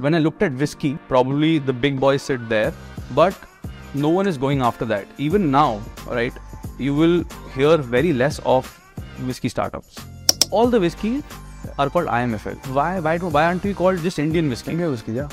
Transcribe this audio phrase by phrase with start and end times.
[0.00, 2.72] When I looked at whiskey, probably the big boys sit there,
[3.14, 3.34] but
[3.92, 5.06] no one is going after that.
[5.18, 6.32] Even now, right,
[6.78, 8.66] you will hear very less of
[9.26, 9.98] whiskey startups.
[10.50, 11.22] All the whiskey
[11.78, 12.56] are called IMFL.
[12.68, 12.98] Why?
[12.98, 13.18] Why?
[13.18, 14.70] Do, why aren't we called just Indian whiskey?
[14.70, 15.28] Indian whiskey, yeah.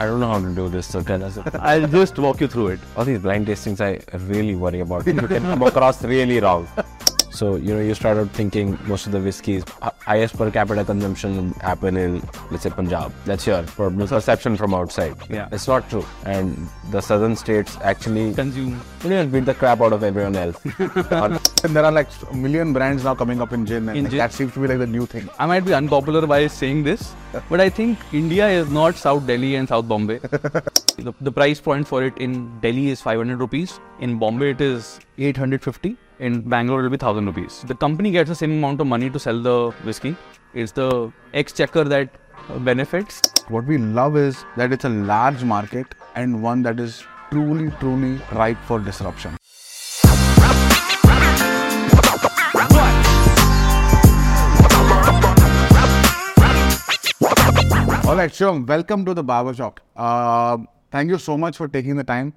[0.00, 1.38] I don't know how to do this, so tell us.
[1.60, 2.80] I'll just walk you through it.
[2.96, 5.06] All these blind tastings, I really worry about.
[5.14, 6.66] You can come across really wrong.
[7.30, 11.52] So, you know, you started thinking most of the whiskeys, uh, highest per capita consumption
[11.60, 13.12] happen in, let's say, Punjab.
[13.24, 15.14] That's your perception from outside.
[15.30, 15.48] Yeah.
[15.52, 16.04] It's not true.
[16.24, 18.80] And the southern states actually Consume.
[19.04, 20.56] you know, beat the crap out of everyone else.
[21.64, 24.10] And there are like a million brands now coming up in gin, and In like,
[24.10, 24.18] gin.
[24.18, 25.28] that seems to be like the new thing.
[25.38, 27.14] I might be unpopular by saying this,
[27.48, 30.18] but I think India is not South Delhi and South Bombay.
[30.18, 33.78] the, the price point for it in Delhi is 500 rupees.
[34.00, 35.96] In Bombay, it is 850.
[36.20, 37.62] In Bangalore, it will be 1000 rupees.
[37.66, 40.14] The company gets the same amount of money to sell the whiskey.
[40.52, 42.10] It's the exchequer that
[42.50, 43.22] uh, benefits.
[43.48, 48.20] What we love is that it's a large market and one that is truly, truly
[48.32, 49.38] ripe for disruption.
[58.04, 59.80] All right, Shivam, welcome to the barber shop.
[59.96, 60.58] Uh,
[60.90, 62.34] thank you so much for taking the time.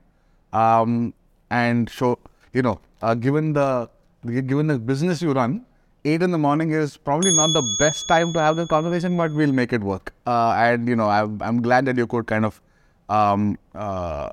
[0.53, 1.13] Um,
[1.50, 2.17] and so,
[2.53, 3.89] you know, uh, given the
[4.25, 5.65] given the business you run,
[6.05, 9.33] eight in the morning is probably not the best time to have the conversation, but
[9.33, 10.13] we'll make it work.
[10.25, 12.61] Uh, and you know, I'm, I'm glad that you could kind of,
[13.09, 14.29] um, uh,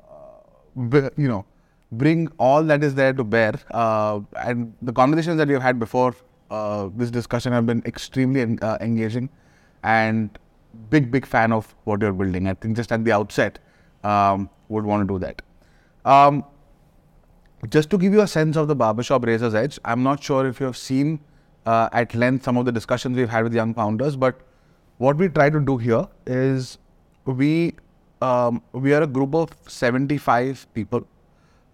[0.75, 1.45] you know,
[1.91, 3.53] bring all that is there to bear.
[3.71, 6.15] Uh, and the conversations that we've had before
[6.49, 9.29] uh, this discussion have been extremely en- uh, engaging,
[9.83, 10.37] and
[10.89, 12.47] big big fan of what you're building.
[12.47, 13.59] I think just at the outset,
[14.03, 15.41] um, would want to do that.
[16.05, 16.45] Um,
[17.69, 20.59] just to give you a sense of the barbershop Raiser's Edge, I'm not sure if
[20.59, 21.19] you have seen
[21.65, 24.39] uh, at length some of the discussions we've had with young founders, but
[24.97, 26.77] what we try to do here is
[27.25, 27.75] we
[28.21, 31.07] um, we are a group of 75 people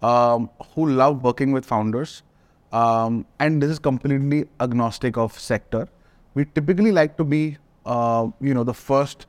[0.02, 2.24] um, who love working with founders,
[2.72, 5.88] um, and this is completely agnostic of sector.
[6.36, 9.26] We typically like to be, uh, you know, the first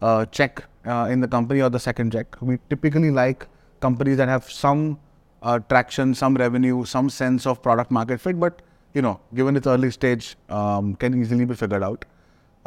[0.00, 2.40] uh, check uh, in the company or the second check.
[2.40, 3.46] We typically like
[3.80, 4.98] companies that have some
[5.42, 8.62] uh, traction, some revenue, some sense of product market fit, but
[8.94, 12.04] you know, given its early stage, um, can easily be figured out.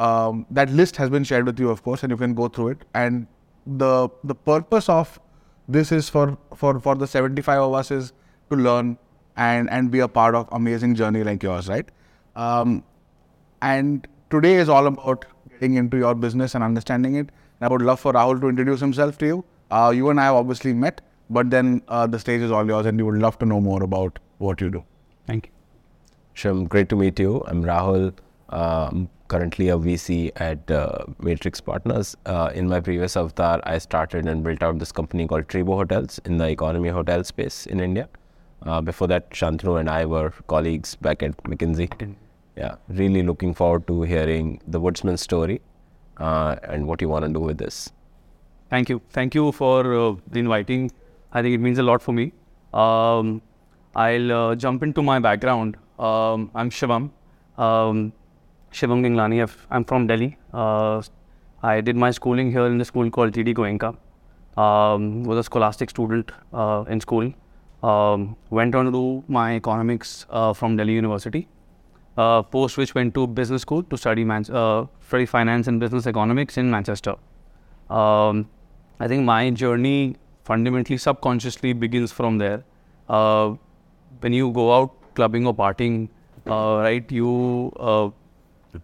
[0.00, 2.68] Um, that list has been shared with you, of course, and you can go through
[2.68, 2.84] it.
[2.94, 3.26] And
[3.66, 5.20] the the purpose of
[5.68, 8.12] this is for for for the 75 of us is
[8.50, 8.98] to learn
[9.36, 11.88] and and be a part of amazing journey like yours, right?
[12.36, 12.82] Um,
[13.62, 17.30] and today is all about getting into your business and understanding it.
[17.60, 19.44] And I would love for Rahul to introduce himself to you.
[19.70, 22.86] Uh, you and I have obviously met, but then uh, the stage is all yours,
[22.86, 24.84] and we would love to know more about what you do.
[25.26, 25.52] Thank you.
[26.34, 27.42] Sham, great to meet you.
[27.46, 28.12] I'm Rahul.
[28.50, 32.16] Um, currently a VC at uh, Matrix Partners.
[32.26, 36.20] Uh, in my previous avatar, I started and built out this company called Treebo Hotels
[36.24, 38.08] in the economy hotel space in India.
[38.62, 42.14] Uh, before that, Shantanu and I were colleagues back at McKinsey.
[42.56, 45.60] Yeah, really looking forward to hearing the Woodsmen story
[46.18, 47.90] uh, and what you want to do with this.
[48.70, 49.00] Thank you.
[49.10, 50.90] Thank you for uh, inviting.
[51.34, 52.32] I think it means a lot for me.
[52.72, 53.42] Um,
[53.96, 55.76] I'll uh, jump into my background.
[55.98, 57.10] Um, I'm Shivam.
[57.58, 58.12] Um,
[58.72, 59.42] Shivam Ginglani.
[59.42, 60.36] I've- I'm from Delhi.
[60.52, 61.02] Uh,
[61.62, 63.96] I did my schooling here in the school called GD Goenka.
[64.64, 67.32] Um, was a scholastic student uh, in school.
[67.82, 71.48] Um, went on to do my economics uh, from Delhi University.
[72.16, 76.06] Uh, post which went to business school to study man- uh, study finance and business
[76.06, 77.16] economics in Manchester.
[77.90, 78.48] Um,
[79.00, 82.62] I think my journey fundamentally subconsciously begins from there.
[83.08, 83.54] Uh,
[84.20, 86.08] when you go out clubbing or partying,
[86.46, 88.10] uh, right, you uh,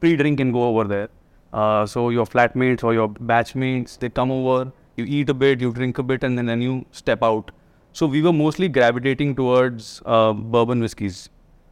[0.01, 1.09] pre-drink and go over there.
[1.53, 5.73] Uh, so your flatmates or your batchmates, they come over, you eat a bit, you
[5.73, 7.51] drink a bit, and then, then you step out.
[7.93, 11.29] So we were mostly gravitating towards uh, bourbon whiskies,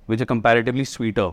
[0.07, 1.33] which are comparatively sweeter.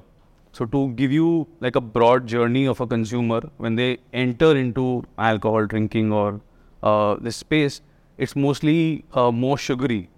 [0.51, 5.03] So to give you like a broad journey of a consumer when they enter into
[5.17, 6.39] alcohol drinking or
[6.83, 7.81] uh, this space,
[8.17, 10.09] it's mostly uh, more sugary.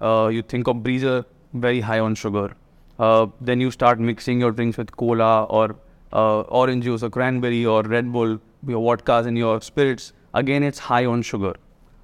[0.00, 2.54] Uh, you think of breezer, very high on sugar.
[2.98, 5.76] Uh, then you start mixing your drinks with cola or
[6.12, 10.12] uh, orange juice or cranberry or Red Bull, your vodkas and your spirits.
[10.34, 11.54] Again, it's high on sugar.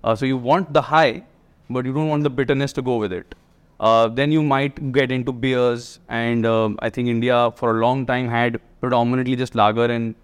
[0.02, 1.22] Uh, so you want the high,
[1.70, 3.34] but you don't want the bitterness to go with it.
[3.78, 8.28] Uh, then you might get into beers, and I think India for a long time
[8.28, 10.14] had predominantly just lager and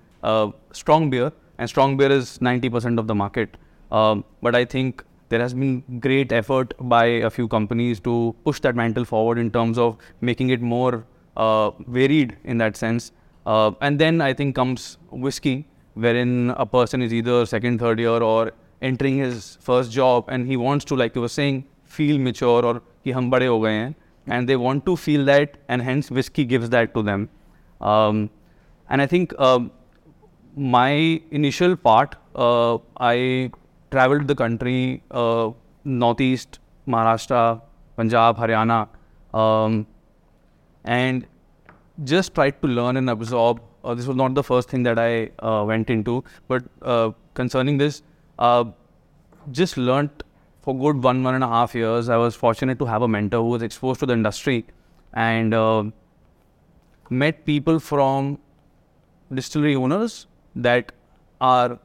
[0.72, 3.56] strong beer, and strong beer is 90% of the market.
[3.90, 8.14] Um, but I think there has been great effort by a few companies to
[8.44, 11.04] push that mantle forward in terms of making it more
[11.36, 13.12] uh, varied in that sense.
[13.46, 18.22] Uh, and then I think comes whiskey, wherein a person is either second, third year
[18.32, 18.52] or
[18.82, 22.82] entering his first job and he wants to, like you were saying, feel mature or
[23.04, 23.94] ki hum bade ho gaye hain.
[24.26, 27.28] And they want to feel that, and hence whiskey gives that to them.
[27.80, 28.30] Um,
[28.88, 29.72] and I think um,
[30.56, 30.90] my
[31.30, 33.50] initial part, uh, I
[33.92, 35.50] traveled the country, uh,
[35.84, 36.58] northeast,
[36.88, 37.60] Maharashtra,
[37.96, 38.88] Punjab, Haryana,
[39.34, 39.86] um,
[40.84, 41.26] and
[42.04, 43.60] just tried to learn and absorb.
[43.84, 47.78] Uh, this was not the first thing that I uh, went into, but uh, concerning
[47.78, 48.02] this,
[48.38, 48.64] uh,
[49.50, 50.22] just learnt
[50.62, 52.08] for good one one and a half years.
[52.08, 54.64] I was fortunate to have a mentor who was exposed to the industry
[55.12, 55.84] and uh,
[57.10, 58.38] met people from
[59.32, 60.92] distillery owners that
[61.40, 61.78] are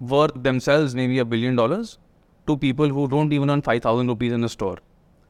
[0.00, 1.98] worth themselves maybe a billion dollars
[2.46, 4.78] to people who don't even earn 5000 rupees in a store.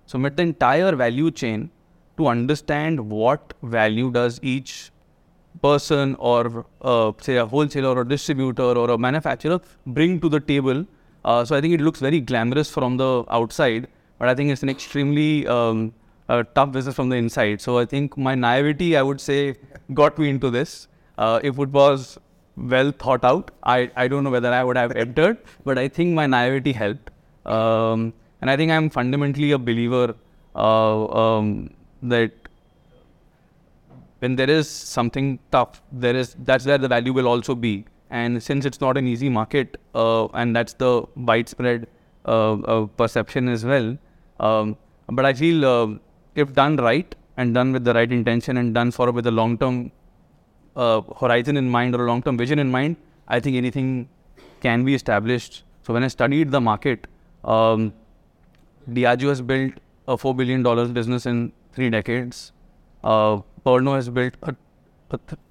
[0.06, 1.70] So met the entire value chain
[2.16, 4.90] to understand what value does each
[5.62, 10.40] person or uh, say a wholesaler or a distributor or a manufacturer bring to the
[10.40, 10.86] table.
[11.24, 14.62] Uh, so i think it looks very glamorous from the outside but i think it's
[14.62, 15.92] an extremely um,
[16.54, 17.60] tough business from the inside.
[17.60, 19.56] So i think my naivety i would say
[19.94, 20.88] got me into this.
[21.18, 22.18] Uh, if it was
[22.56, 23.50] well thought out.
[23.62, 27.10] I, I don't know whether I would have entered, but I think my naivety helped.
[27.44, 30.14] Um, and I think I'm fundamentally a believer
[30.54, 31.70] uh, um,
[32.02, 32.32] that
[34.20, 37.84] when there is something tough, there is that's where the value will also be.
[38.10, 41.86] And since it's not an easy market, uh, and that's the widespread
[42.24, 43.96] uh, uh perception as well.
[44.40, 44.76] Um,
[45.08, 45.98] but I feel uh,
[46.34, 49.92] if done right and done with the right intention and done for with a long-term
[50.76, 52.96] uh, horizon in mind or a long-term vision in mind,
[53.28, 54.08] I think anything
[54.60, 55.64] can be established.
[55.82, 57.06] So when I studied the market,
[57.44, 57.92] um,
[58.90, 59.74] Diageo has built
[60.06, 62.52] a four billion dollars business in three decades.
[63.02, 64.54] Uh, Pernod has built a,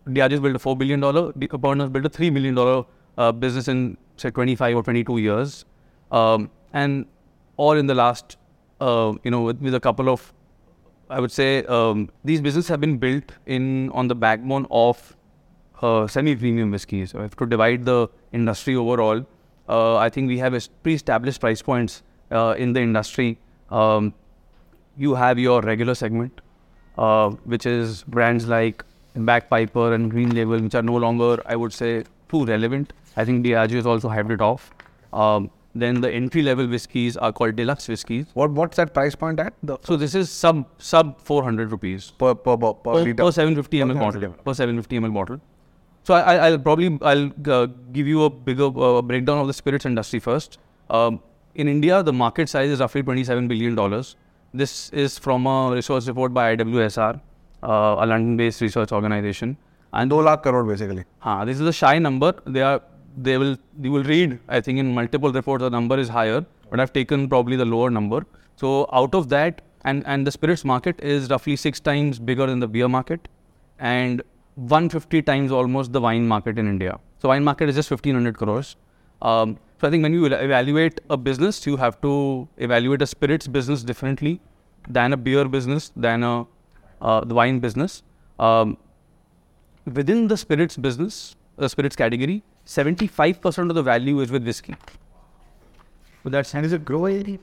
[0.08, 1.32] Diageo has built a four billion dollar.
[1.34, 2.86] Pernod has built a three million dollar
[3.18, 5.66] uh, business in say 25 or 22 years,
[6.12, 7.06] um, and
[7.58, 8.38] all in the last,
[8.80, 10.34] uh, you know, with, with a couple of
[11.10, 15.16] I would say um, these businesses have been built in on the backbone of
[15.82, 17.12] uh, semi-premium whiskies.
[17.12, 19.26] So if to divide the industry overall,
[19.70, 23.38] uh, I think we have pre-established price points uh, in the industry.
[23.70, 24.14] Um,
[24.98, 26.42] you have your regular segment,
[26.98, 28.84] uh, which is brands like
[29.16, 32.94] Bagpiper and Green Label, which are no longer, I would say, too relevant.
[33.18, 34.72] I think Diageo has also hived it off.
[35.14, 38.28] Um, then the entry level whiskies are called deluxe whiskies.
[38.34, 39.54] What what's that price point at?
[39.62, 44.00] The so this is sub sub 400 rupees per per per, per, per, 750 ml
[44.00, 45.42] bottle per 750 ml bottle.
[46.04, 49.86] So I, will probably I'll uh, give you a bigger uh, breakdown of the spirits
[49.86, 50.60] industry first.
[50.90, 51.20] Um,
[51.56, 54.16] in India, the market size is roughly 27 billion dollars.
[54.54, 57.20] This is from a research report by IWSR,
[57.64, 59.58] uh, a London-based research organization.
[59.92, 61.06] And 2 lakh crore basically.
[61.20, 62.34] Huh, this is a shy number.
[62.46, 62.82] They are
[63.18, 66.80] they will you will read I think in multiple reports the number is higher, but
[66.80, 68.26] I've taken probably the lower number.
[68.56, 72.60] So out of that, and and the spirits market is roughly six times bigger than
[72.60, 73.28] the beer market,
[73.80, 74.24] and
[74.56, 77.00] 150 times almost the wine market in India.
[77.20, 78.76] So wine market is just 1500 crores.
[79.22, 83.48] Um, so I think when you evaluate a business, you have to evaluate a spirits
[83.48, 84.40] business differently
[84.88, 86.48] than a beer business, than a
[87.02, 88.04] uh, the wine business.
[88.40, 88.78] Um,
[89.86, 94.76] within the spirits business, the spirits category, 75% of the value is with whiskey.
[96.24, 97.40] So that's And is it growing?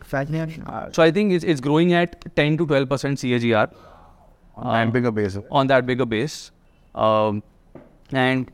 [0.93, 3.73] so I think it's, it's growing at 10 to 12% CAGR
[4.57, 5.39] and bigger base.
[5.51, 6.51] on that bigger base.
[6.95, 7.43] Um,
[8.11, 8.51] and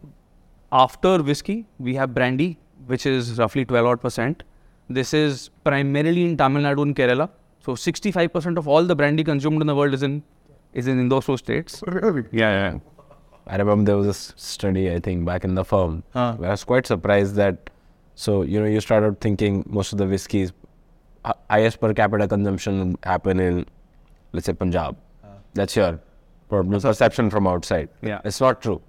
[0.71, 4.43] after whiskey, we have brandy, which is roughly 12 odd percent.
[4.91, 7.31] This is primarily in Tamil Nadu and Kerala.
[7.61, 10.23] So 65% of all the brandy consumed in the world is in
[10.75, 11.83] is in those two states.
[11.87, 12.25] Really?
[12.33, 12.79] Yeah, yeah.
[13.49, 16.03] I remember there was a study, I think, back in the firm.
[16.13, 17.71] Where I was quite surprised that,
[18.15, 20.53] so, you know, you started thinking most of the whiskies,
[21.25, 23.65] hi- highest per capita consumption happen in,
[24.33, 24.97] let's say, Punjab.
[25.55, 25.99] That's your
[26.49, 27.89] probably perception from outside.
[28.03, 28.21] Yeah.
[28.25, 28.81] It's not true.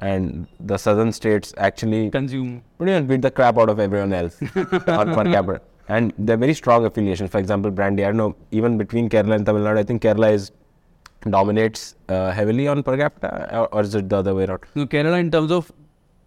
[0.00, 2.62] And the southern states actually Consume.
[2.76, 4.40] pretty much beat the crap out of everyone else
[4.86, 5.60] on per capita.
[5.88, 7.30] And they're very strong affiliations.
[7.30, 10.32] For example, brandy, I don't know, even between Kerala and Tamil Nadu, I think Kerala
[10.32, 10.52] is
[11.22, 14.60] dominates uh, heavily on per capita, or, or is it the other way around?
[14.74, 15.70] So Kerala, in terms of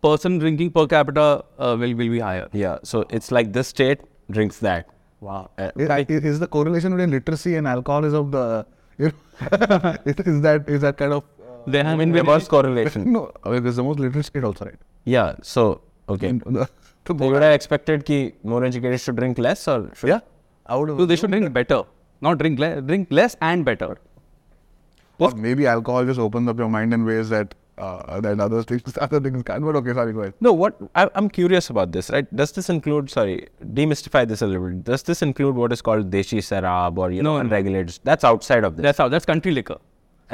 [0.01, 2.48] person drinking per capita, uh, will will be higher.
[2.53, 4.88] Yeah, so it's like this state drinks that.
[5.19, 5.51] Wow.
[5.57, 8.65] Uh, Is, is- is the correlation between literacy and alcoholism the
[8.98, 11.24] you know, is that is that kind of
[11.67, 13.12] They have in reverse correlation.
[13.15, 13.31] no?
[13.43, 14.79] I mean, it's the most literate state also, right?
[15.05, 16.29] Yeah, so okay.
[16.29, 16.67] In the-
[17.05, 20.19] to So would I expected ki more educated should drink less or should yeah,
[20.65, 20.89] I would.
[21.01, 21.83] So they should drink better,
[22.21, 22.81] not drink less.
[22.81, 23.91] Drink less and better.
[25.25, 28.97] Or maybe alcohol just opens up your mind in ways that uh, than other things.
[29.05, 29.63] Other things can.
[29.63, 30.33] But okay, sorry, go ahead.
[30.47, 32.33] No, what I, I'm curious about this, right?
[32.41, 33.09] Does this include?
[33.09, 33.47] Sorry,
[33.79, 34.83] demystify this a little bit.
[34.89, 37.45] Does this include what is called deshi sarab or you know No, no.
[37.45, 37.99] unregulated?
[38.03, 39.07] That's outside of this, That's how.
[39.15, 39.79] That's country liquor.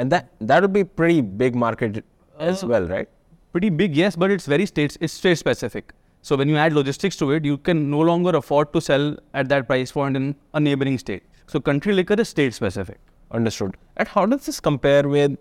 [0.02, 2.04] and that that would be pretty big market
[2.50, 3.08] as well, right?
[3.52, 4.96] Pretty big, yes, but it's very state.
[5.00, 5.92] It's state specific.
[6.28, 9.48] So when you add logistics to it, you can no longer afford to sell at
[9.54, 11.22] that price point in a neighboring state.
[11.46, 12.98] So country liquor is state specific.
[13.30, 13.76] Understood.
[13.96, 15.36] And how does this compare with,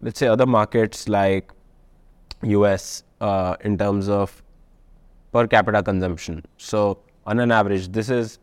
[0.00, 1.52] let's say, other markets like
[2.42, 4.42] US uh, in terms of
[5.32, 6.44] per capita consumption?
[6.56, 8.38] So, on an average, this is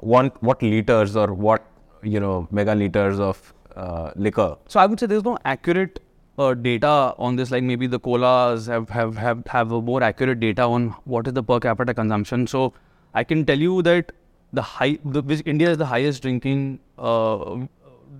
[0.00, 1.64] one what liters or what
[2.02, 4.56] you know megaliters of uh, liquor.
[4.66, 6.00] So I would say there's no accurate
[6.38, 7.50] uh, data on this.
[7.50, 11.34] Like maybe the colas have have have have a more accurate data on what is
[11.34, 12.46] the per capita consumption.
[12.46, 12.72] So
[13.14, 14.12] I can tell you that
[14.52, 17.56] the high the India is the highest drinking uh,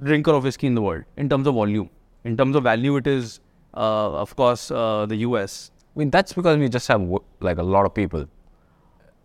[0.03, 1.91] drinker of whiskey in the world in terms of volume.
[2.25, 3.41] In terms of value, it is
[3.75, 5.71] uh, of course uh, the US.
[5.95, 7.03] I mean, that's because we just have
[7.41, 8.27] like a lot of people.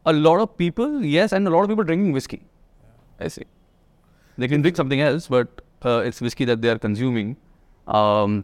[0.05, 2.41] A lot of people, yes, and a lot of people drinking whiskey.
[3.19, 3.43] I see.
[4.37, 7.37] They can drink something else, but uh, it's whiskey that they are consuming.
[7.87, 8.43] Um,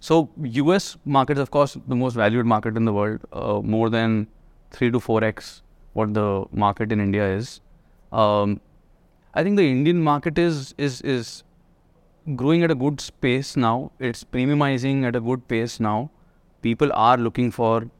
[0.00, 3.90] so, US market is, of course, the most valued market in the world, uh, more
[3.90, 4.28] than
[4.70, 5.62] 3 to 4x
[5.94, 7.60] what the market in India is.
[8.22, 8.60] Um,
[9.34, 11.42] I think the Indian market is, is, is
[12.34, 13.92] growing at a good pace now.
[13.98, 16.10] It's premiumizing at a good pace now.
[16.62, 17.90] People are looking for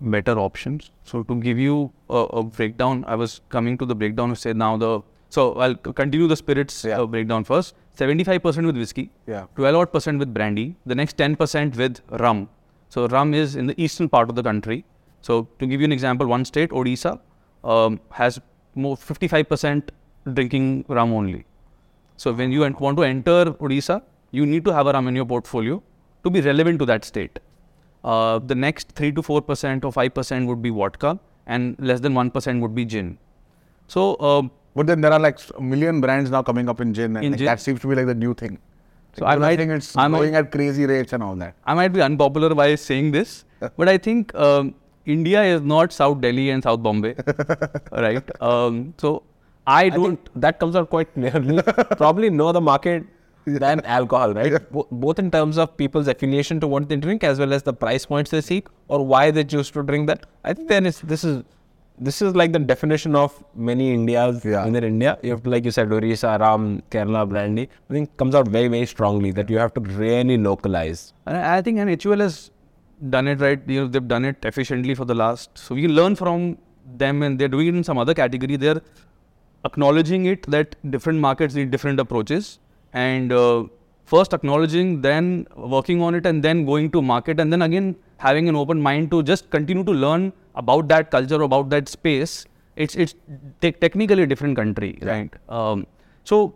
[0.00, 0.90] better options.
[1.04, 4.52] So to give you a, a breakdown, I was coming to the breakdown to say
[4.52, 7.00] now the so I'll continue the spirits Yeah.
[7.00, 7.74] uh, breakdown first.
[8.00, 9.46] Seventy-five percent with whiskey, Yeah.
[9.56, 12.48] twelve odd percent with brandy, the next ten percent with rum.
[12.88, 14.84] So rum is in the eastern part of the country.
[15.22, 17.18] So to give you an example, one state, Odisha,
[17.64, 18.40] um, has
[18.76, 19.90] more fifty-five percent
[20.32, 21.44] drinking rum only.
[22.16, 25.26] So when you want to enter Odisha, you need to have a rum in your
[25.26, 25.82] portfolio
[26.24, 27.38] to be relevant to that state.
[28.04, 32.00] Uh, the next three to four percent or five percent would be vodka, and less
[32.00, 33.18] than one percent would be gin.
[33.88, 37.16] So um, But then there are like a million brands now coming up in gin,
[37.16, 37.46] and In like, gin.
[37.46, 38.58] that seems to be like the new thing.
[39.18, 41.54] So I might- saying it's I might- going at crazy rates and all that.
[41.64, 43.44] I might be unpopular by saying this,
[43.78, 44.74] but I think um,
[45.06, 47.14] India is not South Delhi and South Bombay,
[47.92, 48.30] right?
[48.42, 49.22] Um, so
[49.66, 50.04] I I don't.
[50.16, 51.62] think that comes out quite clearly.
[51.96, 53.04] Probably know the market
[53.46, 54.70] than alcohol, right?
[54.72, 57.72] Bo- both in terms of people's affiliation to what they drink as well as the
[57.72, 60.26] price points they seek or why they choose to drink that.
[60.44, 61.44] I think then it's, this is
[61.98, 64.64] this is like the definition of many Indias Yeah.
[64.66, 65.18] within India.
[65.22, 67.68] You have to, like you said, Orissa, Ram, Kerala, Brandy.
[67.88, 71.12] I think comes out very, very strongly that you have to really localize.
[71.26, 72.50] And I I think an HUL has
[73.10, 73.60] done it right.
[73.66, 75.56] You know, they've done it efficiently for the last.
[75.58, 76.58] So we can learn from
[76.96, 78.56] them, and they're doing it in some other category.
[78.56, 78.80] They're
[79.64, 82.58] acknowledging it that different markets need different approaches,
[82.92, 83.64] and uh,
[84.04, 88.48] first acknowledging, then working on it, and then going to market, and then again having
[88.48, 92.46] an open mind to just continue to learn about that culture, about that space.
[92.76, 93.14] It's it's
[93.60, 95.30] te- technically a different country, right?
[95.48, 95.86] Um,
[96.24, 96.54] so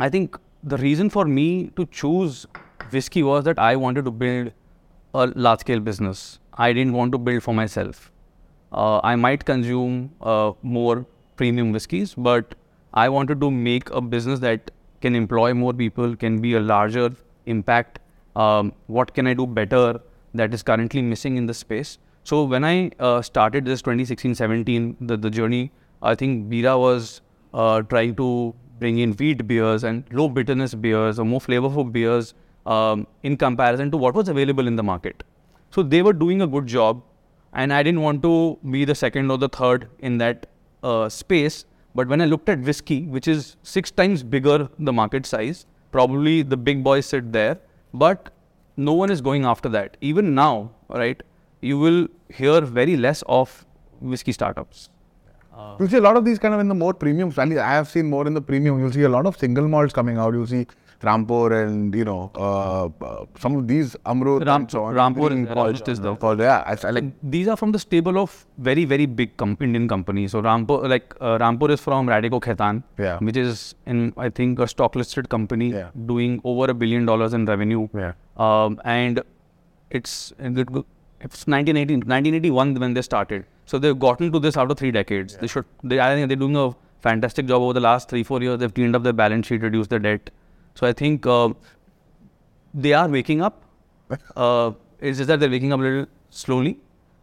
[0.00, 2.46] I think the reason for me to choose
[2.90, 4.52] whiskey was that I wanted to build
[5.14, 6.38] a large scale business.
[6.54, 8.10] I didn't want to build for myself.
[8.72, 11.06] Uh, I might consume uh, more
[11.36, 12.54] premium whiskies, but
[12.92, 17.10] I wanted to make a business that can employ more people, can be a larger
[17.46, 18.00] impact.
[18.34, 20.00] Um, what can I do better
[20.34, 21.98] that is currently missing in the space?
[22.24, 27.20] So when I uh, started this 2016-17, the, the journey, I think Bira was
[27.52, 32.34] uh, trying to bring in wheat beers and low bitterness beers or more flavorful beers
[32.66, 35.22] um, in comparison to what was available in the market.
[35.70, 37.02] So they were doing a good job,
[37.52, 40.46] and I didn't want to be the second or the third in that
[40.82, 41.64] uh, space.
[41.94, 46.42] But when I looked at whiskey, which is six times bigger the market size, probably
[46.42, 47.58] the big boys sit there,
[47.92, 48.30] but
[48.76, 49.96] no one is going after that.
[50.00, 51.22] Even now, right,
[51.60, 53.64] you will hear very less of
[54.00, 54.88] whiskey startups.
[55.78, 57.32] You see a lot of these kind of in the more premium.
[57.38, 58.80] I have seen more in the premium.
[58.80, 60.34] You'll see a lot of single malts coming out.
[60.34, 60.66] You'll see
[61.08, 64.94] Rampur and you know uh, uh, some of these Amrut Ram- and so on.
[65.00, 66.62] Rampur and called- is the- called- yeah.
[66.66, 70.32] I, I like these are from the stable of very very big com- Indian companies.
[70.32, 73.18] So Rampur, like uh, Rampur, is from Radico Khaitan, Yeah.
[73.18, 75.90] which is in I think a stock listed company Yeah.
[76.12, 77.88] doing over a billion dollars in revenue.
[77.94, 78.12] Yeah.
[78.36, 79.22] Um, and
[79.90, 83.44] it's it's 1980, 1981 when they started.
[83.66, 85.36] So they've gotten to this after three decades.
[85.36, 85.64] They should.
[85.82, 88.58] They, I think they're doing a fantastic job over the last three four years.
[88.58, 90.30] They've cleaned up their balance sheet, reduced their debt.
[90.74, 91.50] So I think uh,
[92.72, 93.62] they are waking up.
[94.36, 96.78] Uh, it's just that they're waking up a little slowly,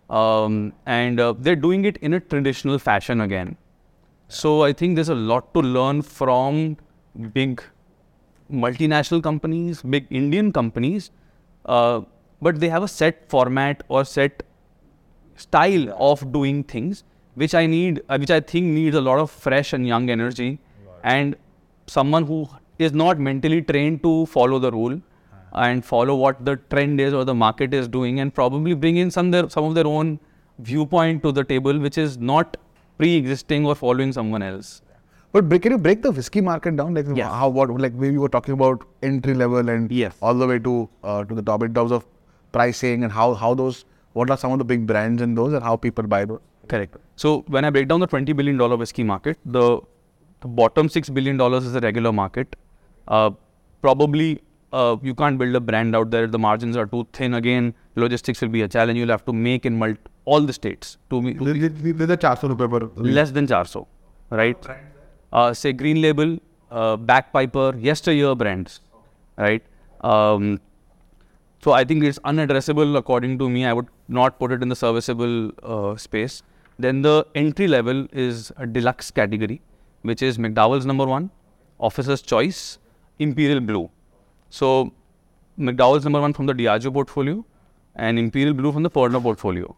[0.09, 3.55] um, and uh, they're doing it in a traditional fashion again.
[4.27, 6.77] So I think there's a lot to learn from
[7.33, 7.61] big
[8.51, 11.11] multinational companies, big Indian companies.
[11.65, 12.01] Uh,
[12.41, 14.43] but they have a set format or set
[15.35, 17.03] style of doing things,
[17.35, 20.59] which I need, uh, which I think needs a lot of fresh and young energy,
[21.03, 21.35] and
[21.87, 22.47] someone who
[22.81, 24.99] is not mentally trained to follow the rule
[25.53, 29.11] and follow what the trend is or the market is doing, and probably bring in
[29.11, 30.19] some their, some of their own
[30.59, 32.55] viewpoint to the table, which is not
[32.97, 34.81] pre-existing or following someone else.
[35.33, 36.93] But break, can you break the whiskey market down?
[36.93, 37.31] Like Yes.
[37.31, 40.15] how what like we were talking about entry level and Yes.
[40.21, 42.05] all the way to uh, to the top in terms of
[42.51, 45.63] pricing and how how those what are some of the big brands in those and
[45.63, 46.41] how people buy those.
[46.67, 46.97] Correct.
[47.15, 49.79] So when I break down the twenty billion dollar whiskey market, the,
[50.41, 52.55] the bottom six billion dollars is the regular market.
[53.07, 53.31] Uh,
[53.81, 54.41] probably
[54.73, 56.27] uh, you can't build a brand out there.
[56.27, 57.33] The margins are too thin.
[57.33, 58.97] Again, logistics will be a challenge.
[58.97, 60.97] You'll have to make in mult- all the states.
[61.09, 61.33] To me,
[62.95, 63.87] less than 400,
[64.29, 64.57] right?
[65.33, 66.37] Uh, say Green Label,
[66.69, 68.81] uh, Bagpiper, yesteryear brands,
[69.37, 69.63] right?
[70.01, 70.59] Um,
[71.63, 73.65] so I think it's unaddressable according to me.
[73.65, 76.43] I would not put it in the serviceable uh, space.
[76.79, 79.61] Then the entry level is a deluxe category,
[80.01, 81.29] which is McDowell's number one,
[81.79, 82.79] Officer's Choice,
[83.21, 83.89] Imperial Blue.
[84.49, 84.91] So
[85.59, 87.45] McDowell's number one from the Diageo portfolio,
[87.95, 89.75] and Imperial Blue from the Pernod portfolio.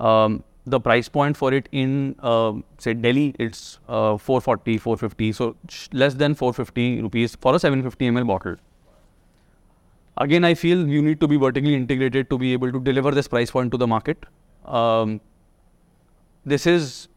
[0.00, 5.56] Um, the price point for it in uh, say Delhi, it's uh, 440, 450, so
[5.92, 8.56] less than 450 rupees for a 750 ml bottle.
[10.18, 13.28] Again, I feel you need to be vertically integrated to be able to deliver this
[13.28, 14.24] price point to the market.
[14.64, 15.20] Um,
[16.44, 17.08] this is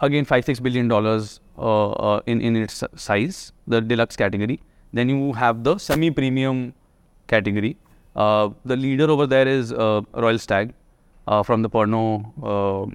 [0.00, 4.60] again five six billion dollars uh, uh, in in its size, the deluxe category.
[4.92, 6.74] Then you have the semi-premium
[7.26, 7.76] category.
[8.14, 10.72] Uh, the leader over there is uh, Royal Stag
[11.26, 12.32] uh, from the Pernod.
[12.42, 12.94] Uh,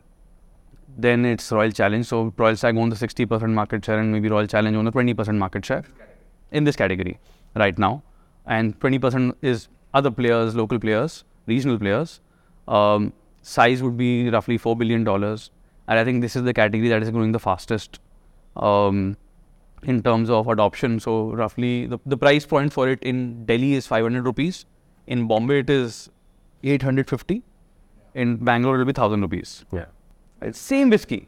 [0.98, 2.05] then it's Royal Challenge.
[2.05, 5.38] So Royal Stag owns the 60% market share, and maybe Royal Challenge owns the 20%
[5.38, 5.83] market share
[6.51, 7.19] in this category
[7.55, 8.03] right now.
[8.45, 12.19] And 20% is other players, local players, regional players.
[12.67, 15.07] Um, size would be roughly $4 billion.
[15.07, 18.00] And I think this is the category that is growing the fastest
[18.55, 19.17] um,
[19.84, 21.00] in terms of adoption.
[21.00, 24.65] So, roughly the, the price point for it in Delhi is 500 rupees.
[25.08, 26.10] In Bombay, it is
[26.63, 27.44] 850.
[28.13, 29.65] In Bangalore, it will be 1000 rupees.
[29.72, 29.86] Yeah.
[30.41, 31.28] It's same whiskey,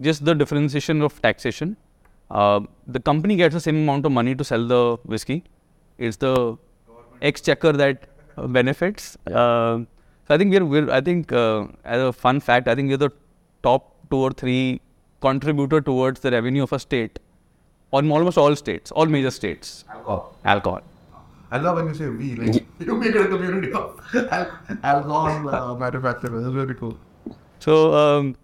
[0.00, 1.76] just the differentiation of taxation.
[2.30, 5.44] Uh, the company gets the same amount of money to sell the whiskey.
[5.98, 6.56] It's the
[7.20, 8.06] exchequer that
[8.36, 9.16] uh, benefits.
[9.26, 9.80] Uh,
[10.26, 12.96] so I think we're, we're I think uh, as a fun fact, I think we're
[12.96, 13.10] the
[13.62, 14.80] top two or three
[15.20, 17.18] contributor towards the revenue of a state,
[17.92, 19.84] on almost all states, all major states.
[19.88, 20.36] Alcohol.
[20.44, 20.82] Alcohol.
[21.50, 22.34] I love when you say we.
[22.36, 24.50] Like you make it a community of al-
[24.82, 26.44] alcohol uh, manufacturers.
[26.44, 26.96] That's very cool.
[27.58, 28.36] So, um,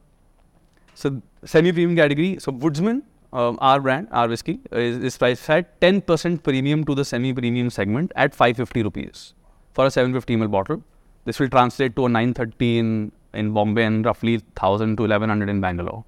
[0.94, 2.38] so semi-premium category.
[2.40, 7.04] So Woodsmen, um, our brand, our whiskey, is, is priced at 10% premium to the
[7.04, 9.34] semi-premium segment at 550 rupees
[9.72, 10.82] for a 750 ml bottle.
[11.24, 15.60] This will translate to a 930 in in Bombay and roughly 1000 to 1100 in
[15.60, 16.04] Bangalore.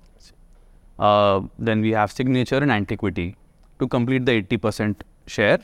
[0.99, 3.37] Uh, then we have signature and antiquity
[3.79, 5.61] to complete the 80% share.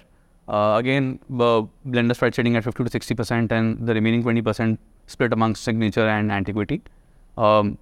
[0.47, 5.65] Uh, again, uh, blender sitting at 50 to 60% and the remaining 20% split amongst
[5.65, 6.83] signature and antiquity.
[7.37, 7.79] Um,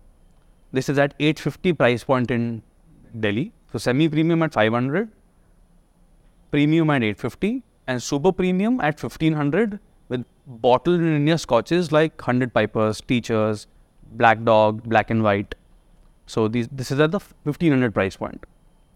[0.73, 2.63] this is at 850 price point in
[3.19, 3.53] Delhi.
[3.73, 5.11] So semi premium at 500,
[6.51, 12.55] premium at 850, and super premium at 1500 with bottled in India scotches like 100
[12.55, 13.67] Pipers, Teachers,
[14.13, 15.55] Black Dog, Black and White.
[16.27, 18.45] So these, this is at the 1500 price point.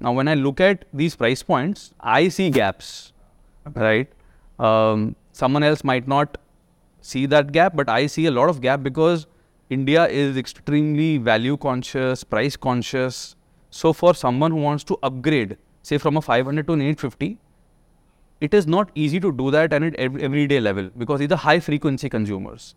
[0.01, 3.13] Now, when I look at these price points, I see gaps,
[3.75, 4.09] right?
[4.59, 6.39] Um, someone else might not
[7.01, 9.27] see that gap, but I see a lot of gap because
[9.71, 13.37] India is extremely value conscious, price conscious.
[13.71, 17.39] So, for someone who wants to upgrade, say from a 500 to an 850,
[18.41, 21.39] it is not easy to do that and at ev- everyday level because these are
[21.39, 22.75] high frequency consumers.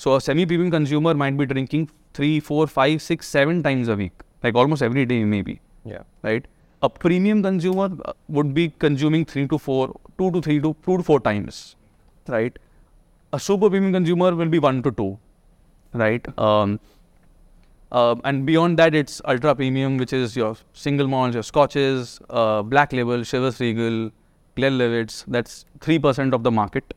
[0.00, 4.12] So a semi-premium consumer might be drinking three, four, five, six, seven times a week,
[4.42, 6.04] like almost every day maybe, Yeah.
[6.22, 6.46] right?
[6.82, 10.96] A premium consumer uh, would be consuming three to four, two to three to two
[10.96, 11.76] to four times,
[12.28, 12.58] right?
[13.34, 15.18] A super premium consumer will be one to two,
[15.92, 16.30] right?
[16.38, 16.80] Um,
[17.92, 22.62] um, and beyond that, it's ultra premium, which is your single malts, your scotches, uh,
[22.62, 24.10] black label, Chivas Regal,
[24.56, 25.26] Glenlivets.
[25.28, 26.94] That's three percent of the market,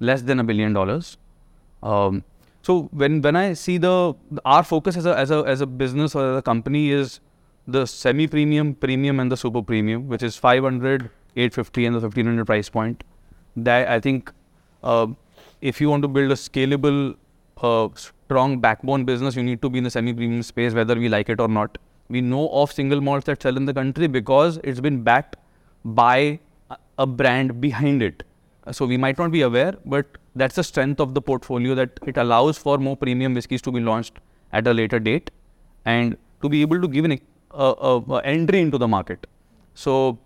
[0.00, 1.16] less than a billion dollars.
[1.82, 2.22] Um,
[2.62, 6.14] so when when I see the our focus as a as a as a business
[6.14, 7.20] or as a company is
[7.66, 12.44] the semi premium, premium, and the super premium, which is 500, 850, and the 1500
[12.44, 13.04] price point.
[13.56, 14.32] That I think
[14.82, 15.08] uh,
[15.60, 17.16] if you want to build a scalable,
[17.60, 21.08] uh, strong backbone business, you need to be in the semi premium space, whether we
[21.08, 21.78] like it or not.
[22.08, 25.36] We know of single malts that sell in the country because it's been backed
[25.84, 26.40] by
[26.98, 28.22] a- brand behind it.
[28.70, 32.16] So we might not be aware, but that's the strength of the portfolio that it
[32.16, 34.18] allows for more premium whiskies to be launched
[34.52, 35.30] at a later date
[35.84, 37.20] and to be able to give an
[37.52, 39.26] uh, uh, entry into the market.
[39.74, 40.18] So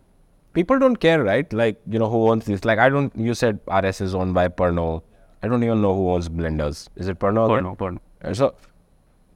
[0.52, 1.52] people don't care, right?
[1.52, 2.64] Like, you know, who owns this?
[2.64, 5.02] Like, I don't, you said RS is owned by Pernod.
[5.42, 6.88] I don't even know who owns Blenders.
[6.96, 7.50] Is it Pernod?
[7.50, 7.98] Pernod, Pernod.
[8.22, 8.54] Uh, So,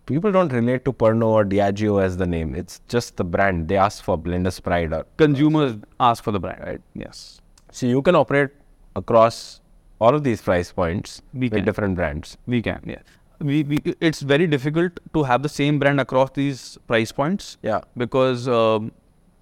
[0.07, 2.55] people don't relate to Pernod or Diageo as the name.
[2.55, 3.69] It's just the brand.
[3.69, 4.93] They ask for Blender's Pride.
[4.93, 6.81] Or, consumers ask for the brand, right?
[6.95, 7.41] Yes.
[7.71, 8.51] so, you can operate
[8.97, 9.60] across
[10.01, 11.65] all of these price points We with can.
[11.65, 12.37] different brands.
[12.47, 13.03] We can, yeah.
[13.41, 17.81] We, we it's very difficult to have the same brand across these price points Yeah.
[17.97, 18.93] because um,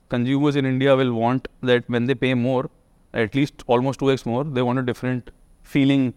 [0.09, 2.71] consumers in India will want that when they pay more,
[3.13, 5.31] at least almost 2x more, they want a different
[5.63, 6.15] feeling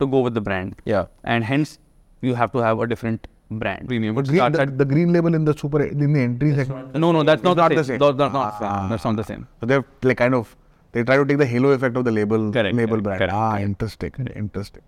[0.00, 0.76] to go with the brand.
[0.84, 1.06] Yeah.
[1.24, 1.78] And hence,
[2.20, 3.88] you have to have a different brand.
[3.88, 4.14] Premium.
[4.14, 6.90] But green, the, at- the green label in the super in the entry section.
[6.94, 7.98] no, no, that's not, not the the same.
[7.98, 8.16] same.
[8.16, 8.80] That's not, not the Ah.
[8.80, 8.90] same.
[8.90, 9.48] That's not the same.
[9.60, 10.54] So they've like kind of
[10.92, 13.18] they try to take the halo effect of the label Correct, label correct, brand.
[13.18, 13.64] correct, ah, correct.
[13.64, 14.82] interesting, interesting, interesting.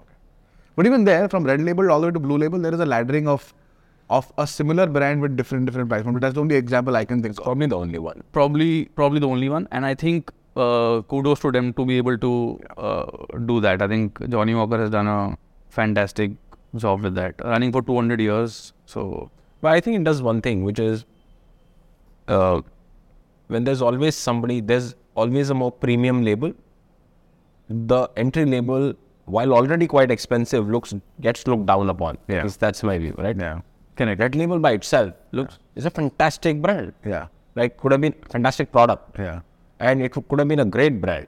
[0.00, 0.14] Okay.
[0.76, 2.86] But even there, from red label all the way to blue label, there is a
[2.94, 3.52] laddering of
[4.08, 6.14] of a similar brand with different different price points.
[6.16, 7.44] But that's the only example I can think of.
[7.44, 8.22] Probably the only one.
[8.32, 10.30] probably probably the only one and i think
[10.64, 12.30] uh, kudos to them to be able to
[12.78, 13.06] uh,
[13.50, 15.36] do that i think Johnnie Walker has done a
[15.78, 16.32] fantastic
[16.84, 19.02] job with that running for 200 years so
[19.64, 21.04] But I think it does one thing, which is
[22.28, 22.60] uh,
[23.48, 26.52] when there's always somebody, there's always a more premium label.
[27.68, 32.18] The entry label, while already quite expensive, looks gets looked down upon.
[32.28, 32.46] Yeah.
[32.58, 33.36] That's my view, right?
[33.36, 33.60] Yeah.
[33.98, 36.92] correct That label by itself looks is a fantastic brand.
[37.04, 37.26] Yeah.
[37.54, 39.40] Like could have been fantastic product, Yeah.
[39.80, 41.26] and it could have been a great brand.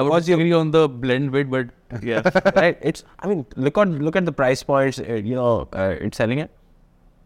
[0.00, 1.68] i would agree on the blend bit but
[2.06, 2.78] yeah right?
[2.90, 4.98] It's I mean look at look at the price points.
[4.98, 6.50] Uh, you know, uh, it's selling it.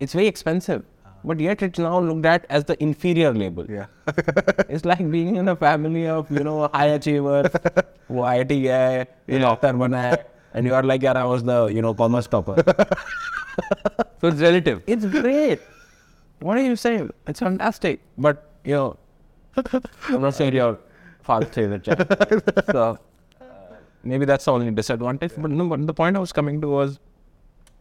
[0.07, 0.83] It's very expensive,
[1.25, 3.71] but yet it's now looked at as the inferior label.
[3.71, 3.87] Yeah.
[4.69, 7.51] it's like being in a family of, you know, high achievers,
[8.09, 11.95] who guy, you know, doctor and you are like, yeah, I was the, you know,
[11.95, 12.57] commerce topper.
[14.21, 14.83] so it's relative.
[14.87, 15.61] It's great.
[16.41, 17.11] What are you saying?
[17.27, 18.01] It's fantastic.
[18.19, 18.99] But, you know,
[20.09, 20.79] I'm not saying you're
[21.23, 22.43] far favorite child.
[22.71, 22.99] so
[24.03, 25.33] maybe that's the only disadvantage.
[25.33, 25.43] Yeah.
[25.43, 26.99] But no, but the point I was coming to was,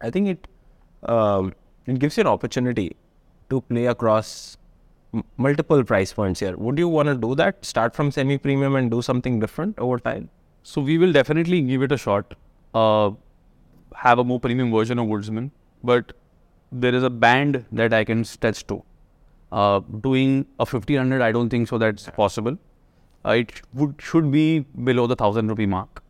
[0.00, 0.48] I think it,
[1.08, 1.54] um,
[1.86, 2.96] it gives you an opportunity
[3.50, 4.56] to play across
[5.36, 6.56] multiple price points here.
[6.56, 7.64] Would you want to do that?
[7.64, 10.30] Start from semi-premium and do something different over time?
[10.62, 12.34] so we will definitely give it a shot
[12.74, 13.10] uh,
[13.94, 15.50] have a more premium version of woodsmen
[15.82, 16.12] but
[16.70, 18.82] there is a band that i can stretch to
[19.52, 22.56] uh, doing a 1500 i don't think so that's possible
[23.24, 24.60] uh, it would should be
[24.90, 26.02] below the 1000 rupee mark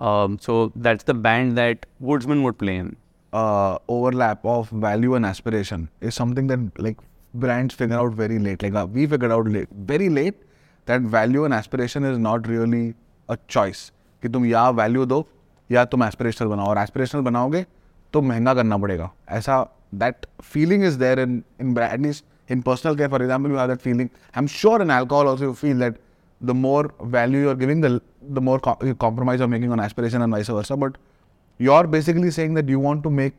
[0.00, 2.96] um, so that's the band that woodsmen would play in
[3.33, 6.97] uh, overlap of value and aspiration is something that like
[7.33, 8.61] brands figure out very late.
[8.61, 10.35] Like uh, we figured out late, very late,
[10.85, 12.95] that value and aspiration is not really
[13.29, 13.91] a choice.
[14.23, 15.25] कि तुम या value दो
[15.71, 17.65] या तुम aspirational बनाओ और aspirational बनाओगे
[18.13, 19.57] तो महंगा करना पड़ेगा ऐसा
[20.03, 23.69] that feeling is there in in at least in personal care for example you have
[23.71, 25.99] that feeling i'm sure in alcohol also you feel that
[26.49, 26.83] the more
[27.17, 27.91] value you're giving the
[28.37, 30.97] the more co- you compromise you're making on aspiration and vice versa but
[31.58, 33.34] you're basically saying that you want to make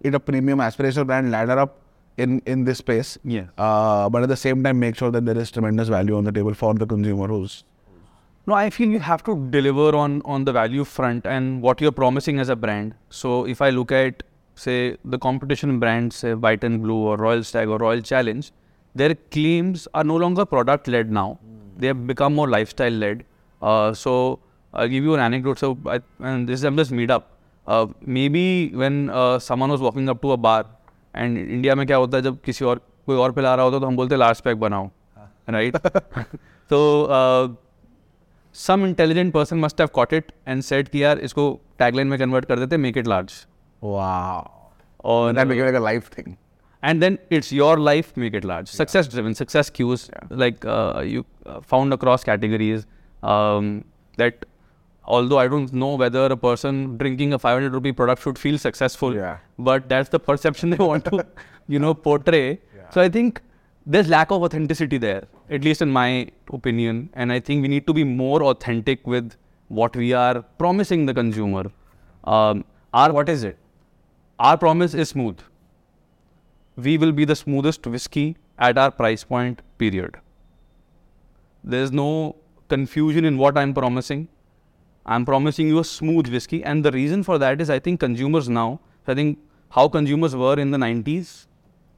[0.00, 1.76] it a premium aspirational brand ladder up
[2.16, 3.48] in in this space Yes.
[3.58, 6.32] uh, but at the same time make sure that there is tremendous value on the
[6.38, 7.56] table for the consumer who's
[8.50, 11.96] No, I feel you have to deliver on on the value front and what you're
[11.98, 12.94] promising as a brand.
[13.18, 14.22] So if I look at
[14.62, 14.76] say
[15.14, 18.48] the competition brands, say White and Blue or Royal Stag or Royal Challenge,
[19.02, 21.26] their claims are no longer product led now.
[21.82, 23.22] They have become more lifestyle led.
[23.72, 24.14] Uh, so
[24.74, 25.62] I'll give you an anecdote.
[25.66, 26.00] So I,
[26.32, 27.30] and this is I'm just made up.
[28.28, 29.08] Maybe when
[29.42, 30.76] someone was walking up to a bar
[31.16, 33.86] and India में क्या होता है जब किसी और कोई और पिला रहा होता तो
[33.86, 34.90] हम बोलते लार्ज पैक बनाओ.
[35.50, 35.76] राइट
[36.70, 37.56] तो
[38.54, 42.44] some intelligent person must have caught it and set की आर इसको टैगलाइन में कन्वर्ट
[42.44, 43.46] कर देते make it large
[45.80, 46.34] life thing
[46.84, 50.66] and then it's your life make it large success driven success cause like
[51.06, 51.24] you
[51.60, 52.86] found across categories
[54.18, 54.44] that
[55.16, 59.14] although i don't know whether a person drinking a 500 rupee product should feel successful
[59.20, 59.38] Yeah.
[59.70, 61.20] but that's the perception they want to
[61.74, 62.44] you know portray
[62.96, 63.40] so i think
[63.94, 65.22] there's lack of authenticity there
[65.58, 66.08] at least in my
[66.58, 69.36] opinion and i think we need to be more authentic with
[69.80, 71.64] what we are promising the consumer
[72.34, 72.64] um,
[73.02, 73.56] our What is it?
[74.46, 75.38] our promise is smooth.
[76.86, 78.24] We will be the smoothest whiskey
[78.68, 80.16] at our price point, period.
[81.62, 82.36] There's no
[82.68, 84.28] confusion in what I'm promising.
[85.05, 86.63] I'm promising you a smooth whiskey.
[86.63, 90.59] And the reason for that is I think consumers now, I think how consumers were
[90.59, 91.47] in the 90s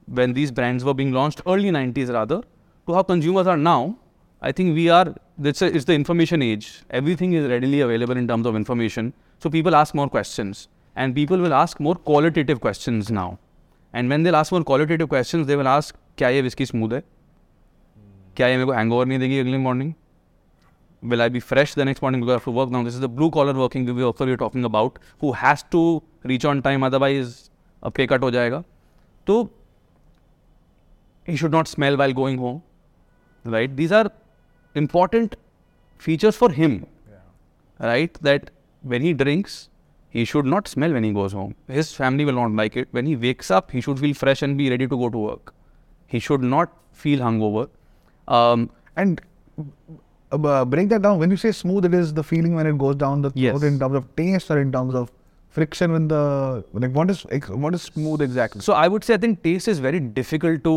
[0.08, 2.42] when these brands were being launched, early 90s rather,
[2.88, 3.98] to how consumers are now.
[4.42, 5.16] I think we are.
[5.44, 6.82] It's, a, it's the information age.
[6.90, 9.13] Everything is readily available in terms of information.
[9.40, 13.40] So people ask more questions, and people will ask more qualitative questions now.
[13.94, 17.04] And when they'll ask more qualitative questions, they will ask, क्या ये whiskey smooth है?
[18.38, 19.94] क्या ये मेरे को hangover नहीं देगी अगले morning?
[21.03, 22.83] will I be fresh the next morning because I have to work now?
[22.83, 26.62] This is the blue collar working worker you're talking about who has to reach on
[26.62, 27.51] time, otherwise
[27.83, 28.65] a pay cut ho jayega.
[29.27, 29.51] So
[31.25, 32.62] he should not smell while going home,
[33.45, 33.75] right?
[33.77, 34.11] These are
[34.75, 35.37] important
[35.99, 37.87] features for him, yeah.
[37.87, 38.15] right?
[38.23, 38.51] That
[38.83, 39.69] when he drinks,
[40.11, 41.55] he should not smell when he goes home.
[41.69, 42.88] His family will not like it.
[42.91, 45.55] When he wakes up, he should feel fresh and be ready to go to work.
[46.07, 47.69] He should not feel hungover.
[48.29, 49.21] Um, and
[50.33, 51.18] uh, break that down.
[51.18, 53.62] When you say smooth, it is the feeling when it goes down the throat Yes.
[53.62, 55.11] in terms of taste or in terms of
[55.51, 56.92] friction with the like.
[56.92, 57.25] What is
[57.64, 58.61] what is smooth exactly?
[58.62, 60.77] So I would say I think taste is very difficult to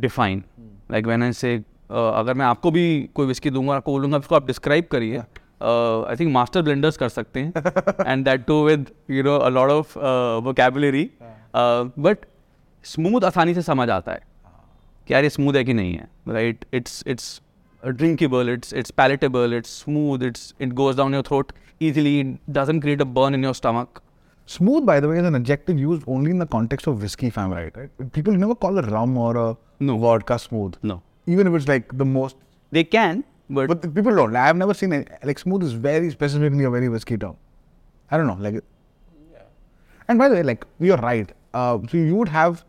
[0.00, 0.44] define.
[0.56, 0.72] Hmm.
[0.96, 1.52] Like when I say
[1.90, 6.16] uh, अगर मैं आपको भी कोई whisky दूँगा आपको बोलूँगा इसको आप डिस्क्राइब करिए आई
[6.20, 9.98] थिंक मास्टर ब्लेंडर्स कर सकते हैं and that too with you know a lot of
[10.44, 11.08] vocabulary
[11.56, 12.26] but
[12.84, 14.20] smooth आसानी से समझ आता है
[15.08, 17.40] कि यार ये स्मूथ है कि नहीं है right it's it's
[17.90, 22.80] drinkable it's it's palatable it's smooth it's it goes down your throat easily it doesn't
[22.80, 24.02] create a burn in your stomach
[24.46, 27.52] Smooth, by the way, is an adjective used only in the context of whiskey, fam,
[27.52, 27.74] right?
[27.76, 28.12] right?
[28.12, 29.96] People never call a rum or a No.
[29.98, 30.74] vodka smooth.
[30.82, 32.36] no Even if it's like the most.
[32.72, 34.34] they can but, But the people don't.
[34.34, 35.08] I've never seen it.
[35.22, 37.36] Like smooth is very specifically a very whiskey term.
[38.10, 38.36] I don't know.
[38.40, 38.54] Like.
[39.32, 39.38] Yeah.
[40.08, 41.30] And by the way, like you're right.
[41.54, 42.64] Uh, so you would have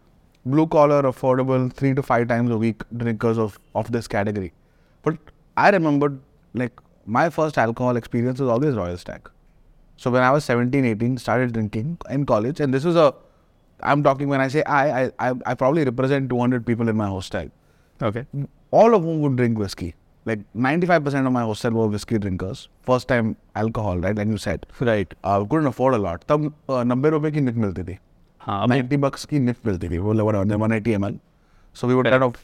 [0.45, 4.53] blue collar, affordable, three to five times a week drinkers of of this category.
[5.03, 5.17] But
[5.55, 6.19] I remembered
[6.53, 9.29] like my first alcohol experience was always Royal Stag.
[9.97, 13.13] So when I was 17, 18, started drinking in college, and this was a,
[13.81, 17.49] I'm talking when I say I, I, I probably represent 200 people in my hostel.
[18.01, 18.25] Okay.
[18.71, 19.93] All of whom would drink whiskey.
[20.25, 22.69] Like 95% of my hostel were whiskey drinkers.
[22.81, 24.15] First time alcohol, right?
[24.15, 24.65] Like you said.
[24.79, 25.13] Right.
[25.23, 26.25] Uh, couldn't afford a lot.
[26.27, 27.97] तब uh, नब्बे रुपए की निप मिलती थी.
[28.47, 28.69] Haan.
[28.69, 29.97] 90 bucks की निप मिलती थी.
[29.97, 31.19] वो 180 ml.
[31.73, 32.35] So we would kind of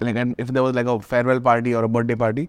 [0.00, 2.48] like, and if there was like a farewell party or a birthday party,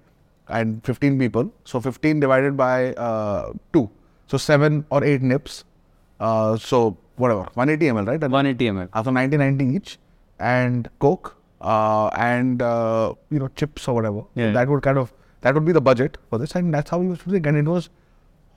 [0.49, 3.89] and 15 people, so 15 divided by uh, two,
[4.27, 5.63] so seven or eight nips.
[6.19, 8.21] Uh, so whatever, 180 ml, right?
[8.23, 9.97] And 180 ml after 90 90 each,
[10.39, 14.19] and Coke, uh, and uh, you know chips or whatever.
[14.35, 14.51] So Yeah.
[14.51, 17.07] that would kind of that would be the budget for this, and that's how we
[17.07, 17.89] used to drink, and it was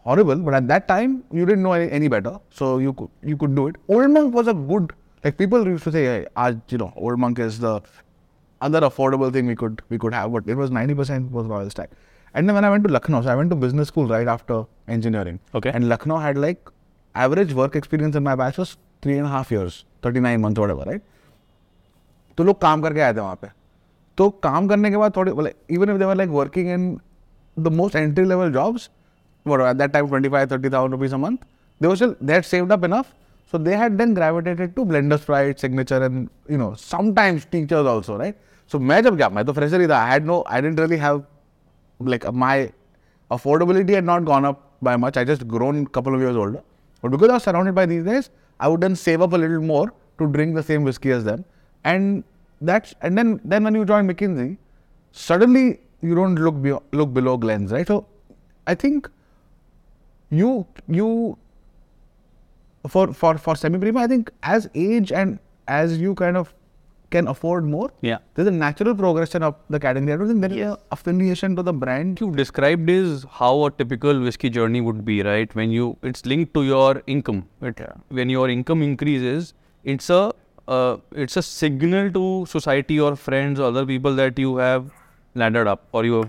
[0.00, 0.36] horrible.
[0.36, 3.54] But at that time, you didn't know any, any better, so you could you could
[3.54, 3.76] do it.
[3.88, 4.92] Old Monk was a good
[5.24, 7.80] like people used to say, hey, "Aaj, you know, Old Monk is the
[8.60, 11.88] other affordable thing we could we could have, but it was 90% was Royal Stag.
[12.34, 14.64] And then when I went to Lucknow, so I went to business school right after
[14.88, 15.40] engineering.
[15.54, 15.70] Okay.
[15.70, 16.68] And Lucknow had like
[17.14, 20.84] average work experience in my batch was three and a half years, 39 months, whatever,
[20.86, 21.02] right?
[22.38, 23.48] तो लोग काम करके आए थे वहाँ पे
[24.18, 25.32] तो काम करने के बाद थोड़े
[25.74, 26.98] even if they were like working in
[27.56, 28.90] the most entry level jobs
[29.48, 31.36] at that time twenty five thirty thousand rupees a month
[31.80, 33.06] they were still they saved up enough
[33.46, 38.18] so they had then gravitated to Blenders Pride, Signature, and you know sometimes teachers also,
[38.18, 38.36] right?
[38.66, 41.22] So मैं जब गया मैं तो fresher I had no, I didn't really have
[42.00, 42.72] like my
[43.30, 45.16] affordability had not gone up by much.
[45.16, 46.62] I just grown couple of years older.
[47.02, 49.60] But because I was surrounded by these guys, I would then save up a little
[49.60, 51.44] more to drink the same whiskey as them.
[51.84, 52.24] And
[52.60, 54.56] that's and then then when you join McKinsey,
[55.12, 57.86] suddenly you don't look be, look below Glens, right?
[57.86, 58.06] So
[58.66, 59.08] I think
[60.30, 61.38] you you
[62.88, 66.54] for for for semi prima i think as age and as you kind of
[67.10, 68.18] can afford more yeah.
[68.34, 70.12] there's a natural progression of the category.
[70.12, 72.20] I don't think there is affiliation to the brand.
[72.20, 75.54] You described is how a typical whiskey journey would be right?
[75.54, 77.48] When you it's linked to your income.
[77.62, 80.32] It, when your income increases it's a
[80.66, 84.90] uh, it's a signal to society or friends or other people that you have
[85.34, 86.28] landed up or you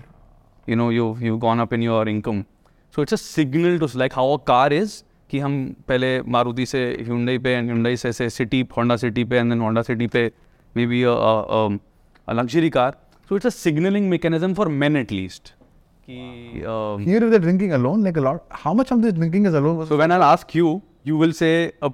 [0.66, 2.46] you know you've you've gone up in your income.
[2.90, 5.56] So it's a signal to like how a car is कि हम
[5.88, 9.82] पहले मारुति से Hyundai पे and Hyundai से City Honda City पे and then Honda
[9.82, 10.30] City पे
[10.86, 11.02] maybe
[12.28, 12.96] luxury car
[13.30, 15.52] so it's a signalling mechanism for man at least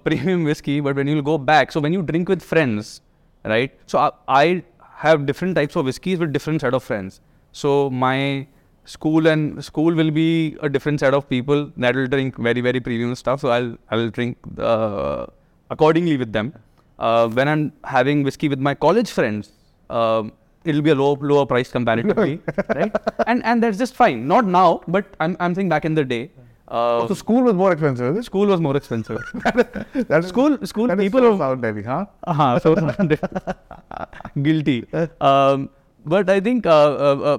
[0.05, 3.01] premium whisky but when you'll go back so when you drink with friends
[3.45, 3.99] right so
[4.31, 4.63] I
[5.05, 7.21] have different types of whiskies with different side of friends
[7.55, 8.47] so my
[8.85, 12.81] school and school will be a different set of people that will drink very very
[12.81, 13.41] premium stuff.
[13.41, 15.27] So I'll I'll drink uh,
[15.71, 16.55] accordingly with them.
[16.99, 19.53] Uh, when I'm having whiskey with my college friends,
[19.91, 20.33] um,
[20.65, 22.41] it'll be a low lower price comparatively,
[22.75, 22.95] right?
[23.27, 24.27] And and that's just fine.
[24.29, 26.31] Not now, but I'm I'm saying back in the day.
[26.67, 29.19] Uh, so school was more expensive school was more expensive.
[29.45, 32.75] that is, school school that people so of sound heavy huh uh so
[34.43, 34.87] guilty.
[35.21, 35.69] Um,
[36.07, 37.39] but I think uh, uh, uh,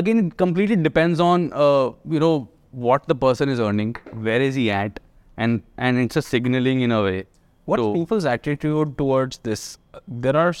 [0.00, 3.94] again it completely depends on uh, you know what the person is earning,
[4.28, 5.00] where is he at,
[5.36, 7.24] and and it's a signaling in a way.
[7.64, 9.64] What's So- people's attitude towards this?
[10.26, 10.52] There are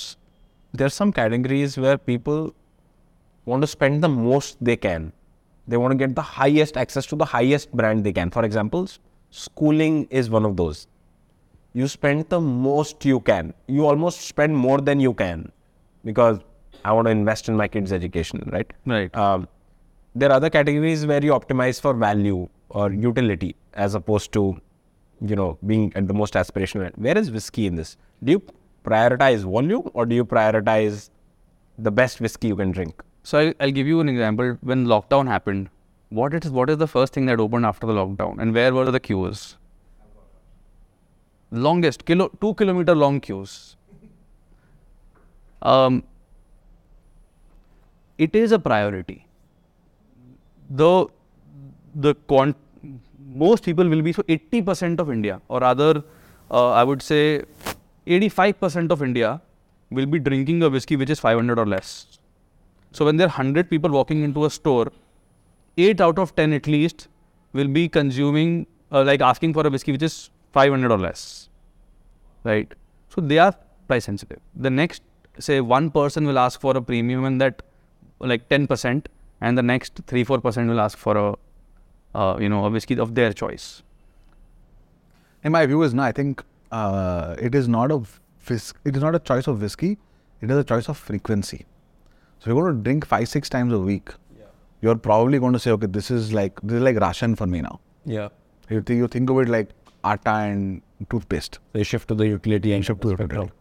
[0.72, 2.54] there's some categories where people
[3.46, 5.12] want to spend the most they can.
[5.66, 8.30] They want to get the highest access to the highest brand they can.
[8.30, 8.86] For example,
[9.30, 10.86] schooling is one of those.
[11.74, 13.54] You spend the most you can.
[13.66, 15.52] You almost spend more than you can
[16.04, 16.38] because
[16.84, 18.70] I want to invest in my kids' education, right?
[18.86, 19.14] Right.
[19.14, 19.48] Um,
[20.14, 24.60] there are other categories where you optimize for value or utility as opposed to,
[25.20, 26.96] you know, being at the most aspirational.
[26.96, 27.96] Where is whiskey in this?
[28.22, 28.42] Do you
[28.84, 31.10] prioritize volume or do you prioritize
[31.78, 33.02] the best whiskey you can drink?
[33.22, 34.56] So I'll, I'll give you an example.
[34.62, 35.68] When lockdown happened,
[36.10, 38.90] what is what is the first thing that opened after the lockdown, and where were
[38.90, 39.56] the queues?
[41.50, 43.76] Longest kilo, two kilometer long queues.
[45.60, 46.04] Um,
[48.18, 49.26] it is a priority.
[50.70, 51.06] The
[51.94, 52.56] the quant
[53.34, 56.02] most people will be so 80% of India, or rather,
[56.50, 57.42] uh, I would say
[58.06, 59.40] 85% of India
[59.90, 62.18] will be drinking a whiskey which is 500 or less.
[62.92, 64.92] So when there are 100 people walking into a store,
[65.76, 67.08] 8 out of 10 at least
[67.52, 71.48] will be consuming, uh, like asking for a whiskey which is 500 or less.
[72.44, 72.72] Right?
[73.10, 73.54] So they are
[73.86, 74.40] price sensitive.
[74.56, 75.02] The next,
[75.38, 77.62] say, one person will ask for a premium and that
[78.20, 79.06] like 10%,
[79.40, 81.34] and the next 3 4% will ask for a,
[82.14, 83.82] uh, you know, a whiskey of their choice.
[85.44, 86.40] in my view is no i think
[86.78, 89.90] uh, it is not a whis- it is not a choice of whiskey
[90.46, 91.60] it is a choice of frequency
[92.38, 94.48] so you're going to drink five six times a week yeah.
[94.86, 97.60] you're probably going to say okay this is like this is like ration for me
[97.68, 97.76] now
[98.16, 98.28] Yeah.
[98.68, 99.70] you think, you think of it like
[100.12, 100.82] atta and
[101.14, 103.52] toothpaste They shift to the utility and shift to the utility.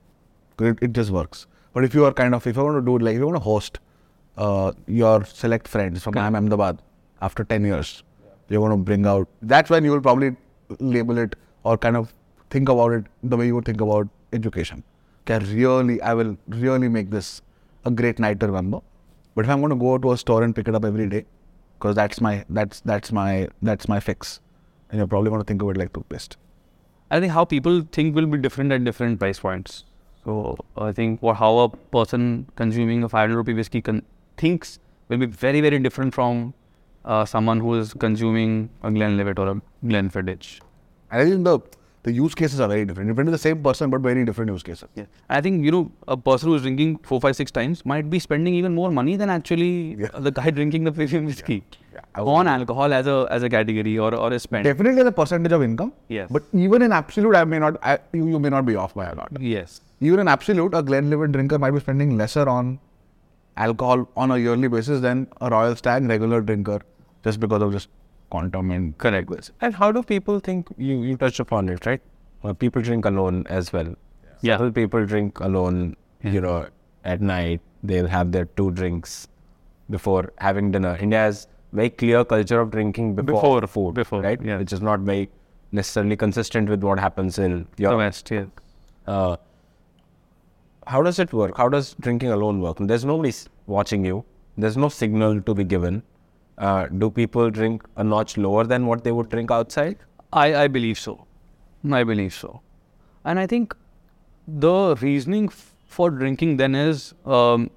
[0.72, 2.98] it, it just works but if you are kind of if you want to do
[2.98, 3.80] it like if you want to host
[4.38, 6.82] uh, your select friends from IIM Ahmedabad
[7.22, 8.04] after 10 years
[8.50, 10.36] you're going to bring out that's when you will probably
[10.80, 12.14] label it or kind of
[12.50, 14.84] think about it the way you would think about education.
[15.30, 17.42] Okay really i will really make this
[17.86, 18.80] a great night to remember.
[19.36, 21.26] But if i'm going to go to a store and pick it up every day
[21.78, 24.40] because that's my that's that's my that's my fix
[24.90, 26.38] and you're probably going to think of it like toothpaste.
[27.12, 29.84] I think how people think will be different at different price points.
[30.26, 34.04] So I think what how a person consuming a 500 rupee whiskey con-
[34.38, 36.54] thinks will be very very different from
[37.06, 40.60] uh, someone who is consuming a Glenlivet or a Glenfiddich.
[41.12, 41.60] I think the
[42.04, 43.10] the use cases are very different.
[43.10, 44.88] Different to the same person, but very different use cases.
[44.96, 45.06] Yeah.
[45.30, 48.20] I think you know a person who is drinking four, five, six times might be
[48.20, 50.08] spending even more money than actually Yeah.
[50.28, 51.58] the guy drinking the premium whiskey
[51.94, 54.64] Yeah, would on alcohol as a as a category or or a spend.
[54.72, 55.92] Definitely the percentage of income.
[56.20, 56.30] Yes.
[56.38, 57.80] But even in absolute, I may not.
[57.84, 59.30] I, you, you may not be off by a lot.
[59.56, 59.82] Yes.
[60.00, 62.80] Even in absolute, a Glenlivet drinker might be spending lesser on
[63.58, 66.80] alcohol on a yearly basis than a Royal Stag regular drinker,
[67.24, 67.90] just because of just
[68.30, 69.52] quantum and Correct.
[69.62, 72.02] And how do people think you, you touched upon it, right?
[72.44, 73.96] Uh, people drink alone as well.
[74.42, 74.54] Yeah.
[74.54, 76.32] Several people drink alone, Yeah.
[76.32, 76.68] you know,
[77.04, 77.62] at night.
[77.84, 79.28] They'll have their two drinks
[79.90, 80.98] before having dinner.
[81.00, 84.42] India has very clear culture of drinking before, Before, food, before, right?
[84.42, 84.58] yeah.
[84.58, 85.30] Which is not very
[85.72, 88.30] necessarily consistent with what happens in The West.
[88.32, 88.46] Yeah.
[89.06, 89.38] Uh,
[90.88, 91.58] how does it work?
[91.58, 92.78] How does drinking alone work?
[92.80, 93.34] There's nobody
[93.66, 94.24] watching you.
[94.58, 96.04] There's no signal to be given.
[96.58, 99.98] Uh, do people drink a notch lower than what they would drink outside?
[100.34, 101.26] I, I believe so.
[101.92, 102.62] I believe so.
[103.26, 103.76] And I think
[104.48, 107.70] the reasoning f- for drinking then is um,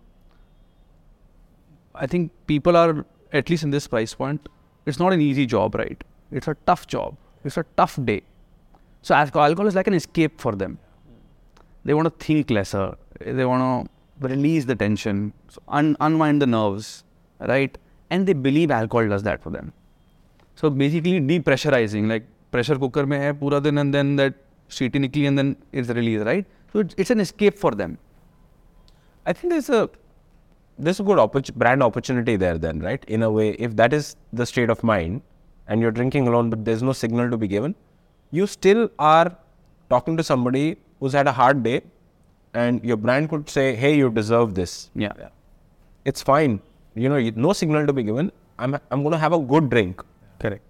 [1.94, 4.48] I think people are, at least in this price point,
[4.86, 6.02] it's not an easy job, right?
[6.30, 7.16] It's a tough job.
[7.44, 8.22] It's a tough day.
[9.02, 10.78] So alcohol, alcohol is like an escape for them
[11.84, 12.96] they want to think lesser.
[13.20, 13.62] They want
[14.20, 17.04] to release the tension, so un- unwind the nerves,
[17.40, 17.76] right?
[18.10, 19.72] And they believe alcohol does that for them.
[20.56, 24.34] So basically depressurizing, like pressure cooker mein hai pura din and then that
[24.68, 26.46] sheety nikli and then it's released, right?
[26.72, 27.98] So it's, it's an escape for them.
[29.26, 29.88] I think there's a
[30.78, 33.04] there's a good oppor- brand opportunity there then, right?
[33.06, 35.22] In a way, if that is the state of mind
[35.68, 37.74] and you're drinking alone but there's no signal to be given,
[38.30, 39.36] you still are
[39.88, 41.82] talking to somebody who's had a hard day
[42.54, 44.90] and your brand could say, hey, you deserve this.
[44.94, 45.12] Yeah.
[46.04, 46.60] It's fine.
[46.94, 48.32] You know, no signal to be given.
[48.58, 50.02] I'm, I'm going to have a good drink
[50.38, 50.62] Correct.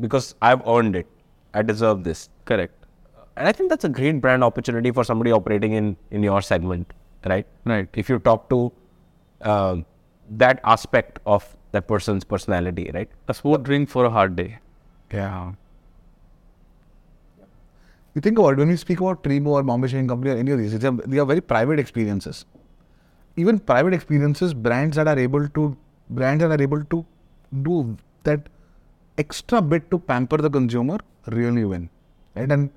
[0.00, 1.06] because I've earned it.
[1.52, 2.28] I deserve this.
[2.44, 2.72] Correct.
[3.36, 6.92] And I think that's a great brand opportunity for somebody operating in, in your segment,
[7.26, 7.46] right?
[7.64, 7.88] Right.
[7.94, 8.72] If you talk to
[9.40, 9.84] um
[10.30, 13.10] that aspect of that person's personality, right?
[13.28, 14.58] A sport drink for a hard day.
[15.12, 15.52] Yeah.
[18.14, 20.50] You think about it, when we speak about Treebo or Bombay Shaving Company or any
[20.52, 22.44] of these, it's a, they are very private experiences.
[23.42, 25.62] even private experiences, brands that are able to
[26.18, 26.98] brands that are able to
[27.68, 27.96] do
[28.28, 28.44] that
[29.22, 31.88] extra bit to pamper the consumer really win,
[32.36, 32.52] right?
[32.56, 32.70] And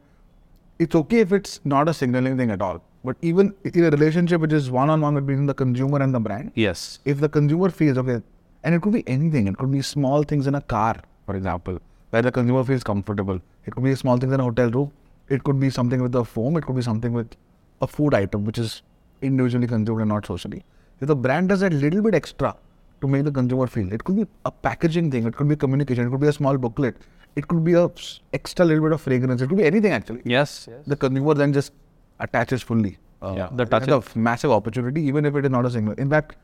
[0.79, 2.81] it's okay if it's not a signaling thing at all.
[3.03, 6.99] But even in a relationship which is one-on-one between the consumer and the brand, Yes.
[7.05, 8.21] if the consumer feels okay,
[8.63, 10.95] and it could be anything, it could be small things in a car,
[11.27, 11.79] for example,
[12.09, 13.39] where the consumer feels comfortable.
[13.65, 14.91] It could be small things in a hotel room.
[15.29, 16.57] It could be something with a foam.
[16.57, 17.35] It could be something with
[17.81, 18.81] a food item, which is
[19.21, 20.63] individually consumed and not socially.
[21.01, 22.55] If the brand does a little bit extra
[23.01, 25.25] to make the consumer feel, it could be a packaging thing.
[25.27, 26.07] It could be communication.
[26.07, 26.95] It could be a small booklet.
[27.35, 29.41] It could be a s- extra little bit of fragrance.
[29.41, 30.21] It could be anything actually.
[30.25, 30.67] Yes.
[30.71, 30.85] Yes.
[30.87, 31.73] The consumer then just
[32.19, 32.97] attaches fully.
[33.21, 33.49] Uh, Yeah.
[33.51, 35.93] The touch that's a massive opportunity, even if it is not a single.
[35.95, 36.35] In fact,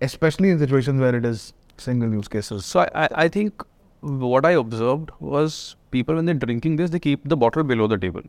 [0.00, 2.64] especially in situations where it is single use cases.
[2.64, 3.62] So I, I, I think
[4.00, 7.98] what I observed was people when they're drinking this, they keep the bottle below the
[8.04, 8.22] table,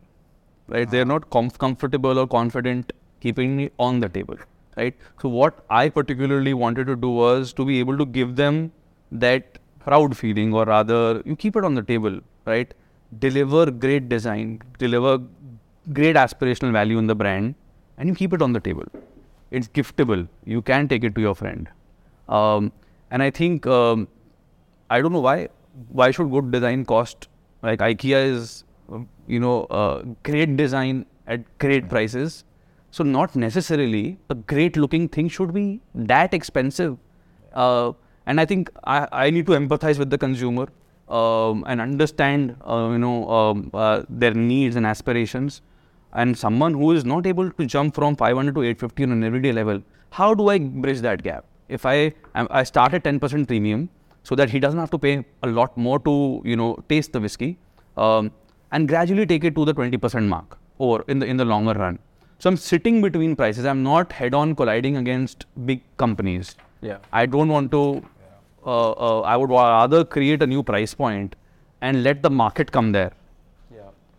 [0.67, 0.89] right?
[0.89, 2.93] They're not comf- comfortable or confident
[3.25, 4.37] keeping it on the table,
[4.77, 4.95] right?
[5.21, 8.71] So what I particularly wanted to do was to be able to give them
[9.11, 12.73] that proud feeling, or rather, you keep it on the table, right?
[13.19, 15.19] Deliver great design, deliver
[15.93, 17.55] great aspirational value in the brand,
[17.97, 18.85] and you keep it on the table.
[19.51, 20.27] It's giftable.
[20.43, 21.69] You can take it to your friend.
[22.27, 22.71] Um,
[23.11, 24.07] and I think um,
[24.89, 25.49] I don't know why.
[25.89, 27.27] Why should good design cost
[27.65, 28.63] like IKEA is,
[29.27, 32.43] you know, uh, great design at great prices.
[32.91, 36.97] So not necessarily a great looking thing should be that expensive.
[37.53, 37.91] Uh,
[38.25, 40.67] and I think I, I need to empathize with the consumer
[41.09, 45.61] um, and understand, uh, you know, um, uh, their needs and aspirations.
[46.13, 49.51] And someone who is not able to jump from 500 to 850 on an everyday
[49.51, 51.45] level, how do I bridge that gap?
[51.67, 53.89] If I I start at 10% premium,
[54.29, 55.13] so that he doesn't have to pay
[55.43, 56.15] a lot more to
[56.51, 57.51] you know taste the whiskey,
[58.05, 58.31] um,
[58.71, 60.57] and gradually take it to the 20% mark
[60.89, 61.99] or in the in the longer run.
[62.39, 63.65] So I'm sitting between prices.
[63.73, 66.55] I'm not head-on colliding against big companies.
[66.81, 66.97] Yeah.
[67.21, 67.83] I don't want to.
[68.65, 71.35] Uh, uh, I would rather create a new price point
[71.81, 73.13] and let the market come there.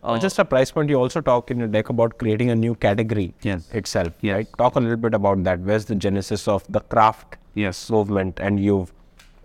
[0.03, 0.89] Uh, just a price point.
[0.89, 3.69] You also talk in your deck about creating a new category Yes.
[3.79, 4.13] itself.
[4.21, 4.35] Yes.
[4.35, 4.47] Right.
[4.57, 5.59] Talk a little bit about that.
[5.59, 7.89] Where's the genesis of the craft Yes.
[7.95, 8.39] movement?
[8.39, 8.93] And you've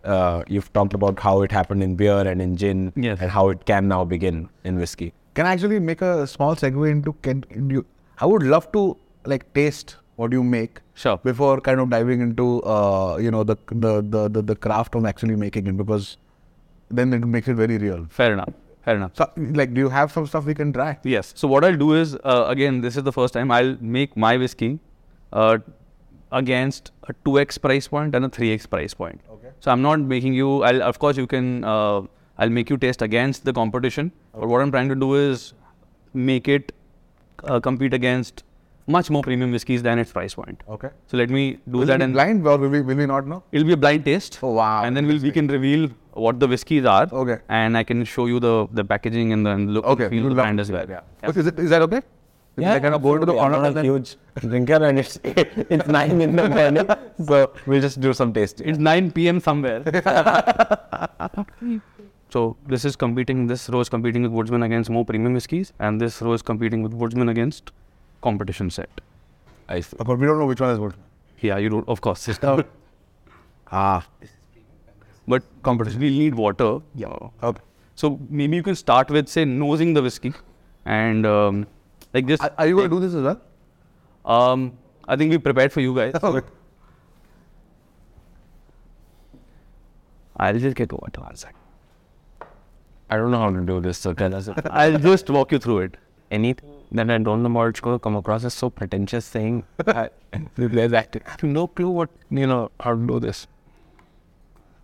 [0.05, 3.19] uh, you've talked about how it happened in beer and in gin, Yes.
[3.21, 5.13] and how it can now begin in whiskey.
[5.35, 7.85] Can I actually make a small segue into can you?
[8.19, 11.17] I would love to like taste what you make Sure.
[11.19, 15.07] before kind of diving into uh, you know the, the the the the craft of
[15.07, 16.17] actually making it because
[16.91, 18.07] then it makes it very real.
[18.11, 18.53] Fair enough.
[18.85, 19.13] Fair enough.
[19.15, 20.99] So like, do you have some stuff we can try?
[21.05, 21.33] Yes.
[21.37, 24.37] So what I'll do is, uh, again, this is the first time I'll make my
[24.37, 24.81] whiskey
[25.33, 25.59] uh,
[26.33, 29.21] against a 2x price point and a 3x price point.
[29.31, 29.49] Okay.
[29.61, 30.63] So I'm not making you.
[30.63, 31.65] I'll of course you can.
[31.65, 32.03] Uh,
[32.39, 34.11] I'll make you taste against the competition.
[34.35, 34.41] Okay.
[34.41, 35.53] But what I'm trying to do is
[36.15, 36.73] make it
[37.45, 38.43] uh, compete against
[38.89, 40.63] much more premium whiskeys than its price point.
[40.69, 40.89] Okay.
[41.07, 43.43] So let me do Will that and blind or will we will we not know?
[43.53, 44.39] it'll be a blind taste.
[44.43, 44.83] Oh, wow.
[44.85, 47.09] And then we'll, we can reveal what the whiskeys are.
[47.13, 47.39] Okay.
[47.49, 50.05] And I can show you the the packaging and the and look Okay.
[50.05, 50.89] and feel we'll the brand as well.
[50.97, 51.01] Yeah.
[51.23, 51.41] Okay.
[51.41, 52.03] Is, it, is that okay?
[52.59, 53.39] I kind of go into the absolutely.
[53.39, 56.87] honor I'm not a huge drinker, and it's it's nine in the morning,
[57.27, 58.69] so we'll just do some tasting.
[58.69, 59.41] It's 9 p.m.
[59.41, 59.83] somewhere.
[62.31, 63.47] so this is competing.
[63.47, 66.83] This row is competing with Woodsmen against more premium whiskies, and this row is competing
[66.83, 67.73] with Woodsmen against
[68.21, 69.01] competition set.
[69.69, 69.97] I see.
[69.99, 70.95] Of course, we don't know which one is what.
[71.41, 71.89] Yeah, you don't.
[71.89, 72.39] Of course, it's
[73.75, 74.07] Ah.
[75.27, 76.01] but competition.
[76.01, 76.81] We need water.
[76.95, 77.17] Yeah.
[77.43, 77.63] Okay.
[77.95, 80.35] So maybe you can start with say nosing the whiskey,
[80.85, 81.67] and um,
[82.15, 82.41] like this.
[82.41, 83.41] Are, are you going to do this as well?
[84.25, 86.15] Um, I think we prepared for you guys.
[86.23, 86.47] Okay.
[90.37, 91.55] I'll just get water one sec.
[93.09, 94.49] I don't know how to do this, so tell us.
[94.71, 95.97] I'll just walk you through it.
[96.31, 99.65] Anything that I don't know about it's going to come across as so pretentious saying.
[99.87, 100.09] I,
[100.57, 101.15] there's that.
[101.27, 103.47] I have no clue what you know how to do this.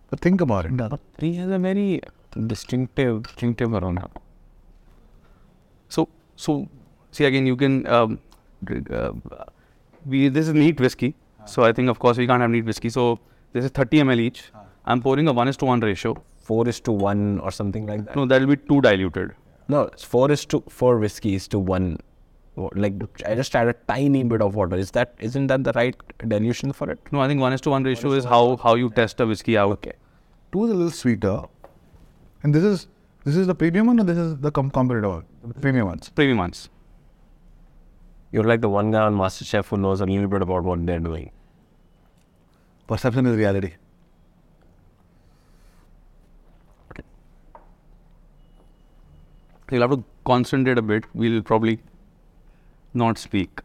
[0.09, 0.99] But think about it.
[1.17, 2.01] He has a very
[2.47, 4.07] distinctive, distinctive around.
[5.87, 6.69] So, so
[7.11, 7.85] see again, you can.
[7.87, 8.19] Um,
[8.91, 9.11] uh,
[10.05, 12.89] we this is neat whiskey, so I think of course we can't have neat whiskey.
[12.89, 13.19] So
[13.53, 14.51] this is 30 ml each.
[14.85, 16.15] I'm pouring a one is to one ratio.
[16.37, 18.15] Four is to one or something like that.
[18.15, 19.33] No, that will be too diluted.
[19.67, 21.97] No, it's four is to four whiskeys to one.
[22.55, 22.95] Like
[23.25, 24.75] I just add a tiny bit of water.
[24.75, 25.95] Is that isn't that the right
[26.27, 26.99] dilution for it?
[27.11, 29.57] No, I think one is to one ratio is how how you test a whiskey
[29.57, 29.71] out.
[29.73, 29.93] Okay.
[30.51, 31.43] Two is a little sweeter,
[32.43, 32.87] and this is
[33.23, 35.53] this is the premium one or this is the com- competitive one?
[35.61, 36.09] Premium ones.
[36.09, 36.69] Premium ones.
[38.31, 40.99] You're like the one guy on MasterChef who knows a little bit about what they're
[40.99, 41.31] doing.
[42.87, 43.73] Perception is reality.
[49.71, 51.03] You'll have to concentrate a bit.
[51.13, 51.79] We'll probably
[52.93, 53.61] not speak.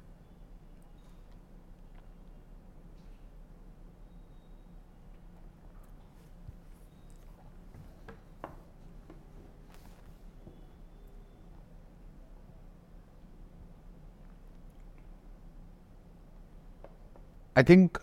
[17.57, 17.99] I think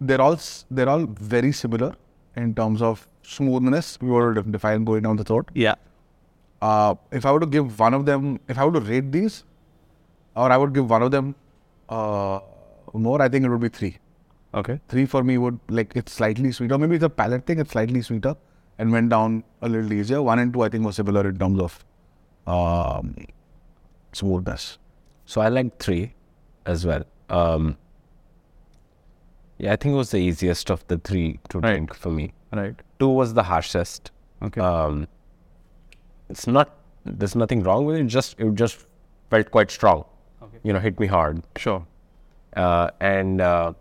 [0.00, 0.38] they're all
[0.70, 1.94] they're all very similar
[2.36, 3.98] in terms of smoothness.
[4.00, 5.50] We were to define going down the throat.
[5.54, 5.74] Yeah.
[6.60, 9.44] Uh, if I were to give one of them, if I were to rate these,
[10.36, 11.34] or I would give one of them
[11.88, 12.40] uh,
[12.94, 13.98] more, I think it would be three.
[14.54, 14.80] Okay.
[14.88, 16.78] Three for me would like it's slightly sweeter.
[16.78, 17.58] Maybe it's a palate thing.
[17.58, 18.36] It's slightly sweeter
[18.78, 20.22] and went down a little easier.
[20.22, 21.84] One and two, I think, were similar in terms of
[22.46, 23.16] um,
[24.12, 24.78] smoothness.
[25.24, 26.14] So I like three
[26.66, 27.04] as well.
[27.28, 27.76] Um,
[29.62, 31.70] yeah, I think it was the easiest of the three to Right.
[31.74, 32.32] drink for me.
[32.60, 32.74] Right.
[32.98, 34.10] Two was the harshest.
[34.46, 34.60] Okay.
[34.60, 35.06] Um,
[36.28, 36.72] it's not.
[37.04, 38.04] There's nothing wrong with it.
[38.14, 38.84] Just it just
[39.30, 40.04] felt quite strong.
[40.42, 40.58] Okay.
[40.62, 41.42] You know, hit me hard.
[41.56, 41.86] Sure.
[42.56, 43.72] Uh, and uh,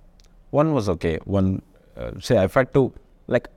[0.51, 1.17] one was okay.
[1.25, 1.61] One,
[1.97, 2.93] uh, say, I had to
[3.27, 3.47] like.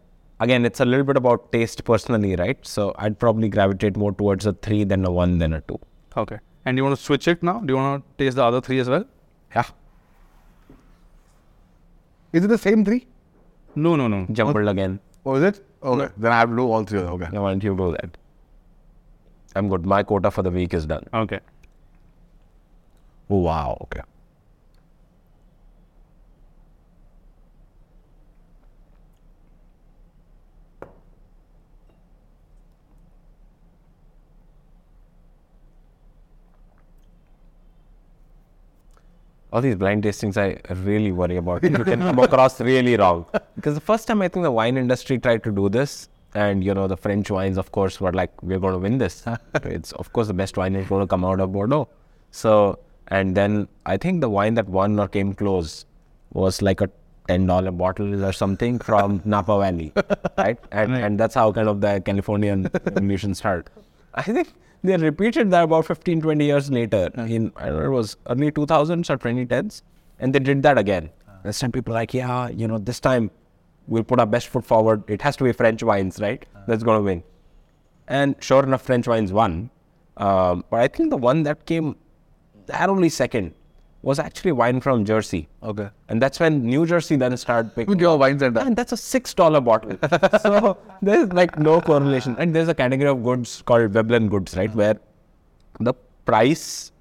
[0.41, 2.59] Again, it's a little bit about taste personally, right?
[2.67, 5.79] So I'd probably gravitate more towards a three than a one than a two.
[6.17, 6.39] Okay.
[6.67, 7.61] And you want to switch it now?
[7.61, 9.05] Do you want to taste the other three as well?
[9.55, 9.65] Yeah.
[12.35, 13.07] Is it the same three?
[13.77, 14.27] No, no, no.
[14.33, 14.71] Jumbled oh.
[14.71, 14.99] again.
[15.25, 15.65] Oh, is it?
[15.83, 16.13] Okay.
[16.17, 16.99] Then I have to do all three.
[16.99, 17.29] Okay.
[17.33, 18.17] Yeah, why don't you do that?
[19.55, 19.87] I'm good.
[19.87, 21.07] My quota for the week is done.
[21.15, 21.39] Okay.
[23.31, 23.79] Oh, wow.
[23.83, 24.01] Okay.
[39.55, 41.63] All these blind tastings, I really worry about.
[41.63, 43.25] You can come across really wrong.
[43.55, 46.75] Because the first time I think the wine industry tried to do this, and you
[46.75, 49.23] know the French wines, of course, were like, we're going to win this.
[49.77, 51.89] it's of course the best wine is going to come out of Bordeaux.
[52.33, 55.87] So, and then I think the wine that won or came close
[56.33, 56.91] was like a
[57.29, 59.93] ten dollar bottle or something from Napa Valley,
[60.37, 60.59] right?
[60.73, 61.05] And Right.
[61.05, 63.71] and that's how kind of the Californian revolution started.
[64.15, 64.53] I think
[64.85, 68.53] they repeated that about 15, 20 years later in, I don't know, it was early
[68.53, 69.83] 2000s or 2010s.
[70.19, 71.11] And they did that again.
[71.43, 73.31] This time people are like, yeah, you know, this time
[73.87, 75.03] we'll put our best foot forward.
[75.09, 76.45] It has to be French wines, right?
[76.67, 77.23] That's going to win.
[78.07, 79.71] And sure enough, French wines won.
[80.19, 81.97] Um, but I think the one that came
[82.67, 83.55] that only second
[84.05, 85.49] was actually wine from Jersey.
[85.63, 85.89] Okay.
[86.09, 88.61] And that's when New Jersey then started picking With your wine center.
[88.61, 89.97] and that's a six dollar bottle.
[90.43, 92.37] so there's like no correlation.
[92.39, 94.75] And there's a category of goods called Veblen goods, right?
[94.75, 94.99] Where
[95.81, 95.95] the
[96.25, 96.93] price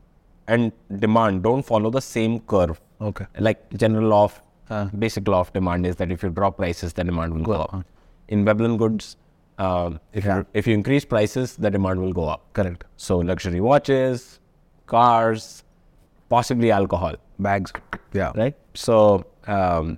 [0.47, 2.79] and demand don't follow the same curve.
[3.01, 3.25] Okay.
[3.39, 7.03] Like general law of basic law of demand is that if you drop prices, the
[7.03, 7.85] demand will go up.
[8.29, 9.17] In Veblen goods,
[9.57, 12.51] um, if you if you increase prices, the demand will go up.
[12.53, 12.85] Correct.
[12.95, 14.39] So luxury watches,
[14.87, 15.62] cars,
[16.29, 17.71] possibly alcohol Bags.
[18.13, 18.31] Yeah.
[18.35, 18.55] right?
[18.73, 19.97] So um,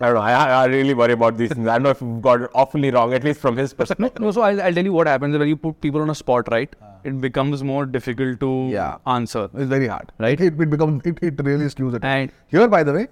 [0.00, 0.20] I don't know.
[0.20, 0.32] I,
[0.62, 1.66] I really worry about these things.
[1.68, 4.20] I don't know if we've got it awfully wrong, at least from his perspective.
[4.20, 6.48] No, so I'll, I'll tell you what happens when you put people on a spot,
[6.50, 6.74] right?
[7.04, 8.96] It becomes more difficult to Yeah.
[9.06, 9.48] answer.
[9.54, 10.10] It's very hard.
[10.18, 10.40] Right.
[10.40, 12.04] It, it becomes it, it really skews it.
[12.04, 13.08] And Here, by the way,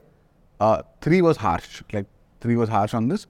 [0.60, 1.82] uh, three was harsh.
[1.92, 2.06] Like
[2.40, 3.26] three was harsh on this.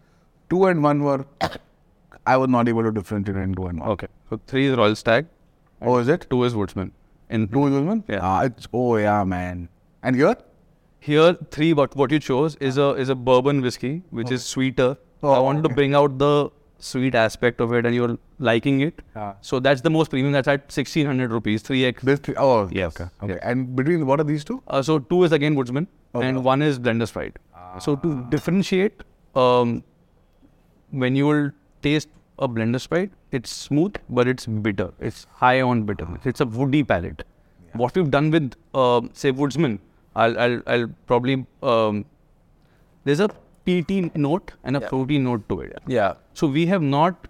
[0.51, 1.24] Two and one were.
[2.26, 3.88] I was not able to differentiate in two and one.
[3.90, 5.26] okay, so three is Royal Stag,
[5.82, 6.26] Oh, is it?
[6.30, 6.92] two is Woodsmen.
[7.31, 8.03] In Two is.
[8.09, 8.18] Yeah.
[8.22, 9.68] Ah, it's oh yeah, man.
[10.03, 10.37] And here,
[11.01, 14.97] here, three what what you chose is a is a bourbon whiskey, which is sweeter.
[15.22, 19.01] Oh, I wanted to bring out the sweet aspect of it, and you're liking it.
[19.16, 19.35] Ah.
[19.41, 20.33] So that's the most premium.
[20.33, 22.03] That's at sixteen hundred rupees, three x.
[22.03, 22.95] this three, oh Yes.
[23.01, 23.35] okay okay.
[23.35, 23.51] Yeah.
[23.53, 24.62] And between what are these two?
[24.68, 26.29] Uh, so two is again Woodsmen, Okay.
[26.29, 27.39] and one is Blenders Pride.
[27.81, 29.03] So to differentiate,
[29.35, 29.83] um,
[30.91, 31.51] when you will
[31.83, 32.09] taste
[32.39, 34.93] a Blenders Pride, it's smooth, but it's bitter.
[35.01, 36.26] It's high on bitterness.
[36.26, 37.22] It's a woody palate.
[37.74, 39.78] What we've done with, uh, say, Woodsmen,
[40.16, 42.05] I'll, I'll, I'll probably um,
[43.05, 43.28] there's a
[43.64, 44.89] peaty note and a Yeah.
[44.89, 45.78] fruity note to it.
[45.87, 46.14] Yeah.
[46.35, 47.28] So we have not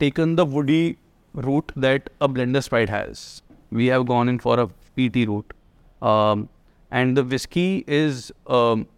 [0.00, 0.98] taken the woody
[1.34, 3.42] route that a Blenders Pride has.
[3.70, 5.52] We have gone in for a peaty route,
[6.02, 6.48] um,
[6.90, 8.88] and the whiskey is um,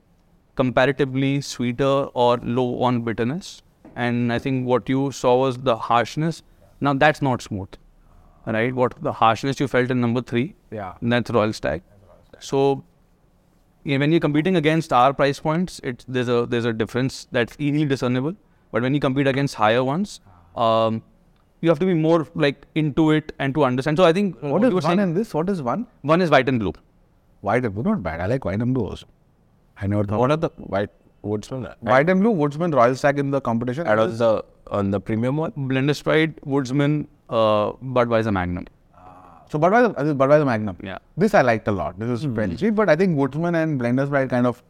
[0.57, 3.63] comparatively sweeter or low on bitterness.
[3.97, 6.43] And I think what you saw was the harshness.
[6.81, 7.69] Now that's not smooth,
[8.47, 8.75] right?
[8.75, 10.95] What the harshness you felt in number three, Yeah.
[11.01, 11.83] that's Royal Stag.
[12.41, 12.85] So
[13.85, 17.57] yeah, when you're competing against our price points, it's there's a there's a difference that's
[17.59, 18.35] easily discernible.
[18.73, 20.21] But when you compete against higher ones,
[20.57, 21.03] um,
[21.61, 23.97] you have to be more like into it and to understand.
[23.99, 25.35] So I think What you one saying- and this?
[25.35, 25.87] What is one?
[26.01, 26.73] one is white and blue.
[27.41, 28.21] White and blue, not bad.
[28.21, 29.07] I like white and blue also.
[29.81, 30.19] I never thought.
[30.21, 30.91] What are the white
[31.23, 31.67] woodsman?
[31.81, 33.87] White and blue, Woodsmen, Royal Stag in the competition.
[33.87, 35.53] And on the on the premium one?
[35.53, 38.67] Blenders Pride, Woodsmen, uh, Budweiser Magnum.
[39.51, 40.77] So Budweiser, uh, this Budweiser Magnum.
[40.83, 40.99] Yeah.
[41.17, 41.99] This I liked a lot.
[41.99, 44.63] This is Frenchy, but I think Woodsmen and Blender's Pride kind of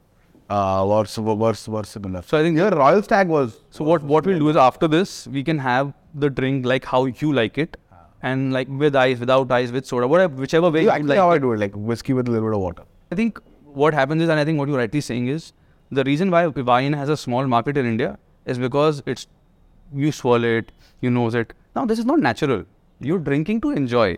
[0.50, 2.22] uh, were, were, were, were similar.
[2.22, 3.60] So I think Here, Royal Stag was.
[3.70, 7.04] So what what we'll do is after this we can have the drink like how
[7.06, 7.76] you like it,
[8.22, 11.18] and like with ice, without ice, with soda, whatever, whichever way You you actually like.
[11.18, 12.82] how I do it, like whiskey with a little bit of water.
[13.10, 13.38] I think
[13.84, 15.52] what happens is, and I think what you're rightly saying is,
[15.91, 19.27] the reason why wine has a small market in India is because it's
[19.93, 20.71] you swirl it,
[21.01, 21.53] you nose it.
[21.75, 22.63] Now this is not natural.
[22.99, 24.17] You're drinking to enjoy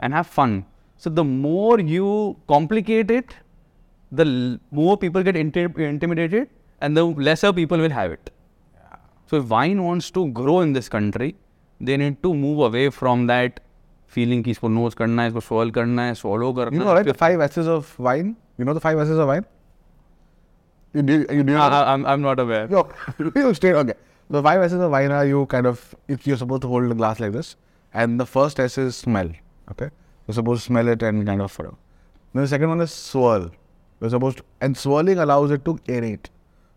[0.00, 0.64] and have fun.
[0.96, 3.34] So the more you complicate it,
[4.12, 6.48] the l- more people get inti- intimidated,
[6.80, 8.30] and the lesser people will have it.
[9.26, 11.36] So if wine wants to grow in this country,
[11.80, 13.60] they need to move away from that
[14.06, 16.86] feeling कि इसको nose करना है, इसको swirl करना है, swallow करना You है.
[16.86, 17.06] know, right?
[17.06, 18.36] The five S's of wine.
[18.58, 19.46] You know the five S's of wine.
[20.95, 21.15] You do.
[21.37, 21.55] You do.
[21.55, 22.67] I, I- I'm, I'm not aware.
[22.71, 22.89] Yo,
[23.35, 23.73] you straight.
[23.83, 23.93] Okay.
[24.29, 26.95] The five S's of wine are you kind of if you're supposed to hold a
[26.95, 27.55] glass like this,
[27.93, 29.29] and the first S is smell.
[29.71, 29.89] Okay.
[30.27, 31.75] You're supposed to smell it and kind of whatever.
[32.33, 33.51] Then the second one is swirl.
[34.01, 36.25] You're supposed to, and swirling allows it to aerate.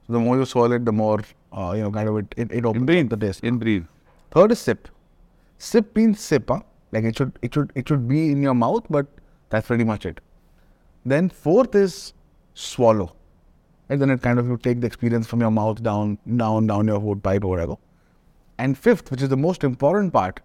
[0.06, 1.20] So the more you swirl it, the more
[1.52, 3.42] uh, you know, kind of it it, it opens up the taste.
[3.44, 3.84] In brief.
[4.32, 4.88] Third is sip.
[5.58, 6.60] Sip means sip, huh?
[6.92, 9.06] Like it should it should it should be in your mouth, but
[9.48, 10.20] that's pretty much it.
[11.06, 12.12] Then fourth is
[12.54, 13.14] swallow.
[13.88, 16.86] And then it kind of you take the experience from your mouth down, down, down
[16.86, 17.76] your food pipe or whatever.
[18.58, 20.40] And fifth, which is the most important part,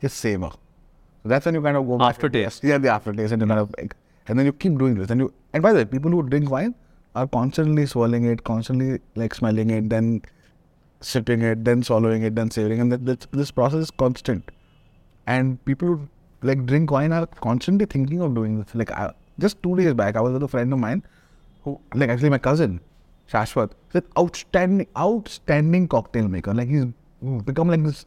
[0.00, 0.50] is savor.
[1.22, 2.64] So that's when you kind of go Aftertaste.
[2.64, 3.94] Yeah, the aftertaste, and you kind of like,
[4.26, 5.10] and then you keep doing this.
[5.10, 6.74] And you and by the way, people who drink wine
[7.14, 10.22] are constantly swirling it, constantly like smelling it, then
[11.00, 14.50] sipping it, then swallowing it, then savoring, and that, that this process is constant.
[15.26, 16.08] And people who
[16.42, 18.74] like drink wine are constantly thinking of doing this.
[18.74, 21.02] Like I, just two days back, I was with a friend of mine,
[21.62, 22.80] who like actually my cousin,
[23.32, 26.54] Shashwat, he's an outstanding, outstanding cocktail maker.
[26.54, 26.86] Like he's
[27.44, 28.06] become like this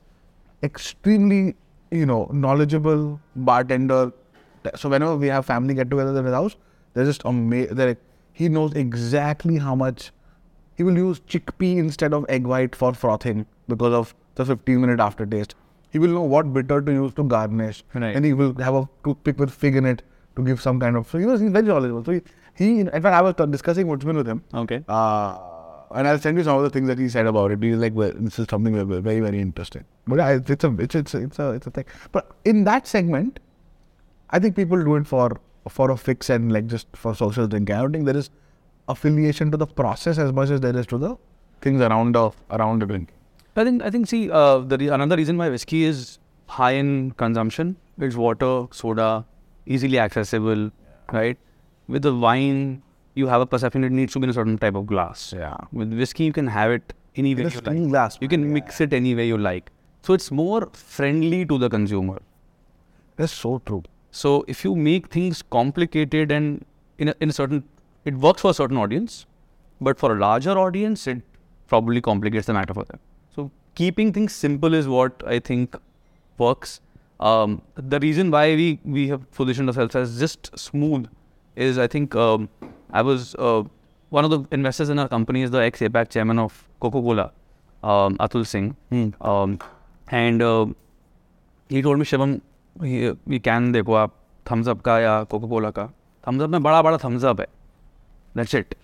[0.63, 1.55] extremely,
[1.91, 4.11] you know, knowledgeable bartender.
[4.75, 6.55] So whenever we have family get-togethers at his house,
[6.93, 7.75] they're just amazing.
[7.75, 8.01] They're like,
[8.33, 10.11] he knows exactly how much
[10.75, 14.99] he will use chickpea instead of egg white for frothing because of the 15 minute
[14.99, 15.55] aftertaste.
[15.91, 17.83] He will know what bitter to use to garnish.
[17.93, 18.15] Right.
[18.15, 20.01] And he will have a toothpick with fig in it
[20.35, 21.09] to give some kind of.
[21.09, 22.05] So he was he's very knowledgeable.
[22.05, 22.21] So he,
[22.61, 24.43] he in fact, I was discussing woodsmen with him.
[24.53, 24.83] Okay.
[24.87, 25.37] Uh,
[25.93, 27.61] and I'll send you some of the things that he said about it.
[27.61, 29.83] He's like, well, this is something very, very, very interesting.
[30.07, 31.85] But yeah, it's, it's a, it's, it's, it's a, it's a thing.
[32.11, 33.39] But in that segment,
[34.29, 35.39] I think people do it for
[35.69, 37.75] for a fix and like just for social drinking.
[37.75, 38.29] I don't think there is
[38.87, 41.17] affiliation to the process as much as there is to the
[41.61, 43.13] things around the around the drink.
[43.55, 47.11] I think I think see uh, the re- another reason why whiskey is high in
[47.11, 49.25] consumption is water, soda,
[49.65, 50.71] easily accessible,
[51.11, 51.37] right?
[51.91, 52.81] With the wine,
[53.15, 55.33] you have a perception it needs to be in a certain type of glass.
[55.37, 55.57] Yeah.
[55.71, 57.89] With whiskey, you can have it any way you like.
[57.89, 59.71] glass, You can mix it any way you like.
[60.03, 62.21] So it's more friendly to the consumer.
[63.17, 63.83] That's so true.
[64.11, 66.65] So if you make things complicated and
[66.97, 67.63] in a, in a certain,
[68.05, 69.25] it works for a certain audience,
[69.81, 71.21] but for a larger audience, it
[71.67, 72.99] probably complicates the matter for them.
[73.35, 75.75] So keeping things simple is what I think
[76.37, 76.79] works.
[77.19, 81.07] Um, the reason why we we have positioned ourselves as just smooth
[81.55, 82.49] is I think um,
[82.91, 83.63] I was uh,
[84.09, 87.31] one of the investors in our company is the ex APAC chairman of Coca Cola,
[87.83, 88.75] um, Atul Singh.
[88.89, 89.09] Hmm.
[89.21, 89.59] Um,
[90.09, 90.65] and uh,
[91.69, 92.41] he told me, Shivam,
[92.77, 93.73] we can't.
[93.73, 94.11] deko aap
[94.45, 95.89] Thums Up ka ya Coca Cola ka.
[96.23, 97.45] Thums Up mein bada bada thumbs up hai.
[98.33, 98.75] That's it.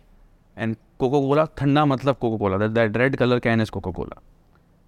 [0.55, 2.57] And Coca Cola, thanda matlab Coca Cola.
[2.59, 4.17] That, that red color can is Coca Cola.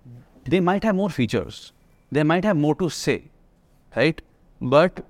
[0.05, 0.19] Hmm.
[0.45, 1.73] They might have more features.
[2.11, 3.23] They might have more to say.
[3.95, 4.21] Right?
[4.61, 5.05] But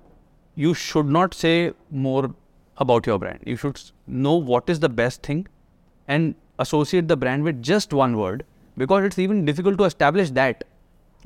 [0.54, 2.34] you should not say more
[2.85, 3.91] about your brand you should s-
[4.25, 5.41] know what is the best thing
[6.07, 8.43] and associate the brand with just one word
[8.83, 10.63] because it's even difficult to establish that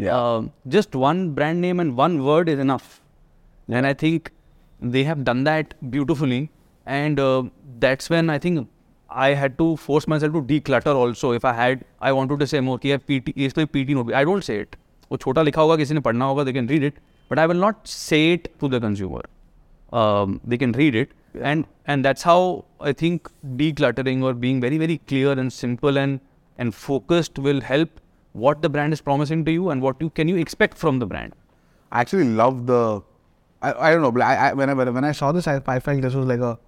[0.03, 0.17] Yeah.
[0.17, 2.85] Um, just one brand name and one word is enough
[3.79, 4.29] and i think
[4.95, 6.37] they have done that beautifully
[6.99, 7.43] and uh,
[7.85, 8.67] that's when i think
[9.25, 11.29] I had to force myself to declutter also.
[11.35, 14.11] If I had, I wanted to say more कि PT, इस पे PT note.
[14.19, 14.75] I don't say it.
[15.11, 16.99] वो छोटा लिखा होगा किसी ने पढ़ना होगा they can read it,
[17.31, 19.23] but I will not say it to the consumer.
[20.01, 24.78] Um, they can read it, and and that's how I think decluttering or being very
[24.78, 26.20] very clear and simple and
[26.58, 28.00] and focused will help
[28.32, 31.06] what the brand is promising to you and what you can you expect from the
[31.06, 31.34] brand.
[31.92, 33.00] I actually love the.
[33.62, 35.78] I, I don't know, but I, I when I when I saw this, I, I
[35.80, 36.58] felt this was like a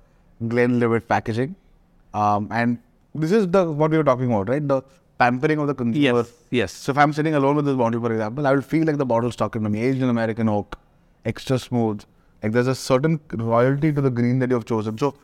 [0.49, 1.57] Glenlivet packaging,
[2.15, 2.79] um, and
[3.15, 4.67] this is the what we were talking about, right?
[4.67, 4.83] The
[5.19, 6.19] pampering of the consumer.
[6.19, 6.33] Yes.
[6.51, 6.73] Yes.
[6.73, 9.07] So if I'm sitting alone with this bottle, for example, I will feel like the
[9.07, 9.83] bottle's talking to me.
[9.83, 10.79] Aged in American oak,
[11.25, 12.03] extra smooth.
[12.47, 14.97] Like there's a certain royalty to the green that you've chosen.
[14.99, 15.15] So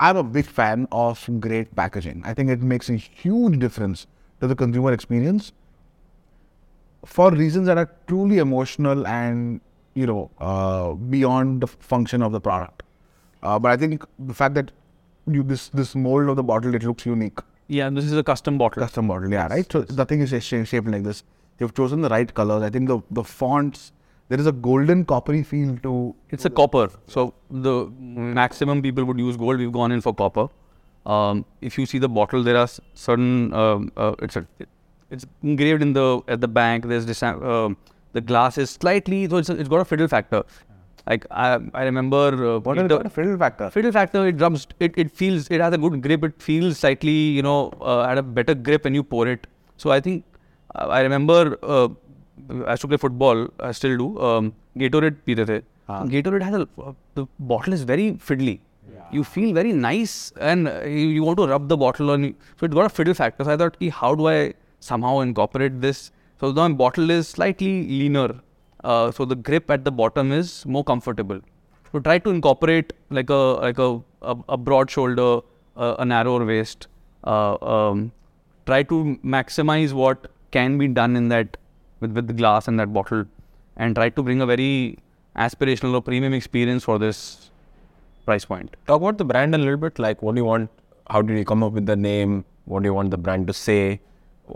[0.00, 2.22] I'm a big fan of great packaging.
[2.24, 4.06] I think it makes a huge difference
[4.40, 5.52] to the consumer experience
[7.04, 9.60] for reasons that are truly emotional and
[9.94, 12.82] you know uh, beyond the function of the product.
[13.42, 14.70] Uh, but I think the fact that
[15.26, 17.38] you this this mold of the bottle it looks unique,
[17.68, 18.82] Yeah, this is a custom bottle.
[18.82, 19.70] custom bottle, yeah, right.
[19.70, 21.22] So the thing is sh- shaped like this.
[21.60, 22.62] You've chosen the right colors.
[22.62, 23.92] I think the the fonts,
[24.32, 25.94] there is a golden coppery feel to.
[26.36, 26.84] It's a copper.
[27.14, 27.24] So
[27.68, 27.74] the
[28.40, 29.64] maximum people would use gold.
[29.64, 30.46] We've gone in for copper.
[31.14, 32.68] Um, if you see the bottle, there are
[33.06, 33.32] certain.
[33.62, 34.46] Um, uh, it's a,
[35.16, 36.06] it's engraved in the
[36.36, 36.92] at the back.
[36.92, 37.22] There's this.
[37.22, 37.76] Um
[38.18, 39.22] the glass is slightly.
[39.32, 40.42] So it's, it's got a fiddle factor.
[41.06, 42.24] Like I, I remember.
[42.48, 43.70] Uh, What is the fiddle factor?
[43.70, 47.16] Fiddle factor, it drums, it, it feels, it has a good grip, it feels slightly,
[47.38, 49.48] you know, uh, had a better grip when you pour it.
[49.78, 50.24] So I think,
[50.76, 51.88] uh, I remember, uh,
[52.50, 55.62] I used to play football, I still do, um, Gatorade peete the.
[55.88, 56.04] Ah.
[56.04, 56.68] Gatorade has a,
[57.14, 58.60] the bottle is very fiddly.
[59.10, 62.34] You feel very nice and you, you want to rub the bottle on you.
[62.58, 63.44] So it got a fiddle factor.
[63.44, 66.10] So I thought, "Ki, how do I somehow incorporate this?
[66.40, 68.40] So the bottle is slightly leaner.
[68.82, 71.40] Uh, so the grip at the bottom is more comfortable.
[71.92, 75.40] So try to incorporate like a like a a, a broad shoulder,
[75.76, 76.88] uh, a narrower waist.
[77.24, 78.12] Uh, um,
[78.66, 81.56] try to maximize what can be done in that
[82.02, 83.24] with with the glass and that bottle,
[83.76, 84.70] and try to bring a very
[85.44, 87.18] aspirational or premium experience for this
[88.26, 88.76] price point.
[88.86, 89.98] Talk about the brand a little bit.
[90.06, 90.70] Like, what do you want?
[91.14, 92.44] How did you come up with the name?
[92.66, 94.00] What do you want the brand to say?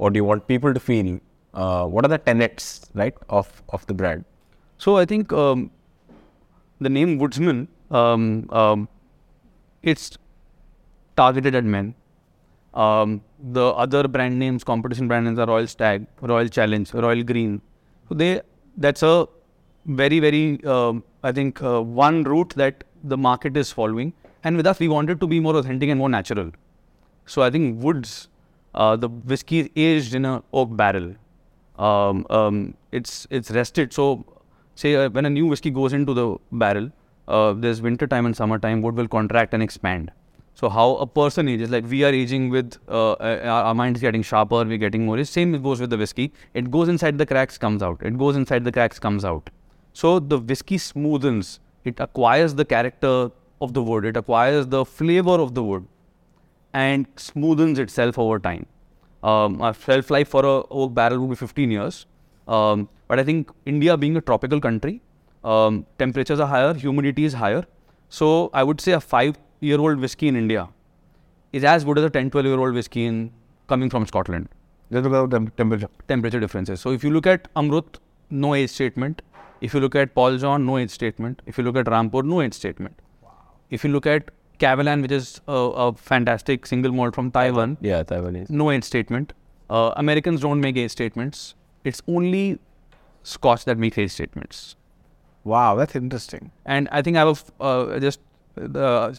[0.03, 1.19] What do you want people to feel?
[1.55, 2.67] Uh, what are the tenets,
[3.03, 4.25] right, of of the brand?
[4.87, 5.71] So I think um,
[6.81, 8.89] the name Woodsmen, um, um,
[9.83, 10.19] it's
[11.17, 11.95] targeted at men.
[12.77, 13.23] Um,
[13.57, 17.63] the other brand names, competition brand names are Royal Stag, Royal Challenge, Royal Green.
[18.09, 18.43] So they
[18.77, 19.27] that's a
[19.87, 24.13] very very um, I think uh, one route that the market is following.
[24.45, 26.53] And with us, we wanted to be more authentic and more natural.
[27.25, 28.29] So I think Woods,
[28.75, 31.15] uh, the whiskey is aged in a oak barrel.
[31.79, 33.93] Um, um, it's it's rested.
[33.93, 34.25] So
[34.75, 36.91] say uh, when a new whiskey goes into the barrel,
[37.27, 38.83] uh, there's winter time and summer time.
[38.83, 40.13] Wood will contract and expand.
[40.57, 44.23] So how a person ages, like we are aging with uh, our, mind is getting
[44.23, 45.23] sharper, we're getting more.
[45.23, 46.33] Same goes with the whiskey.
[46.55, 48.01] It goes inside the cracks, comes out.
[48.03, 49.51] It goes inside the cracks, comes out.
[49.93, 51.59] So the whiskey smoothens.
[51.85, 53.31] It acquires the character
[53.61, 54.07] of the wood.
[54.07, 55.87] It acquires the flavor of the wood
[56.73, 58.65] and smoothens itself over time.
[59.23, 62.07] Um, shelf life for a oak barrel would be 15 years.
[62.49, 65.03] Um, but I think India being a tropical country,
[65.45, 67.67] um, temperatures are higher, humidity is higher.
[68.09, 69.01] So I would say a
[69.61, 70.69] five-year-old whiskey in India
[71.53, 73.31] is as good as a 10, 12-year-old whiskey in
[73.69, 74.49] coming from Scotland.
[74.93, 75.89] Just because of tem- temperature.
[76.09, 76.81] Temperature differences.
[76.81, 77.97] So if you look at Amrut,
[78.31, 79.23] no age statement.
[79.61, 81.43] If you look at Paul John, no age statement.
[81.47, 82.99] If you look at Rampur, no age statement.
[83.23, 83.31] Wow.
[83.71, 84.31] If you look at
[84.61, 88.51] Kavalan, which is a, a fantastic single malt from Taiwan, Yeah, Taiwanese.
[88.51, 89.33] no age statement.
[89.69, 91.55] Uh, Americans don't make age statements.
[91.85, 92.59] It's only
[93.23, 94.77] Scotch that makes age statements.
[95.45, 96.53] Wow, that's interesting.
[96.65, 98.21] And I think I was uh, just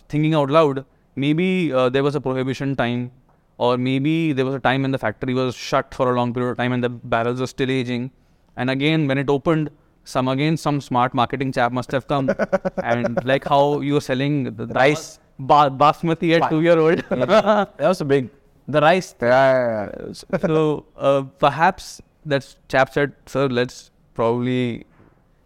[0.09, 0.85] thinking out loud.
[1.15, 3.11] Maybe uh, there was a prohibition time,
[3.57, 6.51] or maybe there was a time when the factory was shut for a long period
[6.51, 8.11] of time and the barrels were still aging.
[8.55, 9.69] And again, when it opened,
[10.03, 12.29] some again some smart marketing chap must have come,
[12.83, 15.19] and like how you were selling the, the Rice.
[15.39, 16.99] ba- basmati at two year old.
[17.09, 18.29] That was a big.
[18.69, 19.15] The rice.
[19.21, 20.37] Yeah, yeah, yeah.
[20.39, 24.85] so uh, perhaps that chap said, "Sir, let's probably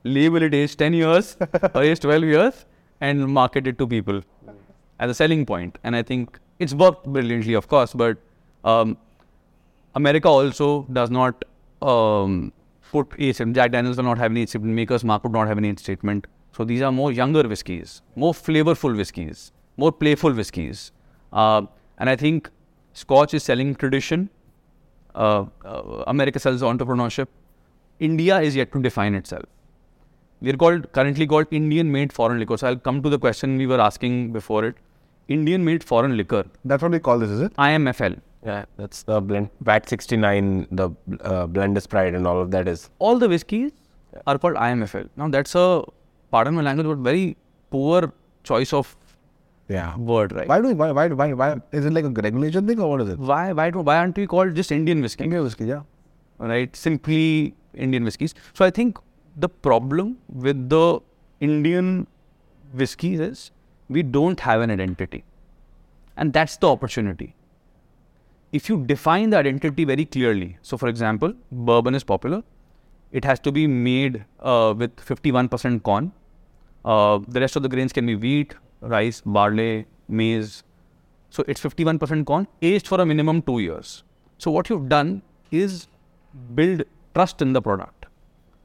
[0.04, 1.38] label it age 10 years
[1.76, 2.66] or age 12 years
[3.02, 4.22] and market it to people
[5.00, 8.18] as a selling point." And I think it's worked brilliantly, of course, but
[8.64, 8.98] um,
[9.96, 11.44] America also does not
[11.82, 12.54] um,
[12.92, 13.56] put statement.
[13.56, 14.76] Jack Daniels will not have any statement.
[14.76, 16.28] Makers Mark would not have any statement.
[16.56, 20.92] So these are more younger whiskies, more flavorful whiskies, more playful whiskies.
[21.32, 21.64] Uh,
[21.98, 22.50] and I think
[22.94, 24.30] Scotch is selling tradition.
[25.16, 27.28] Uh, uh, America sells entrepreneurship.
[28.00, 29.46] India is yet to define itself.
[30.42, 32.58] We are called currently called Indian made foreign liquor.
[32.58, 34.76] So I'll come to the question we were asking before it.
[35.28, 37.54] Indian made foreign liquor, That's what we call this, is it?
[37.56, 38.20] IMFL.
[38.46, 39.50] Yeah, that's the blend.
[39.62, 40.90] VAT 69, the
[41.22, 42.90] uh, Blender's Pride, and all of that is.
[43.00, 43.72] all the whiskies
[44.28, 45.08] are called IMFL.
[45.16, 45.84] Now that's a
[46.32, 47.38] pardon my language, but very
[47.70, 48.12] poor
[48.44, 48.96] choice of
[49.70, 49.96] Yeah.
[49.98, 50.48] word, right?
[50.48, 53.02] Why do we, why, why, why, why, is it like a regulation thing or what
[53.02, 53.20] is it?
[53.20, 55.24] Why why do, why aren't we called just Indian whiskey?
[55.24, 55.82] India whiskey, yeah.
[56.40, 56.76] Right?
[56.76, 58.34] Simply Indian whiskies.
[58.54, 58.98] So I think
[59.36, 61.00] the problem with the
[61.40, 62.08] Indian
[62.74, 63.52] whiskies is
[63.90, 65.24] we don't have an identity.
[66.18, 67.36] And that's the opportunity.
[68.52, 72.44] If you define the identity very clearly, so for example, bourbon is popular,
[73.12, 76.12] it has to be made uh, with 51% corn.
[76.84, 80.64] Uh, the rest of the grains can be wheat, rice, barley, maize.
[81.30, 84.04] So it's 51% corn, aged for a minimum two years.
[84.38, 85.22] So what you've done
[85.52, 85.88] is
[86.56, 88.01] build trust in the product.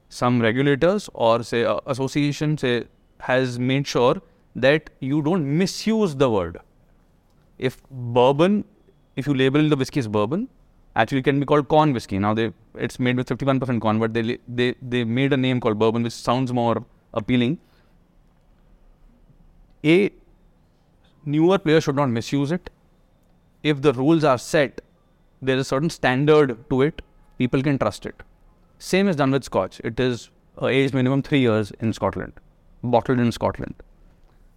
[0.09, 2.85] Some regulators or say uh, association say
[3.21, 4.23] has made sure
[4.55, 6.59] that you don't misuse the word.
[7.59, 8.65] If bourbon,
[9.17, 10.49] if you label the whiskey as bourbon,
[10.95, 12.19] actually it can be called corn whiskey.
[12.19, 15.79] Now they it's made with 51% corn, but they they they made a name called
[15.79, 16.85] bourbon, which sounds more
[17.15, 17.59] appealing.
[19.85, 20.11] A
[21.25, 22.71] newer player should not misuse it.
[23.63, 24.81] If the rules are set,
[25.43, 27.03] there is a certain standard to it.
[27.39, 28.23] People can trust it.
[28.79, 29.81] Same is done with Scotch.
[29.85, 32.33] It is uh, aged minimum three years in Scotland,
[32.83, 33.75] bottled in Scotland.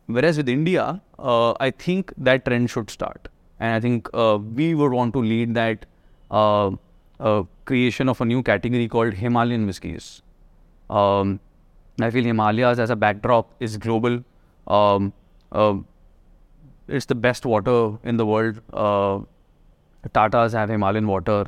[0.07, 3.27] Whereas with India, uh, I think that trend should start,
[3.59, 5.85] and I think uh, we would want to lead that
[6.31, 6.71] uh,
[7.19, 10.21] uh, creation of a new category called Himalayan whiskies.
[10.89, 11.39] Um,
[12.01, 14.23] I feel Himalayas as a backdrop is global.
[14.67, 15.13] Um,
[15.51, 15.85] um,
[16.87, 18.61] it's the best water in the world.
[18.73, 19.19] Uh,
[20.09, 21.45] Tatas have Himalayan water.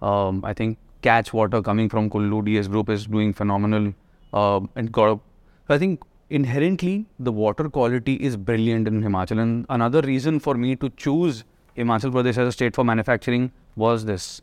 [0.00, 3.94] Um, I think Catch Water coming from Kullu DS Group is doing phenomenal.
[4.32, 5.20] Uh, and got
[5.68, 9.38] so I think inherently the water quality is brilliant in Himachal.
[9.40, 11.44] And another reason for me to choose
[11.76, 14.42] Himachal Pradesh as a state for manufacturing was this.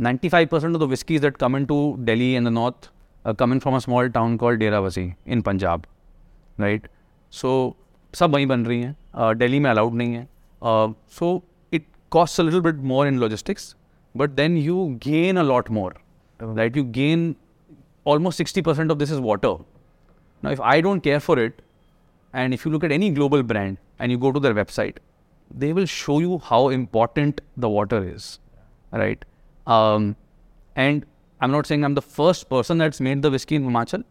[0.00, 2.90] 95% of the whiskies that come into Delhi and the north
[3.24, 5.86] uh, come in from a small town called Dera Bassi in Punjab,
[6.58, 6.84] right?
[7.30, 7.76] So,
[8.14, 10.28] सब वहीं बन रही Delhi Delhi में allowed नहीं है
[11.18, 11.42] so
[11.72, 13.18] it cost a little bit more in
[14.16, 15.92] but then you gain a lot more.
[16.40, 16.46] Oh.
[16.46, 16.74] Right?
[16.74, 17.36] You gain
[18.04, 19.56] almost 60% of this is water.
[20.42, 21.62] Now, if I don't care for it,
[22.32, 24.98] and if you look at any global brand and you go to their website,
[25.50, 28.38] they will show you how important the water is.
[28.92, 29.24] Right?
[29.66, 30.16] Um,
[30.74, 31.06] and
[31.40, 34.02] I'm not saying I'm the first person that's made the whiskey in Machal,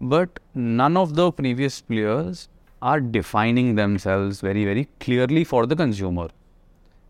[0.00, 2.48] but none of the previous players
[2.82, 6.28] are defining themselves very, very clearly for the consumer.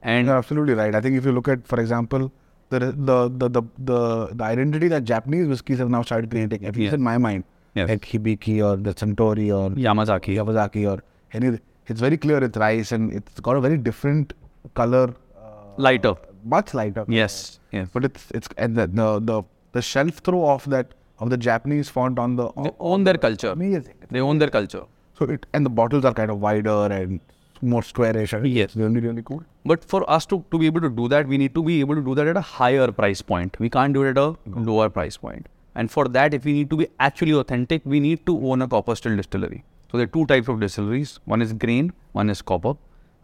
[0.03, 0.95] And You're absolutely right.
[0.95, 2.31] I think if you look at, for example,
[2.71, 6.77] the the the the, the, the identity that Japanese whiskies have now started creating, at
[6.77, 6.95] least Yeah.
[6.95, 7.45] in my mind,
[7.75, 7.89] Yes.
[7.89, 12.93] like Hibiki or the Suntory or Yamazaki, Yamazaki or any, it's very clear it's rice
[12.93, 14.33] and it's got a very different
[14.75, 16.15] color, uh, lighter.
[16.53, 17.05] much lighter.
[17.15, 17.35] Yes,
[17.77, 17.89] yes.
[17.95, 19.43] but it's it's and the the the,
[19.73, 23.51] the shelf throw of that of the Japanese font on the They own their culture.
[23.51, 23.95] amazing.
[24.11, 24.85] They own their culture.
[25.19, 27.21] So it and the bottles are kind of wider and
[27.63, 28.33] more squarish.
[28.45, 28.77] Yes.
[28.77, 29.43] really really cool.
[29.65, 31.95] But for us to, to be able to do that, we need to be able
[31.95, 33.59] to do that at a higher price point.
[33.59, 35.49] We can't do it at a lower price point.
[35.75, 38.69] And for that, if we need to be actually authentic, we need to own a
[38.69, 39.65] copper still distillery.
[39.91, 41.21] So there are two types of distilleries.
[41.25, 42.75] One is grain, one is copper.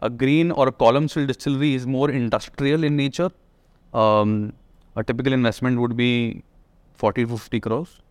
[0.01, 3.31] A grain or a column still distillery is more industrial in nature.
[3.93, 4.53] Um,
[4.95, 6.43] a typical investment would be
[6.95, 8.01] 40 to 50 crores.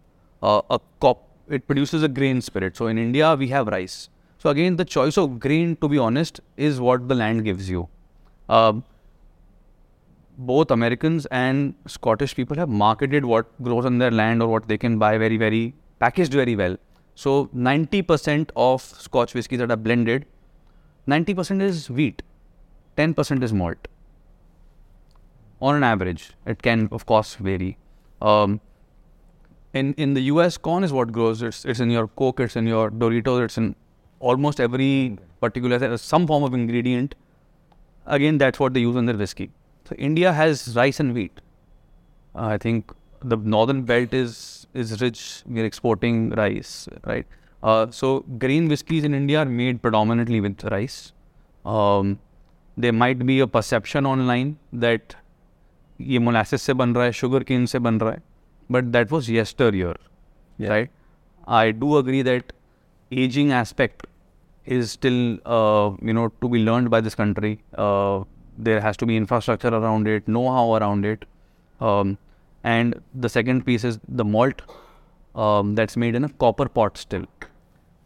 [0.43, 2.77] Uh, a cop it produces a grain spirit.
[2.77, 4.09] So in India we have rice.
[4.47, 7.89] So again, the choice of green, to be honest, is what the land gives you.
[8.49, 8.85] Um,
[10.39, 14.79] both Americans and Scottish people have marketed what grows on their land or what they
[14.79, 16.77] can buy very, very packaged very well.
[17.17, 20.27] So 90% of Scotch whiskies that are blended,
[21.09, 22.23] 90% is wheat,
[22.97, 23.89] 10% is malt.
[25.61, 27.79] On an average, it can of course vary.
[28.23, 28.61] Um,
[29.75, 31.43] in in the US, corn is what grows.
[31.43, 33.75] It's it's in your Coke, it's in your Doritos, it's in
[34.20, 37.16] almost every particular some form of ingredient.
[38.06, 39.50] Again, that's what they use in their whiskey.
[39.90, 41.40] So India has rice and wheat.
[42.36, 42.92] Uh, I think
[43.24, 45.44] the northern belt is is rich.
[45.46, 47.26] We're exporting rice, right?
[47.64, 51.14] Uh, so grain whiskies in India are made predominantly with rice.
[51.66, 52.20] Um,
[52.78, 55.16] there might be a perception online that
[56.02, 58.22] ये molasses से बन रहा है sugar cane से बन रहा है
[58.76, 59.96] but that was yesteryear
[60.58, 60.70] Yeah.
[60.70, 60.90] right
[61.48, 62.54] I do agree that
[63.11, 64.07] aging aspect
[64.65, 68.23] is still uh, you know to be learned by this country uh,
[68.59, 71.25] there has to be infrastructure around it know-how around it
[71.81, 72.19] um,
[72.65, 74.63] and the second piece is the malt
[75.35, 77.27] um, that's made in a copper pot still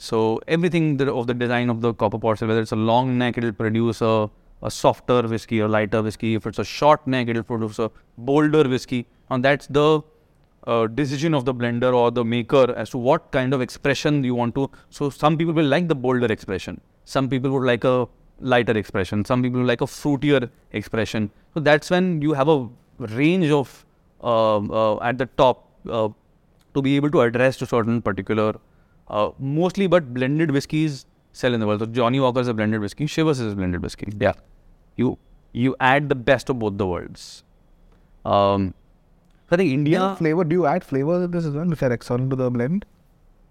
[0.01, 3.37] so everything that, of the design of the copper pot, whether it's a long neck,
[3.37, 4.31] it'll produce a,
[4.63, 6.35] a softer whiskey or lighter whiskey.
[6.37, 9.07] If it's a short neck, it'll produce a bolder whiskey.
[9.29, 10.01] And that's the
[10.67, 14.35] uh, decision of the blender or the maker as to what kind of expression you
[14.35, 14.71] want to.
[14.91, 16.81] So some people will like the bolder expression.
[17.05, 18.09] Some people would like a
[18.41, 19.25] lighter expression.
[19.25, 21.31] Some people like a fruitier expression.
[21.55, 23.85] So that's when you have a range of
[24.23, 26.09] um, uh, at the top uh,
[26.75, 28.55] to be able to address to certain particular
[29.09, 31.81] uh, mostly but blended whiskies sell in the world.
[31.81, 34.13] So Johnnie Walker is a blended whiskey, Chivas is a blended whiskey.
[34.19, 34.35] Yeah.
[34.97, 35.19] You
[35.53, 37.43] you add the best of both the worlds.
[38.25, 38.75] Um,
[39.51, 40.15] I think India Yeah.
[40.15, 40.45] Flavor?
[40.45, 41.67] Do you add flavor in this as well?
[41.67, 42.85] You're external to the blend?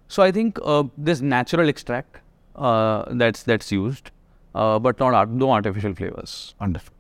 [0.08, 2.18] So I think uh, this natural extract
[2.56, 4.12] uh, that's that's used,
[4.56, 6.56] uh, but not art, no artificial flavors.
[6.60, 6.94] Understood.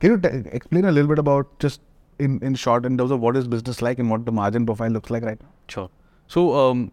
[0.00, 1.80] Can you t- explain a little bit about just
[2.18, 4.90] in, in short in terms of what is business like and what the margin profile
[4.90, 5.48] looks like right now?
[5.68, 5.90] Sure.
[6.28, 6.92] So um,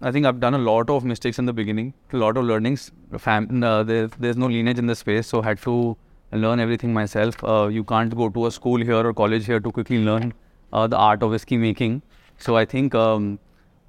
[0.00, 2.90] I think I've done a lot of mistakes in the beginning, a lot of learnings.
[3.18, 5.96] Fam- uh, there's, there's no lineage in the space, so I had to
[6.32, 7.42] learn everything myself.
[7.44, 10.32] Uh, you can't go to a school here or college here to quickly learn
[10.72, 12.02] uh, the art of whiskey making.
[12.38, 13.38] So I think um,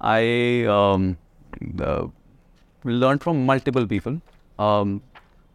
[0.00, 1.16] I um,
[1.80, 2.06] uh,
[2.84, 4.20] learned from multiple people.
[4.58, 5.02] Um,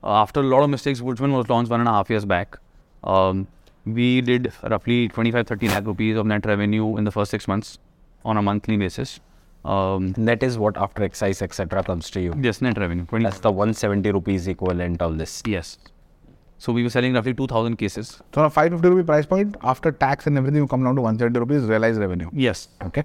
[0.03, 2.57] after a lot of mistakes, Woodsmen was launched one and a half years back.
[3.03, 3.47] Um,
[3.85, 7.77] we did roughly 25 30 lakh rupees of net revenue in the first six months
[8.23, 9.19] on a monthly basis.
[9.63, 11.83] Um, That is what after excise etc.
[11.83, 12.33] comes to you.
[12.39, 13.05] yes, net revenue.
[13.05, 15.41] 20, That's the 170 rupees equivalent of this.
[15.45, 15.77] yes.
[16.57, 18.21] So we were selling roughly 2,000 cases.
[18.33, 21.01] So on a 550 rupee price point, after tax and everything, you come down to
[21.01, 22.29] 170 rupees realized revenue.
[22.33, 22.69] Yes.
[22.83, 23.03] Okay.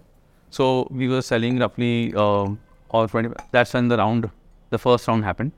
[0.50, 2.58] So we were selling roughly um
[2.90, 3.30] or 20.
[3.52, 4.30] That's when the round,
[4.70, 5.52] the first round happened.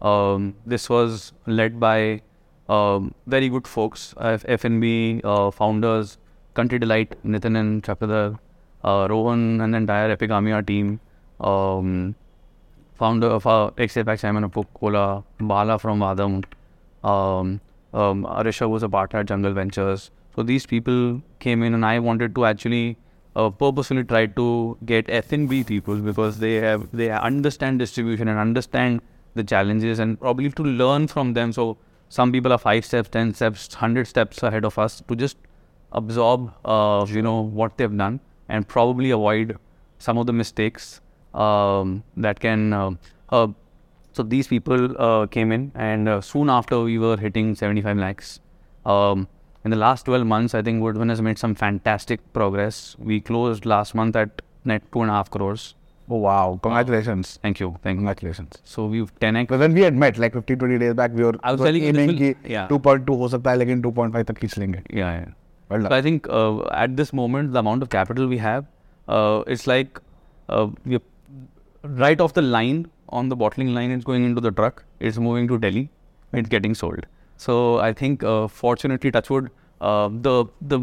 [0.00, 2.22] Um, this was led by
[2.68, 6.18] um, very good folks, uh, FNB uh, founders,
[6.54, 8.38] Country Delight, Nitin and Chakradhar,
[8.84, 11.00] uh, Rohan and the entire Epigamia team,
[11.40, 12.14] um,
[12.94, 16.44] founder of uh, XAPAC Simon of Coca-Cola, Bala from Vadam,
[17.04, 17.60] um,
[17.92, 20.10] um, Arisha was a partner at Jungle Ventures.
[20.34, 22.96] So these people came in, and I wanted to actually
[23.34, 29.00] uh, purposefully try to get F&B people because they have they understand distribution and understand
[29.34, 31.52] the challenges and probably to learn from them.
[31.52, 31.76] So
[32.08, 35.36] some people are five steps, ten steps, hundred steps ahead of us to just
[35.92, 39.56] absorb, uh, you know, what they've done and probably avoid
[39.98, 41.00] some of the mistakes
[41.34, 42.72] um, that can.
[42.72, 42.90] Uh,
[43.30, 43.48] uh,
[44.18, 48.40] so these people uh, came in, and uh, soon after we were hitting 75 lakhs.
[48.84, 49.28] Um,
[49.64, 52.96] in the last 12 months, I think Woodsmen has made some fantastic progress.
[52.98, 55.74] We closed last month at net two and a half crores.
[56.10, 56.58] Oh, wow.
[56.62, 57.38] Congratulations.
[57.42, 57.68] Thank you.
[57.82, 58.00] Thank you.
[58.00, 58.58] Congratulations.
[58.64, 59.48] So we've 10x.
[59.48, 61.84] But when we had met like 15, 20 days back, we were I was telling
[61.84, 62.66] you, will, yeah.
[62.68, 64.82] 2.2 ho sakta hai, lekin 2.5.
[64.90, 65.26] Yeah, yeah.
[65.68, 65.90] Well done.
[65.90, 68.64] So I think uh, at this moment, the amount of capital we have,
[69.06, 70.00] uh, it's like
[70.48, 71.00] uh, we're
[72.04, 73.90] right off the line on the bottling line.
[73.90, 74.84] It's going into the truck.
[75.00, 75.90] It's moving to Delhi.
[76.32, 77.06] It's getting sold.
[77.36, 79.50] So I think, uh, fortunately, Touchwood,
[79.80, 80.80] uh, the the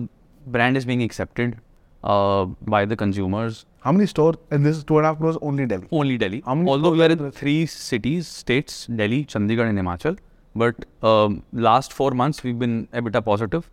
[0.48, 1.58] brand is being accepted
[2.04, 2.46] uh,
[2.76, 3.66] by the consumers.
[3.82, 4.38] How many stores?
[4.52, 5.88] And this is two and a half crores only Delhi.
[5.92, 6.42] Only Delhi.
[6.46, 10.18] How many Although we are in three cities, states, Delhi, Chandigarh, and Himachal.
[10.56, 13.70] But um, last four months we've been EBITDA positive.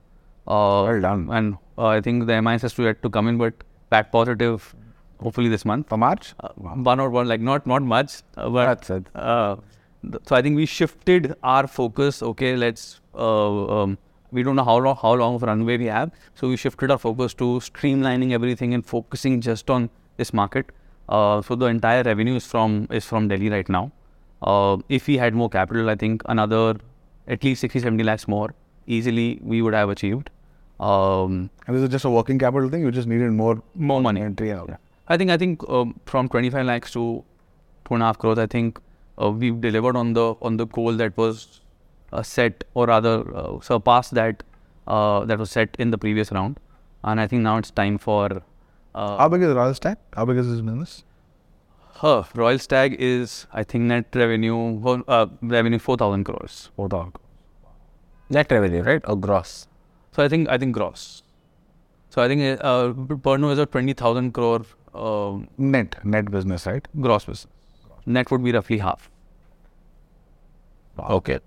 [0.46, 1.28] Uh, Well done.
[1.30, 3.54] And uh, I think the MIS has to yet to come in, but
[3.90, 4.74] back positive,
[5.22, 5.88] hopefully this month.
[5.88, 6.34] For March?
[6.40, 6.48] Uh,
[6.92, 9.06] One or one, like not not much, uh, but That's it.
[9.14, 9.56] uh,
[10.02, 12.22] th- so I think we shifted our focus.
[12.32, 13.00] Okay, let's.
[13.14, 13.98] Uh, um,
[14.38, 16.10] we don't know how long how long of runway we have,
[16.42, 19.90] so we shifted our focus to streamlining everything and focusing just on
[20.22, 20.70] this market.
[21.08, 23.82] Uh, so the entire revenue is from is from Delhi right now.
[24.52, 26.62] Uh, if we had more capital, I think another
[27.28, 28.54] at least 60, 70 lakhs more
[28.86, 30.30] easily we would have achieved.
[30.80, 32.80] Um, And this is just a working capital thing.
[32.82, 34.22] You just needed more more money.
[34.22, 34.72] entry out.
[35.08, 37.24] I think I think um, from 25 lakhs to
[37.84, 38.80] two and a half crores, I think
[39.20, 41.60] uh, we've delivered on the on the goal that was
[42.12, 44.42] uh, set, or rather uh, surpassed that
[44.86, 46.60] uh, that was set in the previous round,
[47.04, 48.42] and I think now it's time for.
[48.94, 49.96] Uh, How big is Royal Stag?
[50.14, 51.04] How big is this business?
[52.00, 56.70] her Royal Stag is I think net revenue uh, revenue 4,000 crores.
[56.76, 57.12] 4,000.
[58.30, 59.02] Net revenue, right?
[59.06, 59.68] Or gross?
[60.12, 61.22] So I think I think gross.
[62.10, 62.92] So I think uh,
[63.26, 64.62] Pernod is a 20,000 crore
[64.94, 66.86] uh, Net, net business, right?
[67.00, 67.46] gross business.
[68.06, 69.10] Net would be roughly half.
[70.98, 71.38] Okay.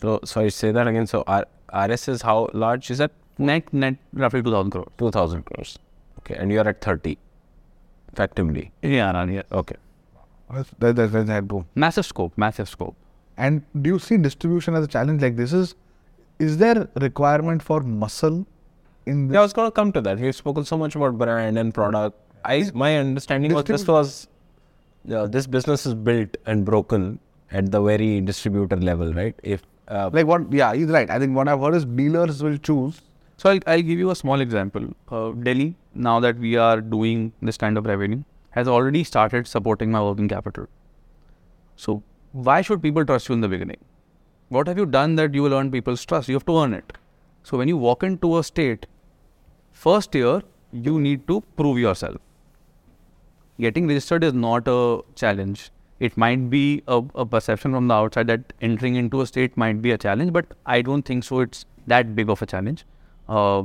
[0.00, 1.06] So, sorry, say that again.
[1.06, 3.12] So, R- RS is how large is that?
[3.38, 4.88] Net net roughly 2,000 crores.
[4.98, 5.78] 2000 crores.
[6.18, 6.34] Okay.
[6.36, 7.16] And you're at 30,
[8.12, 8.70] effectively.
[8.82, 9.44] Yeah, around here.
[9.50, 9.76] Okay.
[10.52, 11.66] That's, that, that, that's helpful.
[11.74, 12.96] Massive scope, massive scope.
[13.36, 15.52] And do you see distribution as a challenge like this?
[15.52, 15.74] Is
[16.38, 18.46] is there requirement for muscle
[19.06, 19.34] in this?
[19.34, 20.18] Yeah, I was going to come to that.
[20.18, 22.18] We've spoken so much about brand and product.
[22.44, 24.28] I my understanding was this was
[25.12, 27.20] uh, this business is built and broken
[27.50, 29.34] at the very distributor level, right?
[29.42, 30.52] If uh, Like what?
[30.52, 31.10] Yeah, he's right.
[31.10, 33.00] I think what I've heard is dealers will choose.
[33.36, 34.84] So I'll, I'll give you a small example.
[35.10, 39.90] Uh, Delhi, now that we are doing this kind of revenue, has already started supporting
[39.90, 40.68] my working capital.
[41.76, 43.78] So why should people trust you in the beginning?
[44.48, 46.28] What have you done that you will earn people's trust?
[46.28, 46.92] You have to earn it.
[47.42, 48.86] So when you walk into a state,
[49.72, 52.16] first year you need to prove yourself.
[53.60, 55.70] Getting registered is not a challenge.
[55.98, 59.82] It might be a, a perception from the outside that entering into a state might
[59.82, 61.40] be a challenge, but I don't think so.
[61.40, 62.86] It's that big of a challenge.
[63.28, 63.64] Uh,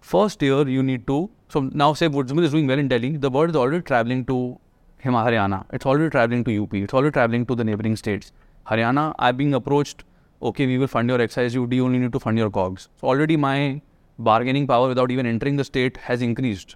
[0.00, 3.30] first year you need to so now say Woodsmen is doing well in Delhi, the
[3.30, 4.58] word is already traveling to
[5.04, 8.32] Haryana, it's already traveling to UP, it's already traveling to the neighboring states.
[8.66, 10.02] Haryana, I'm being approached,
[10.42, 12.88] okay, we will fund your excise duty, you only need to fund your COGS.
[13.00, 13.80] So already my
[14.18, 16.74] bargaining power without even entering the state has increased.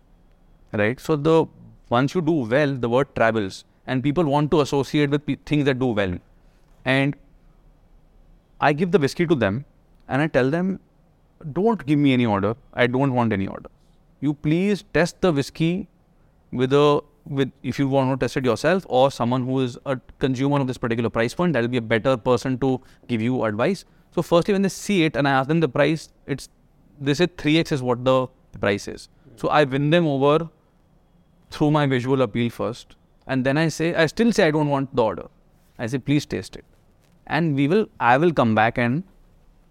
[0.72, 1.00] Right?
[1.00, 1.46] So the
[1.90, 5.78] once you do well, the word travels and people want to associate with things that
[5.78, 6.16] do well.
[6.84, 7.16] And
[8.60, 9.64] I give the whiskey to them
[10.08, 10.80] and I tell them,
[11.52, 12.54] don't give me any order.
[12.74, 13.68] I don't want any order.
[14.20, 15.88] You please test the whiskey
[16.52, 19.98] with a with if you want to test it yourself or someone who is a
[20.18, 23.44] consumer of this particular price point, that will be a better person to give you
[23.44, 23.84] advice.
[24.14, 26.48] So firstly, when they see it and I ask them the price, it's
[27.00, 28.26] they say 3x is what the
[28.60, 29.08] price is.
[29.36, 30.50] So I win them over
[31.50, 32.96] through my visual appeal first.
[33.26, 35.28] And then I say, I still say I don't want the order.
[35.78, 36.64] I say, please taste it.
[37.26, 39.04] And we will, I will come back and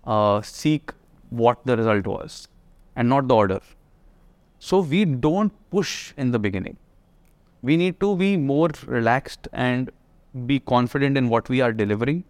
[0.06, 0.92] uh, seek
[1.30, 2.48] what the result was
[2.96, 3.60] and not the order.
[4.60, 6.78] So we don't push in the beginning.
[7.62, 9.92] We need to be more relaxed and
[10.46, 12.24] be confident in what we are delivering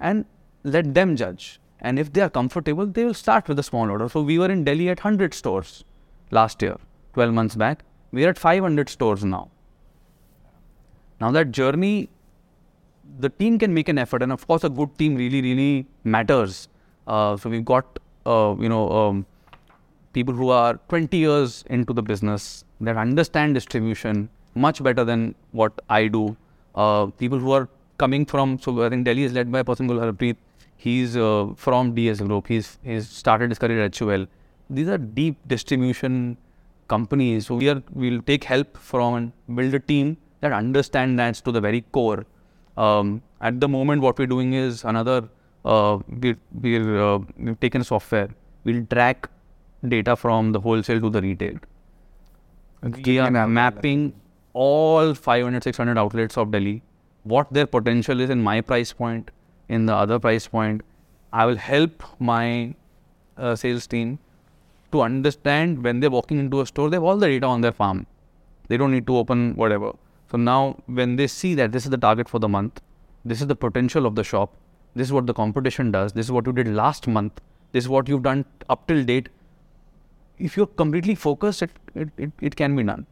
[0.00, 0.24] and
[0.64, 1.60] let them judge.
[1.80, 4.08] And if they are comfortable, they will start with a small order.
[4.08, 5.84] So we were in Delhi at 100 stores
[6.30, 6.76] last year,
[7.14, 7.84] 12 months back.
[8.12, 9.50] We are at 500 stores now.
[11.20, 12.10] Now that journey,
[13.18, 16.68] the team can make an effort, and of course, a good team really, really matters.
[17.06, 19.26] Uh, so we've got, uh, you know, um,
[20.12, 25.72] people who are 20 years into the business that understand distribution much better than what
[25.88, 26.36] I do.
[26.74, 29.88] Uh, people who are coming from, so I think Delhi is led by a person
[29.88, 30.36] called Harpreet.
[30.76, 32.48] He's uh, from DS Group.
[32.48, 34.26] He's he's started his career at HUL.
[34.68, 36.36] These are deep distribution
[36.88, 37.46] companies.
[37.46, 41.52] So we are we'll take help from and build a team that understand that to
[41.52, 42.26] the very core.
[42.76, 45.28] Um, at the moment, what we're doing is another.
[45.64, 48.28] Uh, we we're, uh, we've taken software.
[48.64, 49.28] We'll track
[49.88, 51.54] data from the wholesale to the retail.
[52.82, 54.12] We are mapping
[54.52, 56.82] all 500, 600 outlets of Delhi,
[57.22, 59.30] what their potential is in my price point,
[59.68, 60.82] in the other price point.
[61.32, 62.74] I will help my
[63.36, 64.18] uh, sales team
[64.92, 67.72] to understand when they're walking into a store, they have all the data on their
[67.72, 68.06] farm.
[68.68, 69.92] They don't need to open whatever.
[70.30, 72.80] So now, when they see that this is the target for the month,
[73.24, 74.54] this is the potential of the shop,
[74.94, 77.40] this is what the competition does, this is what you did last month,
[77.72, 79.28] this is what you've done up till date.
[80.38, 83.06] If you're completely focused, it, it, it, it can be done.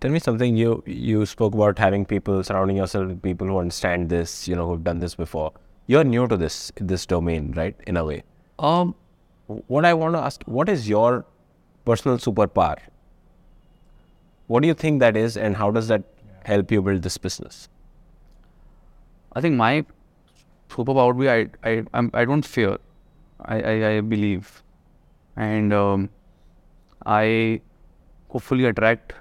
[0.00, 0.56] Tell me something.
[0.56, 4.46] You you spoke about having people surrounding yourself with people who understand this.
[4.46, 5.52] You know, who've done this before.
[5.86, 7.74] You're new to this this domain, right?
[7.86, 8.22] In a way.
[8.58, 8.94] Um,
[9.46, 11.24] What I want to ask, what is your
[11.84, 12.78] personal superpower?
[14.46, 16.02] What do you think that is, and how does that
[16.44, 17.68] help you build this business?
[19.34, 19.84] I think my
[20.68, 22.78] superpower would be I I I'm, I don't fear.
[23.40, 24.62] I, I, I believe,
[25.36, 26.08] and um,
[27.04, 27.60] I
[28.28, 29.14] hopefully attract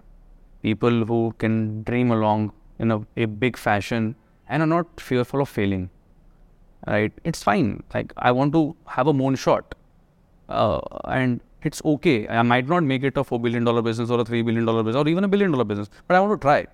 [0.62, 4.16] people who can dream along in a, a big fashion
[4.48, 5.90] and are not fearful of failing.
[6.88, 7.12] Right?
[7.24, 7.84] It's fine.
[7.94, 9.64] Like I want to have a moonshot,
[10.50, 12.28] uh, and it's okay.
[12.28, 14.84] I might not make it a four billion dollar business or a three billion dollar
[14.84, 16.66] business or even a billion dollar business, but I want to try.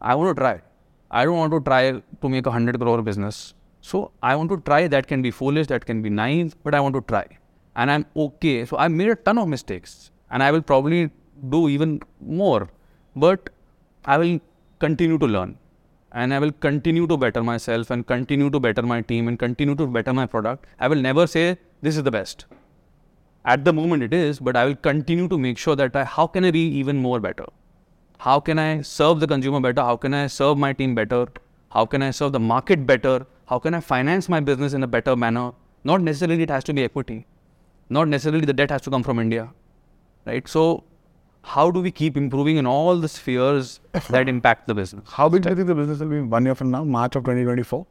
[0.00, 0.60] I want to try.
[1.10, 3.54] I don't want to try to make a hundred crore business.
[3.80, 4.86] So I want to try.
[4.88, 7.26] That can be foolish, that can be naive, but I want to try.
[7.76, 8.64] And I'm okay.
[8.64, 11.10] So I made a ton of mistakes, and I will probably
[11.48, 12.68] do even more.
[13.16, 13.50] But
[14.04, 14.40] I will
[14.78, 15.56] continue to learn,
[16.12, 19.74] and I will continue to better myself, and continue to better my team, and continue
[19.74, 20.66] to better my product.
[20.78, 22.46] I will never say this is the best.
[23.44, 26.26] At the moment, it is, but I will continue to make sure that I, how
[26.26, 27.46] can I be even more better
[28.24, 29.80] how can I serve the consumer better?
[29.80, 31.26] How can I serve my team better?
[31.70, 33.26] How can I serve the market better?
[33.46, 35.52] How can I finance my business in a better manner?
[35.84, 37.26] Not necessarily it has to be equity.
[37.88, 39.48] Not necessarily the debt has to come from India.
[40.26, 40.46] Right?
[40.46, 40.84] So,
[41.42, 43.80] how do we keep improving in all the spheres
[44.10, 45.08] that impact the business?
[45.12, 47.22] How big do you think the business will be one year from now, March of
[47.22, 47.86] 2024?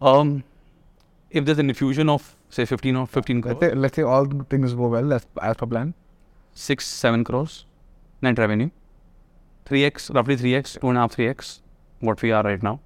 [0.00, 0.44] Um,
[1.30, 4.74] if there's an infusion of say 15 or 15 Let's say, let's say all things
[4.74, 5.94] go well as, as per plan.
[6.54, 7.66] six, seven crores
[8.22, 8.70] net revenue,
[9.66, 11.60] 3x, roughly 3x, two and a half, 3x,
[12.00, 12.80] what we are right now.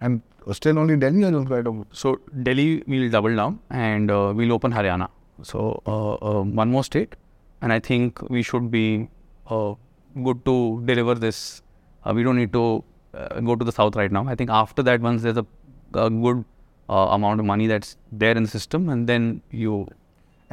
[0.00, 0.22] And
[0.52, 1.62] still only Delhi or you'll try
[1.92, 5.08] So Delhi we'll double down and uh, we'll open Haryana.
[5.42, 7.16] So uh, uh, one more state,
[7.60, 9.08] and I think we should be
[9.48, 9.74] uh,
[10.22, 11.62] good to deliver this.
[12.04, 12.84] Uh, we don't need to
[13.14, 14.28] uh, go to the south right now.
[14.28, 15.46] I think after that, once there's a,
[15.94, 16.44] a good
[16.92, 19.28] uh, amount of money that's there in the system, and then
[19.64, 19.74] you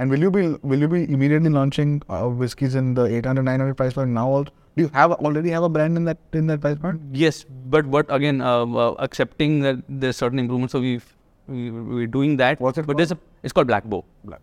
[0.01, 0.41] And will you be
[0.71, 4.27] will you be immediately launching uh, whiskies in the 800 900 price point now?
[4.35, 7.01] Also, do you have already have a brand in that in that price point?
[7.23, 7.39] Yes,
[7.75, 8.53] but but again, uh,
[8.83, 11.09] uh, accepting that there's certain improvements, so we've,
[11.47, 12.63] we we're doing that.
[12.67, 14.01] What's it But there's a it's called Black Bow.
[14.31, 14.41] Black.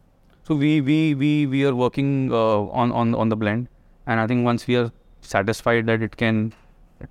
[0.51, 2.13] So we we we we are working
[2.43, 3.69] uh, on on on the blend,
[4.07, 4.87] and I think once we are
[5.33, 6.47] satisfied that it can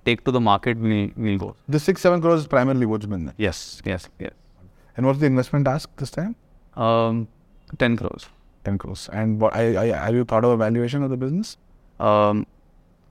[0.04, 1.54] take to the market, we we'll go.
[1.68, 3.32] The six seven crores is primarily woodsmen.
[3.36, 4.42] Yes, yes, yes.
[4.96, 6.36] And what's the investment ask this time?
[6.74, 7.28] Um,
[7.78, 8.26] ten crores.
[8.64, 9.08] 10 crores.
[9.12, 11.56] And what I, I, have you thought of a valuation of the business?
[12.00, 12.46] Um,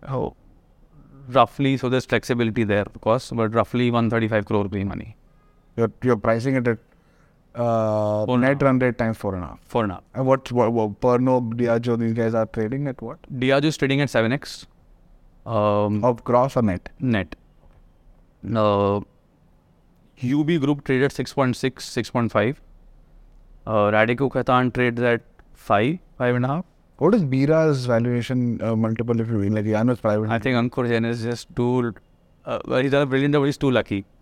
[0.08, 0.36] oh,
[1.30, 1.78] roughly.
[1.78, 5.16] So there's flexibility there, of course, but roughly 135 crore be money.
[5.78, 6.78] You're you're pricing it at
[7.56, 9.60] uh, Four and net run rate times four and a half.
[9.66, 10.02] for now.
[10.14, 13.20] And what, what, what Pernod, Diageo, these guys are trading at what?
[13.34, 14.66] Diageo is trading at 7x
[15.46, 16.90] um, Of gross or net?
[17.00, 17.36] net.
[18.54, 19.00] Uh,
[20.24, 22.56] UB Group traded 6.6, 6.5.
[23.68, 25.22] Uh, Radico Khaitan trades at
[25.54, 26.64] 5, 5.5.
[26.98, 29.54] What is Bira's valuation uh, multiple if you win?
[29.54, 30.30] Like Yano's private.
[30.30, 31.94] I think Ankur Jain is just too.
[32.46, 34.06] Uh, well, he's done a brilliant job, but he's too lucky.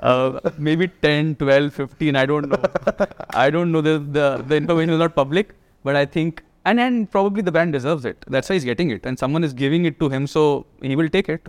[0.00, 2.62] uh, maybe 10, 12, 15, I don't know.
[3.30, 3.80] I don't know.
[3.80, 7.72] The, the, the information is not public, but I think, and, and probably the brand
[7.72, 8.22] deserves it.
[8.26, 9.06] That's why he's getting it.
[9.06, 11.48] And someone is giving it to him, so he will take it.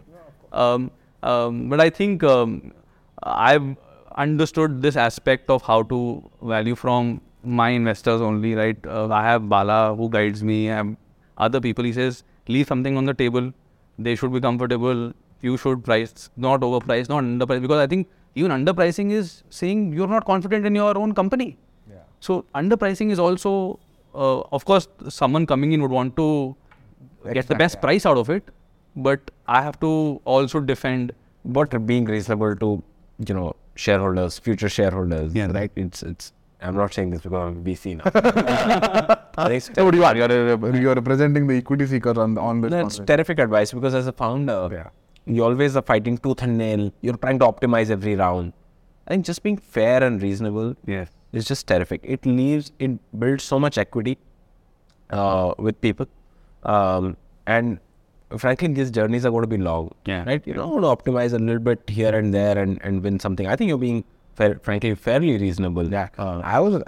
[0.51, 0.91] Um,
[1.23, 2.73] um, but I think um,
[3.23, 3.75] I've
[4.15, 8.77] understood this aspect of how to value from my investors only, right?
[8.85, 10.71] Uh, I have Bala who guides me.
[10.71, 10.95] I have
[11.37, 11.85] other people.
[11.85, 13.53] He says, leave something on the table.
[13.99, 15.13] They should be comfortable.
[15.41, 17.61] You should price, not overprice, not underprice.
[17.61, 21.57] Because I think even underpricing is saying you're not confident in your own company.
[21.89, 21.97] Yeah.
[22.19, 23.79] So underpricing is also,
[24.13, 26.55] uh, of course, someone coming in would want to
[27.33, 27.81] get the best yeah.
[27.81, 28.49] price out of it,
[28.97, 29.93] but I have to
[30.35, 31.13] also defend.
[31.57, 32.67] but being reasonable to
[33.27, 33.45] you know
[33.83, 35.35] shareholders, future shareholders.
[35.39, 35.51] Yeah.
[35.57, 35.71] Right.
[35.83, 36.33] It's it's.
[36.67, 38.11] I'm not saying this because I'm VC now.
[39.85, 40.15] What do you are?
[40.19, 42.71] You're, a- you're representing the equity seekers on on this.
[42.71, 43.07] That's conference.
[43.11, 44.89] terrific advice because as a founder, Yeah.
[45.37, 46.91] you always are fighting tooth and nail.
[47.01, 48.53] You're trying to optimize every round.
[49.07, 51.09] I think just being fair and reasonable Yes.
[51.31, 52.01] is just terrific.
[52.17, 54.17] It leaves, it builds so much equity
[55.11, 56.07] uh, with people.
[56.63, 57.15] Um,
[57.45, 57.79] and
[58.35, 59.93] frankly, these journeys are going to be long.
[60.05, 60.23] Yeah.
[60.25, 60.45] Right?
[60.45, 63.47] You don't want to optimize a little bit here and there and, and win something.
[63.47, 64.03] I think you're being,
[64.35, 65.89] fair, frankly, fairly reasonable.
[65.89, 66.09] Yeah.
[66.17, 66.81] Uh, I was.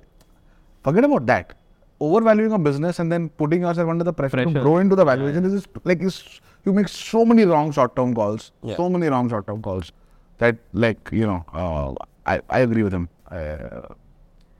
[0.83, 1.53] Forget about that.
[2.01, 5.43] Overvaluing a business and then putting yourself under the pressure, to grow into the valuation
[5.43, 8.53] is like is you make so many wrong short-term calls.
[8.63, 8.77] Yeah.
[8.77, 9.91] So many wrong short-term calls
[10.37, 11.93] that like you know uh,
[12.25, 13.93] I I agree with him uh,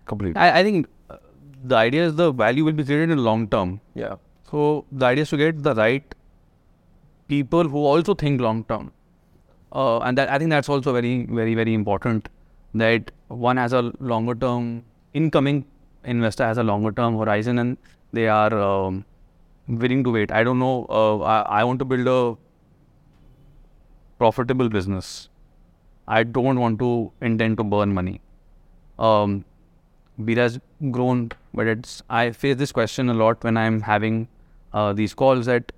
[0.06, 0.36] completely.
[0.36, 1.16] I, I think uh,
[1.64, 3.80] the idea is the value will be created in long term.
[3.94, 4.16] yeah.
[4.52, 6.04] So the idea is to get the right
[7.30, 8.92] people who also think long term,
[9.72, 12.30] uh, and that I think that's also very, very, very important.
[12.74, 14.84] That one has a longer term
[15.14, 15.66] incoming
[16.04, 17.78] investor has a longer term horizon, and
[18.14, 19.06] they are um,
[19.68, 20.32] willing to wait.
[20.32, 20.86] I don't know.
[20.90, 22.38] Uh, I, I want to build a
[24.18, 25.30] profitable business.
[26.08, 28.22] I don't want to intend to burn money.
[28.98, 29.46] Um,
[30.24, 30.60] Beer has
[30.92, 34.28] grown, but it's I face this question a lot when I'm having
[34.74, 35.72] uh, these calls that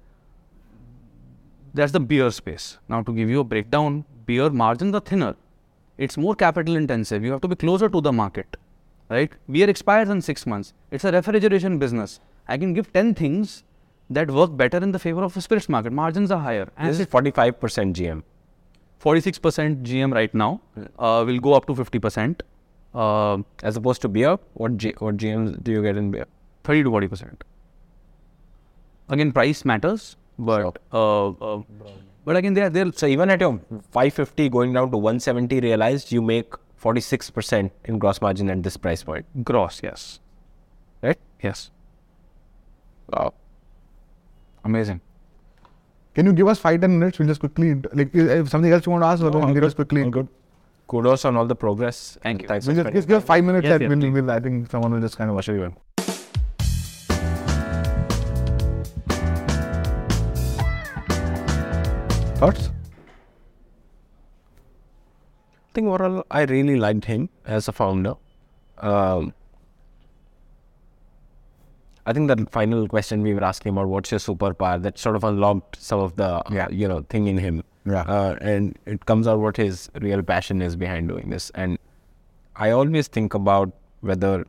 [1.73, 2.77] that's the beer space.
[2.89, 5.35] Now to give you a breakdown, beer margins are thinner.
[5.97, 7.23] It's more capital intensive.
[7.23, 8.57] You have to be closer to the market,
[9.09, 9.31] right?
[9.49, 10.73] Beer expires in six months.
[10.89, 12.19] It's a refrigeration business.
[12.47, 13.63] I can give ten things
[14.09, 15.93] that work better in the favor of a spirits market.
[15.93, 16.69] Margins are higher.
[16.77, 18.23] And This is 45% GM.
[19.01, 20.61] 46% GM right now.
[20.99, 22.41] Uh, will go up to 50%.
[22.93, 26.25] Uh, As opposed to beer, what, G, what GMs do you get in beer?
[26.65, 27.43] 30 to 40 percent.
[29.09, 31.61] Again, price matters, but uh, uh,
[32.25, 33.59] but again, they are they're So even at your
[33.91, 36.51] 550 going down to 170 realized, you make
[36.81, 39.81] 46% in gross margin at this price point, gross.
[39.83, 40.19] Yes,
[41.01, 41.17] right?
[41.43, 41.71] yes.
[43.09, 43.33] Wow.
[44.63, 45.01] Amazing.
[46.13, 47.19] Can you give us five ten minutes?
[47.19, 49.73] We'll just quickly like if something else you want to ask, no, we'll give us
[49.73, 50.09] quickly.
[50.09, 50.27] good.
[50.87, 52.17] Kudos on all the progress.
[52.21, 52.47] Thank you.
[52.49, 54.69] Thanks We'll just, just give us five minutes Yes, and yes, we'll, we'll, I think
[54.69, 55.75] someone will just kind of usher you in.
[62.41, 62.71] Thoughts?
[65.69, 68.15] I think overall, I really liked him as a founder.
[68.79, 69.35] Um,
[72.03, 75.23] I think that final question we were asking about, what's your superpower, that sort of
[75.23, 76.67] unlocked some of the, Yeah.
[76.71, 77.63] you know, thing in him.
[77.85, 78.01] Yeah.
[78.07, 81.51] Uh, and it comes out what his real passion is behind doing this.
[81.51, 81.77] And
[82.55, 84.45] I always think about whether,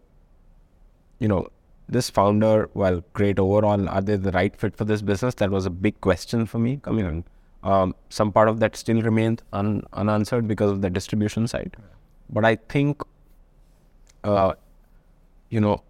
[1.19, 1.49] you know,
[1.91, 5.35] this founder, while great overall, are they the right fit for this business?
[5.35, 7.25] That was a big question for me coming on.
[7.63, 11.77] Um, some part of that still remains un- unanswered because of the distribution side.
[12.29, 13.03] But I think,
[14.25, 14.55] uh,
[15.51, 15.83] you know,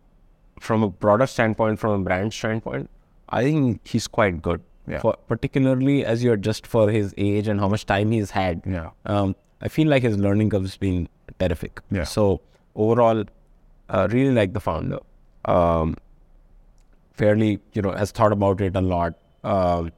[0.61, 2.91] from a broader standpoint, from a brand standpoint,
[3.29, 4.61] I think he's quite good.
[4.87, 4.99] Yeah.
[4.99, 8.63] For, particularly as you adjust for his age and how much time he's had.
[8.67, 8.91] Yeah.
[9.07, 11.09] Um, I feel like his learning curve has been
[11.39, 11.81] terrific.
[11.91, 12.05] Yeah.
[12.05, 12.41] So
[12.75, 13.25] overall,
[13.89, 14.99] uh, really like the founder.
[15.45, 15.97] Um,
[17.13, 19.15] fairly, you know, has thought about it a lot.
[19.45, 19.93] Um,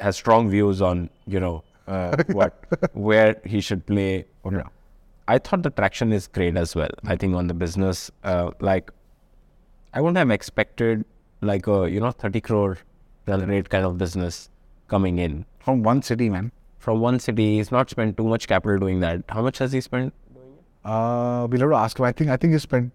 [0.00, 4.24] has strong views on, you know, uh, what, where he should play.
[4.42, 4.68] Or Yeah.
[5.26, 6.90] I thought the traction is great as well.
[7.06, 8.90] I think on the business, uh, like,
[9.94, 11.04] I wouldn't have expected
[11.40, 12.78] like a you know 30 crore
[13.26, 14.50] rate kind of business
[14.88, 15.44] coming in.
[15.60, 16.50] From one city, man.
[16.78, 17.56] from one city.
[17.56, 19.22] He's not spent too much capital doing that.
[19.28, 20.14] How much has he spent?
[20.84, 22.04] Uh, we'll have to ask him.
[22.06, 22.92] I think I think he spent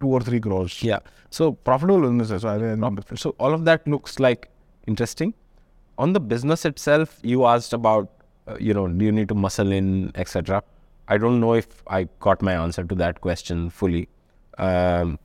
[0.00, 0.82] two or three crores.
[0.82, 0.98] Yeah.
[1.30, 2.42] So Profitable businesses.
[2.42, 4.48] So so all of that looks like
[4.92, 5.34] interesting.
[6.06, 8.10] On the business itself, you asked about,
[8.48, 10.62] uh, you know, do you need to muscle in, etc.
[11.08, 14.08] I don't know if I got my answer to that question fully,
[14.58, 15.18] um,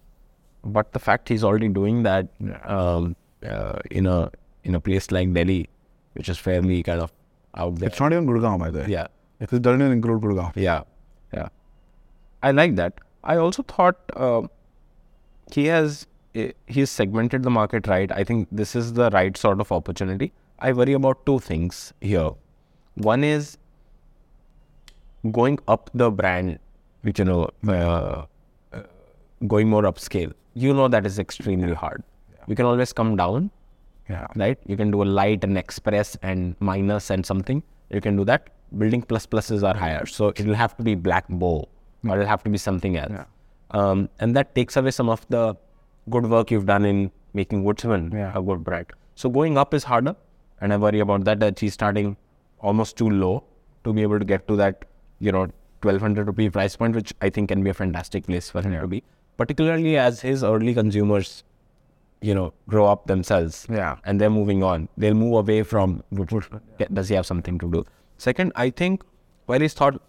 [0.78, 2.28] but the fact he's already doing that
[2.64, 3.16] um,
[3.46, 4.32] uh, in a
[4.64, 5.70] in a place like Delhi,
[6.14, 7.12] which is fairly kind of
[7.64, 7.90] out there.
[7.90, 8.88] it's not even Gurgaon by the way.
[8.88, 9.08] Yeah,
[9.40, 10.54] It doesn't even include Gurgaon.
[10.56, 10.82] yeah,
[11.34, 11.50] yeah.
[12.42, 12.94] I like that.
[13.24, 14.42] I also thought uh,
[15.58, 16.08] he has
[16.68, 18.12] he's segmented the market right.
[18.12, 20.32] I think this is the right sort of opportunity.
[20.60, 22.32] I worry about two things here.
[22.96, 23.58] One is
[25.32, 26.60] going up the brand,
[27.02, 28.26] which you know, uh,
[28.74, 28.82] uh,
[29.48, 30.34] going more upscale.
[30.54, 32.04] You know that is extremely hard.
[32.48, 33.52] You can always come down,
[34.10, 34.28] Yeah.
[34.36, 34.58] right?
[34.66, 37.64] You can do a light and express and minus and something.
[37.90, 38.50] You can do that.
[38.78, 41.68] Building plus pluses are higher, so it'll have to be black bow
[42.08, 43.12] or it'll have to be something else.
[43.12, 43.26] Yeah.
[43.72, 45.56] Um, and that takes away some of the
[46.10, 48.32] good work you've done in making Woodsmen Yeah.
[48.36, 48.88] a good brand.
[49.16, 50.16] So going up is harder,
[50.62, 51.40] and I worry about that.
[51.40, 52.18] That he's starting
[52.60, 53.44] almost too low
[53.84, 54.86] to be able to get to that,
[55.20, 55.48] you know,
[55.82, 58.80] twelve hundred rupee price point, which I think can be a fantastic place for him
[58.80, 59.04] to be.
[59.38, 61.44] Particularly as his early consumers,
[62.22, 63.98] you know, grow up themselves Yeah.
[64.06, 64.88] and they're moving on.
[64.98, 66.62] They'll move away from Woodsmen.
[66.94, 67.84] Does he have something to do?
[68.18, 69.04] Second, I think
[69.48, 70.02] while he's thought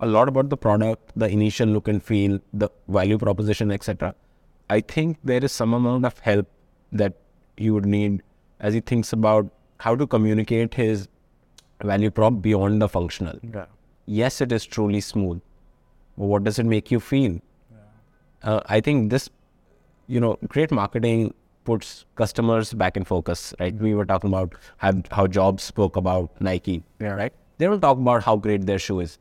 [0.00, 4.14] a lot about the product, the initial look and feel, the value proposition, etc.,
[4.76, 6.48] I think there is some amount of help
[6.92, 7.14] that
[7.56, 8.22] he would need
[8.60, 9.48] as he thinks about
[9.78, 11.08] how to communicate his
[11.82, 13.38] value prop beyond the functional.
[13.54, 13.66] Yeah.
[14.06, 15.40] Yes, it is truly smooth.
[16.18, 17.40] But what does it make you feel?
[18.42, 19.28] Uh, I think this,
[20.06, 21.34] you know, great marketing
[21.64, 23.74] puts customers back in focus, right?
[23.74, 27.14] We were talking about how, how Jobs spoke about Nike, Yeah.
[27.22, 27.32] right?
[27.58, 29.18] They don't talk about how great their shoe is.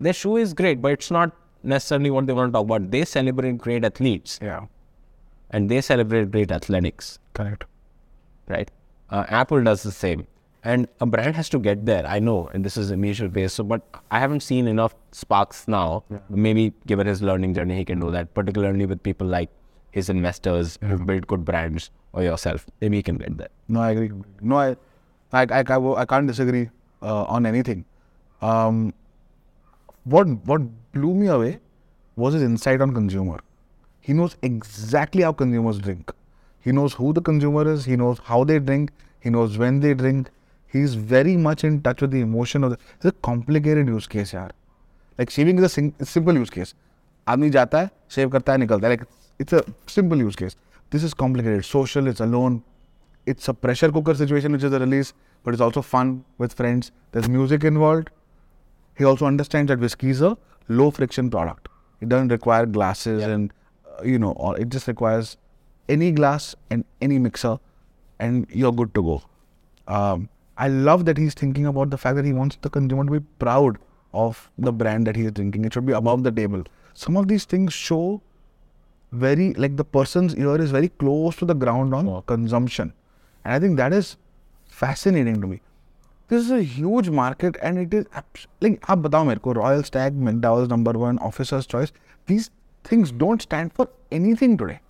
[0.00, 1.32] Their shoe is great, but it's not
[1.62, 2.90] necessarily what they want to talk about.
[2.90, 4.66] They celebrate great athletes Yeah.
[5.50, 7.64] and they celebrate great athletics, Correct.
[8.48, 8.70] right?
[9.10, 10.26] Uh, Apple does the same.
[10.64, 12.04] And a brand has to get there.
[12.06, 13.52] I know, and this is initial phase.
[13.52, 13.80] So, but
[14.10, 16.02] I haven't seen enough sparks now.
[16.28, 18.34] Maybe given his learning journey, he can do that.
[18.34, 19.48] Particularly with people like
[19.92, 22.66] his investors who've built good brands or yourself.
[22.80, 23.48] Maybe he can get there.
[23.68, 24.10] No, I agree.
[24.42, 24.76] No, I,
[25.32, 26.68] I, I, I, I can't disagree
[27.02, 27.84] uh, on anything.
[28.42, 28.92] Um,
[30.04, 31.59] what what blew me away
[32.15, 33.39] was his insight on consumer.
[33.99, 36.11] He knows exactly how consumers drink.
[36.59, 37.85] He knows who the consumer is.
[37.85, 38.91] He knows how they drink.
[39.19, 40.29] He knows when they drink.
[40.67, 42.77] He's very much in touch with the emotion of the.
[42.95, 44.51] It's a complicated use case, यार.
[45.17, 46.73] Like shaving is a sim- simple use case.
[47.27, 48.97] आदमी जाता है, shave करता है, निकलता है.
[48.97, 49.07] Like
[49.39, 50.55] it's a simple use case.
[50.89, 51.65] This is complicated.
[51.65, 52.07] Social.
[52.07, 52.61] It's alone.
[53.25, 55.13] It's a pressure cooker situation, which is a release,
[55.43, 56.91] but it's also fun with friends.
[57.11, 58.09] There's music involved.
[58.97, 60.37] He also understands that whiskey is a
[60.68, 61.68] low friction product.
[62.00, 63.52] It doesn't require glasses and
[63.98, 65.36] uh, you know, or it just requires
[65.88, 67.58] any glass and any mixer,
[68.18, 69.22] and you're good to go.
[69.86, 73.20] Um, I love that he's thinking about the fact that he wants the consumer to
[73.20, 73.78] be proud
[74.12, 75.64] of the brand that he is drinking.
[75.64, 76.64] It should be above the table.
[76.94, 78.20] Some of these things show
[79.12, 82.92] very like the person's ear is very close to the ground on consumption,
[83.44, 84.16] and I think that is
[84.66, 85.60] fascinating to me
[86.28, 88.06] this is a huge market and it is
[88.60, 88.84] like
[89.44, 91.92] royal stag McDowell's number one officer's choice
[92.26, 92.50] these
[92.84, 94.80] things don't stand for anything today.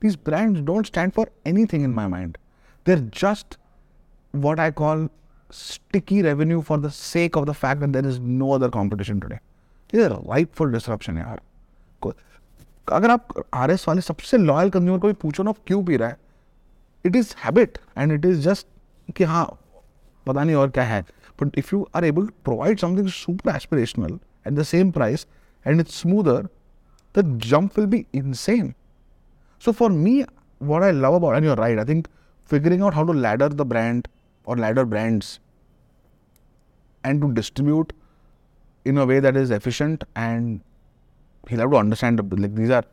[0.00, 2.38] These brands don't stand for anything in my mind.
[2.84, 3.58] They're just
[4.32, 5.08] what i call
[5.50, 9.38] sticky revenue for the sake of the fact that there is no other competition today.
[9.88, 11.38] These are rightful disruption yaar.
[12.92, 16.08] अगर आप R S वाले सबसे loyal consumer को भी पूछो ना क्यों पी रहा
[16.08, 16.18] है
[17.06, 18.12] it is habit and
[20.27, 21.01] पता नहीं और क्या है
[21.41, 25.25] but if you are able to provide something super aspirational at the same price
[25.67, 26.47] and it's smoother
[27.15, 28.73] the jump will be insane
[29.63, 30.11] So for me,
[30.69, 32.07] what I love about, and you're right, I think
[32.53, 34.07] figuring out how to ladder the brand
[34.47, 35.27] or ladder brands
[37.03, 37.93] and to distribute
[38.85, 40.61] in a way that is efficient and
[41.47, 42.83] he'll have to understand the- like these are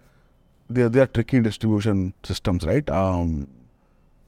[0.71, 2.91] they are, they are tricky distribution systems, right?
[2.91, 3.33] Um,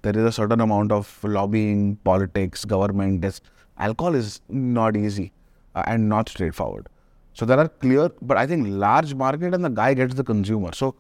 [0.06, 3.42] there is a certain amount of lobbying, politics, government.
[3.78, 5.32] Alcohol is not easy
[5.74, 6.88] uh, and not straightforward.
[7.34, 10.74] So there are clear, but I think large market and the guy gets the consumer.
[10.74, 10.94] So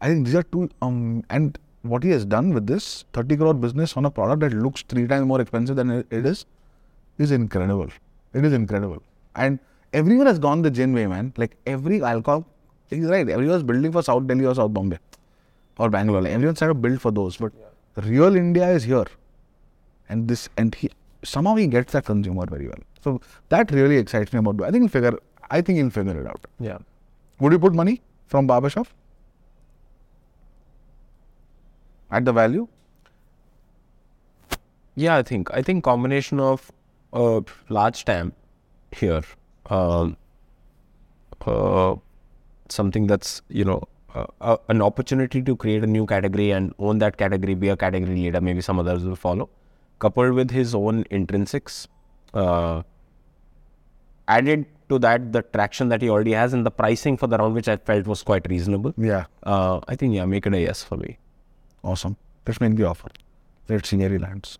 [0.00, 0.70] I think these are two.
[0.80, 4.54] Um, and what he has done with this 30 crore business on a product that
[4.54, 6.46] looks three times more expensive than it is,
[7.18, 7.88] is incredible.
[8.32, 9.02] It is incredible.
[9.36, 9.58] And
[9.92, 11.34] everyone has gone the gin way, man.
[11.36, 12.46] Like every alcohol,
[12.88, 13.28] he's right.
[13.28, 14.98] Everyone's building for South Delhi or South Bombay
[15.78, 16.22] or Bangalore.
[16.22, 17.36] Like everyone's trying to build for those.
[17.36, 17.52] But
[18.02, 19.06] real India is here.
[20.08, 20.90] And this, and he,
[21.22, 22.80] somehow he gets that consumer very well.
[23.02, 24.62] So that really excites me about.
[24.62, 25.18] I think he'll figure.
[25.50, 26.46] I think he'll figure it out.
[26.58, 26.78] Yeah.
[27.40, 28.88] Would you put money from barbershop
[32.10, 32.68] at the value?
[34.96, 36.72] Yeah, I think I think combination of
[37.12, 38.32] a large TAM
[38.90, 39.22] here,
[39.66, 40.16] um,
[41.46, 41.94] uh,
[42.68, 43.82] something that's you know
[44.14, 47.76] uh, uh, an opportunity to create a new category and own that category, be a
[47.76, 48.40] category leader.
[48.40, 49.48] Maybe some others will follow.
[49.98, 51.86] Coupled with his own intrinsics,
[52.34, 52.82] uh,
[54.28, 57.54] added to that the traction that he already has and the pricing for the round,
[57.54, 58.94] which I felt was quite reasonable.
[58.96, 59.24] Yeah.
[59.42, 61.18] Uh, I think yeah, make it a yes for me.
[61.82, 62.16] Awesome.
[62.46, 63.08] Let's make the offer.
[63.68, 64.58] Let's see where he lands.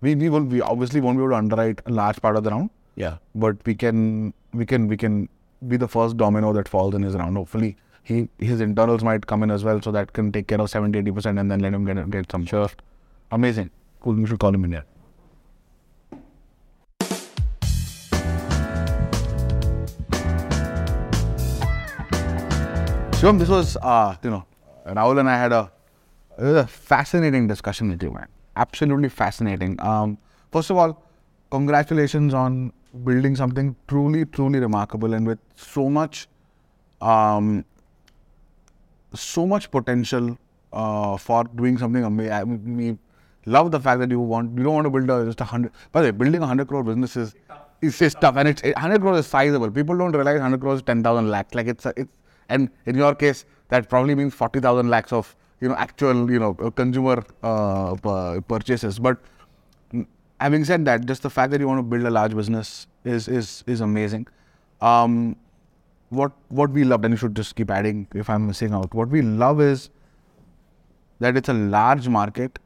[0.00, 2.50] We we will we obviously won't be able to underwrite a large part of the
[2.50, 3.18] round, Yeah.
[3.34, 5.28] but we can we can we can
[5.68, 7.36] be the first domino that falls in his round.
[7.36, 10.70] Hopefully, he his internals might come in as well, so that can take care of
[10.70, 12.46] 70 80 percent, and then let him get get some.
[12.46, 12.70] Sure.
[13.30, 13.70] Amazing.
[14.00, 14.14] Cool.
[14.14, 14.84] We should call him in here.
[23.22, 24.44] Shivam, this was, uh, you know,
[24.84, 25.70] Rahul and I had a,
[26.36, 28.26] it was a fascinating discussion with you, man.
[28.56, 29.80] Absolutely fascinating.
[29.80, 30.18] Um,
[30.50, 31.00] first of all,
[31.48, 32.72] congratulations on
[33.04, 36.28] building something truly, truly remarkable and with so much,
[37.00, 37.64] um,
[39.14, 40.36] so much potential
[40.72, 42.76] uh, for doing something amazing.
[42.76, 42.98] We
[43.46, 45.72] love the fact that you want, you don't want to build a, just a hundred.
[45.90, 47.34] By the way, building a hundred crore business is,
[47.80, 49.70] is tough, and it's hundred crore is sizable.
[49.70, 51.54] People don't realize hundred crore is ten thousand lakhs.
[51.54, 52.16] Like it's, a, it's,
[52.48, 56.38] and in your case, that probably means forty thousand lakhs of you know actual you
[56.38, 57.94] know consumer uh,
[58.48, 58.98] purchases.
[58.98, 59.18] But
[60.42, 63.28] having said that, just the fact that you want to build a large business is
[63.28, 64.26] is is amazing.
[64.90, 65.36] Um,
[66.20, 68.94] what what we love, and you should just keep adding if I'm missing out.
[69.00, 69.88] What we love is
[71.20, 72.58] that it's a large market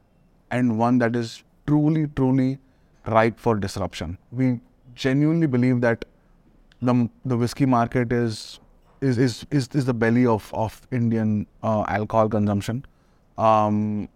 [0.51, 2.57] and one that is truly, truly
[3.05, 4.17] ripe for disruption.
[4.31, 4.59] We
[4.95, 6.05] genuinely believe that
[6.81, 8.59] the the whiskey market is
[9.01, 12.85] is is is, is the belly of of Indian uh, alcohol consumption.
[13.37, 14.09] Um,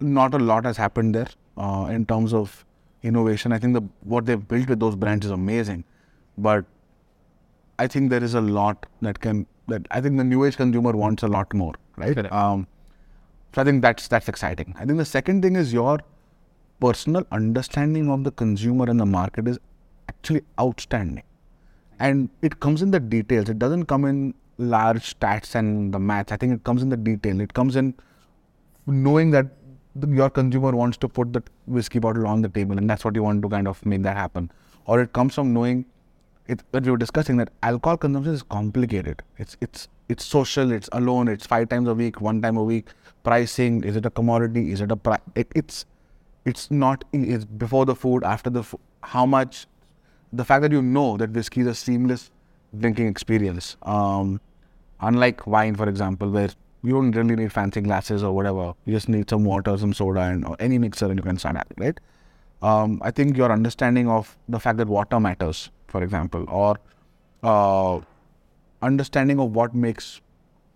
[0.00, 2.65] not a lot has happened there uh, in terms of
[3.10, 3.52] innovation.
[3.52, 3.82] I think the
[4.14, 5.84] what they've built with those brands is amazing,
[6.36, 6.64] but
[7.78, 10.92] I think there is a lot that can that I think the new age consumer
[10.92, 12.14] wants a lot more, right?
[12.32, 12.66] Um,
[13.54, 14.74] so I think that's that's exciting.
[14.78, 15.98] I think the second thing is your
[16.80, 19.58] personal understanding of the consumer and the market is
[20.08, 21.24] actually outstanding,
[21.98, 23.48] and it comes in the details.
[23.48, 26.32] It doesn't come in large stats and the maths.
[26.32, 27.40] I think it comes in the detail.
[27.40, 27.94] It comes in
[28.86, 29.46] knowing that
[30.08, 33.22] your consumer wants to put the whiskey bottle on the table, and that's what you
[33.22, 34.50] want to kind of make that happen.
[34.86, 35.86] Or it comes from knowing
[36.46, 39.22] it we were discussing that alcohol consumption is complicated.
[39.38, 40.70] It's it's it's social.
[40.70, 41.28] It's alone.
[41.28, 42.88] It's five times a week, one time a week.
[43.24, 44.70] Pricing is it a commodity?
[44.72, 45.84] Is it a pri- it, it's
[46.44, 48.80] it's not it's before the food, after the food.
[49.02, 49.66] How much?
[50.32, 52.30] The fact that you know that whiskey is a seamless
[52.78, 53.76] drinking experience.
[53.82, 54.40] Um,
[55.00, 56.50] unlike wine, for example, where
[56.82, 58.74] you don't really need fancy glasses or whatever.
[58.84, 61.56] You just need some water, some soda, and or any mixer, and you can start
[61.56, 62.00] having right.
[62.62, 66.78] Um, I think your understanding of the fact that water matters, for example, or
[67.42, 68.00] uh,
[68.82, 70.20] understanding of what makes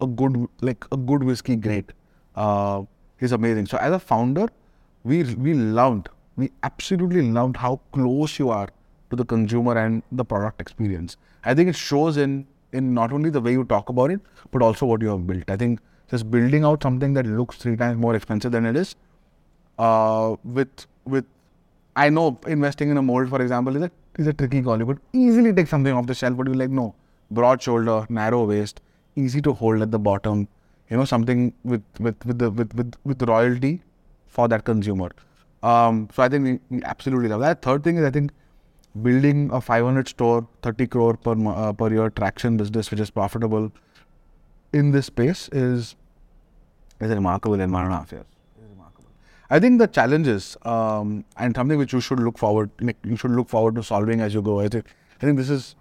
[0.01, 1.93] a good like a good whiskey great
[2.37, 2.83] uh,
[3.21, 3.67] is amazing.
[3.67, 4.49] So as a founder,
[5.05, 8.69] we we loved, we absolutely loved how close you are
[9.11, 11.17] to the consumer and the product experience.
[11.45, 14.21] I think it shows in in not only the way you talk about it,
[14.51, 15.45] but also what you have built.
[15.49, 15.81] I think
[16.11, 18.97] just building out something that looks three times more expensive than it is,
[19.79, 21.25] uh, with with
[21.97, 24.79] I know investing in a mold, for example, is a is a tricky call.
[24.79, 26.95] You could easily take something off the shelf, but you're like, no,
[27.31, 28.81] broad shoulder, narrow waist,
[29.17, 30.49] easy to hold at the bottom.
[30.89, 33.83] You know, something with with with the with with, with royalty
[34.27, 35.11] for that consumer.
[35.63, 37.63] Um, so I think we, we absolutely love that.
[37.63, 38.33] Third thing is I think
[39.03, 43.71] building a 500 store, 30 crore per uh, per year traction business, which is profitable
[44.73, 45.97] in this space, is
[47.01, 48.25] is remarkable in one and a half years.
[49.53, 52.71] I think the challenges um, and something which you should look forward,
[53.03, 54.61] you should look forward to solving as you go.
[54.61, 54.87] I think
[55.21, 55.75] I think this is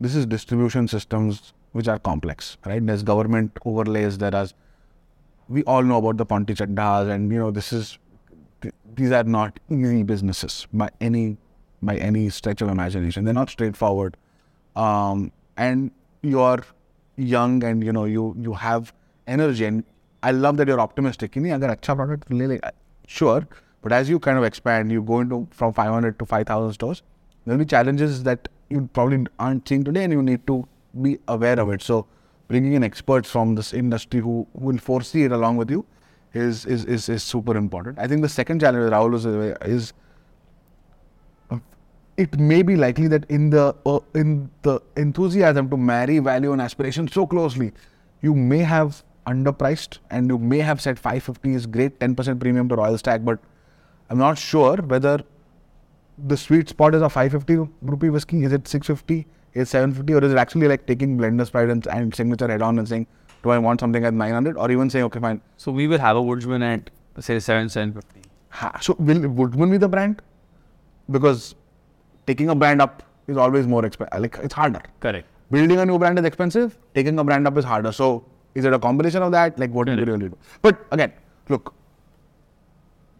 [0.00, 2.84] this is distribution systems which are complex, right?
[2.84, 4.18] There's government overlays.
[4.18, 4.46] There are
[5.48, 7.98] we all know about the Ponty Chadhas, and you know this is
[8.62, 11.36] th- these are not easy businesses by any
[11.82, 13.24] by any stretch of imagination.
[13.24, 14.16] They're not straightforward,
[14.76, 15.90] um, and
[16.22, 16.64] you're
[17.16, 18.92] young, and you know you you have
[19.26, 19.84] energy, and
[20.22, 21.32] I love that you're optimistic.
[21.32, 22.74] Kini agar acha product
[23.06, 23.46] sure,
[23.82, 27.02] but as you kind of expand, you go into from 500 to 5,000 stores.
[27.44, 30.66] There'll be challenges that you probably aren't seeing today, and you need to
[31.00, 31.82] be aware of it.
[31.82, 32.06] So
[32.48, 35.84] bringing in experts from this industry who will foresee it along with you
[36.34, 37.98] is is, is, is super important.
[37.98, 39.92] I think the second challenge, Rahul, is, is
[42.22, 46.62] it may be likely that in the uh, in the enthusiasm to marry value and
[46.66, 47.72] aspiration so closely,
[48.20, 52.76] you may have underpriced and you may have said 550 is great, 10% premium to
[52.76, 53.38] Royal Stag, but
[54.10, 55.22] I'm not sure whether
[56.18, 58.44] the sweet spot is a 550 rupee whiskey.
[58.44, 59.26] Is it 650?
[59.54, 60.14] Is 750?
[60.14, 63.06] Or is it actually like taking Blender's Pride and, and Signature head on and saying,
[63.42, 64.56] do I want something at 900?
[64.56, 65.40] Or even saying, okay, fine.
[65.56, 66.90] So we will have a Woodsmen at
[67.20, 68.22] say seven seven fifty.
[68.50, 70.22] Ha, so will Woodsmen be the brand?
[71.10, 71.54] Because
[72.26, 74.20] taking a brand up is always more expensive.
[74.20, 74.82] Like it's harder.
[75.00, 75.26] Correct.
[75.50, 76.78] Building a new brand is expensive.
[76.94, 77.92] Taking a brand up is harder.
[77.92, 78.24] So
[78.54, 79.58] is it a combination of that?
[79.58, 80.10] Like what do you Correct.
[80.10, 80.38] really do?
[80.62, 81.12] But again,
[81.48, 81.74] look,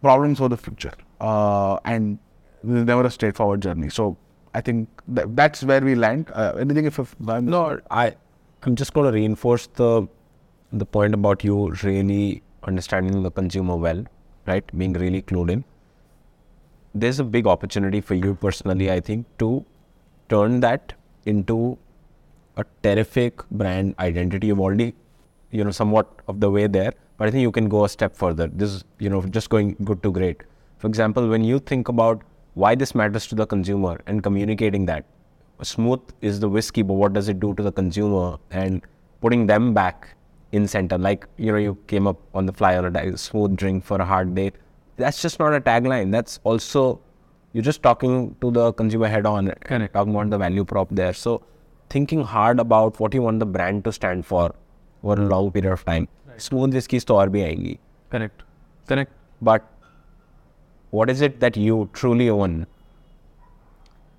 [0.00, 2.18] problems for the future, uh, and
[2.64, 3.88] there's never a straightforward journey.
[3.88, 4.16] So
[4.54, 6.30] I think that, that's where we land.
[6.32, 8.14] Uh, anything if, if I'm No, I,
[8.62, 10.06] I'm just going to reinforce the,
[10.72, 14.04] the point about you really understanding the consumer well,
[14.46, 14.64] right?
[14.76, 15.64] Being really clued in.
[16.94, 19.64] There's a big opportunity for you personally, I think, to
[20.28, 20.93] turn that
[21.24, 21.78] into
[22.56, 24.48] a terrific brand identity.
[24.48, 24.94] You've already,
[25.51, 28.14] you know, somewhat of the way there, but I think you can go a step
[28.14, 28.48] further.
[28.48, 30.43] This is, you know, just going good to great.
[30.78, 32.23] For example, when you think about
[32.55, 35.06] why this matters to the consumer and communicating that,
[35.62, 38.82] smooth is the whiskey, but what does it do to the consumer and
[39.23, 40.09] putting them back
[40.51, 40.98] in center?
[40.98, 44.05] Like, you know, you came up on the fly on a smooth drink for a
[44.05, 44.52] hard day
[44.97, 46.11] That's just not a tagline.
[46.11, 46.99] That's also,
[47.53, 49.93] you're just talking to the consumer head on, Correct.
[49.93, 51.13] talking about the value prop there.
[51.13, 51.41] So,
[51.89, 54.53] thinking hard about what you want the brand to stand for
[55.03, 56.07] over a long period of time.
[56.38, 57.77] Smooth whiskeys तो और भी आएंगी.
[58.11, 58.43] Correct.
[58.88, 59.11] Correct.
[59.41, 59.63] But
[60.91, 62.67] what is it that you truly own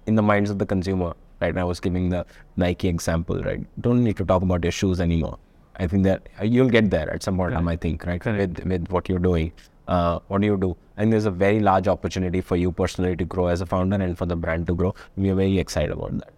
[0.07, 1.15] in the minds of the consumer?
[1.41, 3.65] Right, I was giving the Nike example, right?
[3.81, 5.39] Don't need to talk about your shoes anymore.
[5.77, 8.21] I think that uh, you'll get there at some point in time, I think, right?
[8.21, 8.59] Correct.
[8.59, 9.53] With, with what you're doing.
[9.88, 10.76] Uh, what do you do?
[10.98, 14.18] And there's a very large opportunity for you personally to grow as a founder and
[14.18, 14.94] for the brand to grow.
[15.18, 16.32] We are very excited about that.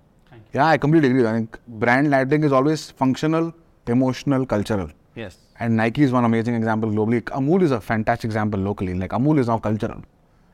[0.53, 1.25] yeah, I completely agree.
[1.27, 3.53] I think brand lighting is always functional,
[3.87, 4.89] emotional, cultural.
[5.15, 5.37] Yes.
[5.59, 7.21] And Nike is one amazing example globally.
[7.23, 8.93] Amul is a fantastic example locally.
[8.93, 10.01] Like Amul is now cultural.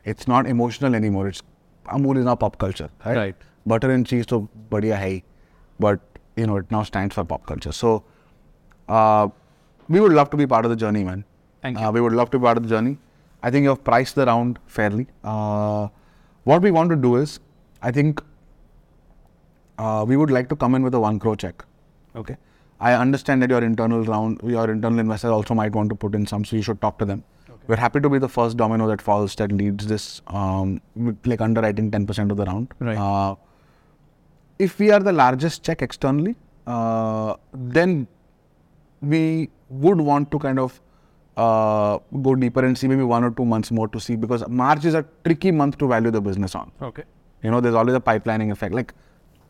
[0.03, 1.27] It's not emotional anymore.
[1.27, 1.41] It's
[1.85, 2.89] Amul is now pop culture.
[3.05, 3.17] Right.
[3.17, 3.35] Right.
[3.65, 5.23] Butter and cheese to badhiya hai,
[5.79, 5.99] but
[6.35, 7.71] you know it now stands for pop culture.
[7.71, 8.03] So
[8.89, 9.27] uh,
[9.87, 11.23] we would love to be part of the journey, man.
[11.61, 12.97] Thank Uh, we would love to be part of the journey.
[13.43, 15.07] I think you have priced the round fairly.
[15.23, 15.87] Uh,
[16.43, 17.39] what we want to do is,
[17.81, 18.21] I think
[19.77, 21.63] uh, we would like to come in with a one crore check.
[22.15, 22.37] Okay.
[22.79, 26.25] I understand that your internal round, your internal investors also might want to put in
[26.25, 27.23] some, so you should talk to them.
[27.67, 30.81] We're happy to be the first domino that falls that leads this, um,
[31.25, 32.73] like underwriting 10% of the round.
[32.79, 32.97] Right.
[32.97, 33.35] Uh,
[34.57, 36.35] if we are the largest check externally,
[36.65, 38.07] uh, then
[39.01, 40.81] we would want to kind of
[41.37, 44.85] uh, go deeper and see maybe one or two months more to see because March
[44.85, 46.71] is a tricky month to value the business on.
[46.81, 47.03] Okay.
[47.43, 48.73] You know, there's always a pipelining effect.
[48.73, 48.93] Like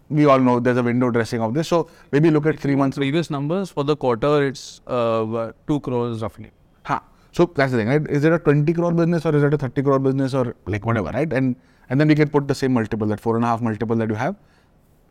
[0.10, 1.68] we all know, there's a window dressing of this.
[1.68, 2.98] So maybe look at three months.
[2.98, 6.52] Previous numbers for the quarter, it's uh, two crores roughly.
[6.84, 7.03] Ha.
[7.32, 8.08] So that's the thing, right?
[8.10, 10.86] Is it a 20 crore business or is it a 30 crore business or like
[10.86, 11.32] whatever, right?
[11.32, 11.56] And
[11.90, 14.08] and then we can put the same multiple, that four and a half multiple that
[14.08, 14.36] you have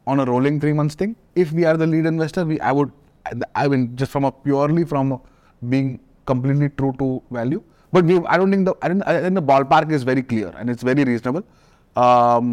[0.07, 1.17] on a rolling three months thing.
[1.35, 2.93] If we are the lead investor, we I would
[3.55, 5.21] I mean just from a purely from
[5.69, 6.01] being
[6.33, 7.63] completely true to value.
[7.93, 10.75] But we I don't think the I I think the ballpark is very clear and
[10.75, 11.45] it's very reasonable.
[12.07, 12.51] Um,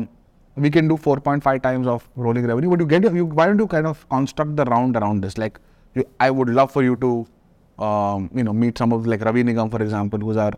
[0.65, 2.69] we can do 4.5 times of rolling revenue.
[2.75, 5.37] But you get you why don't you kind of construct the round around this?
[5.43, 5.59] Like
[5.95, 7.11] you, I would love for you to
[7.79, 10.53] um, you know, meet some of like Ravi Nigam, for example, who's our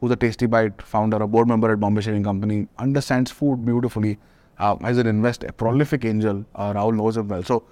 [0.00, 4.18] who's a Tasty Bite founder, a board member at Bombay Shaving Company, understands food beautifully,
[4.58, 6.44] uh, as an investor, a prolific angel.
[6.54, 7.42] Uh, Rahul knows him well.
[7.42, 7.64] So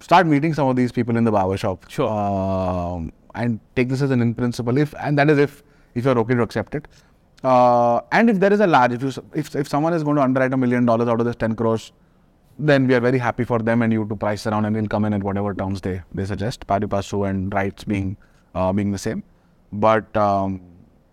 [0.00, 1.86] start meeting some of these people in the barber shop.
[1.88, 2.08] Sure.
[2.08, 5.62] Um, and take this as an in principle, if and that is if
[5.94, 6.88] if you're okay to accept it.
[7.42, 10.22] Uh, and if there is a large, if you, if if someone is going to
[10.22, 11.92] underwrite a million dollars out of this 10 crores,
[12.58, 15.04] then we are very happy for them and you to price around and we'll come
[15.04, 18.16] in at whatever terms they, they suggest, pari passu and rights being
[18.54, 19.24] uh, being the same.
[19.72, 20.60] But um,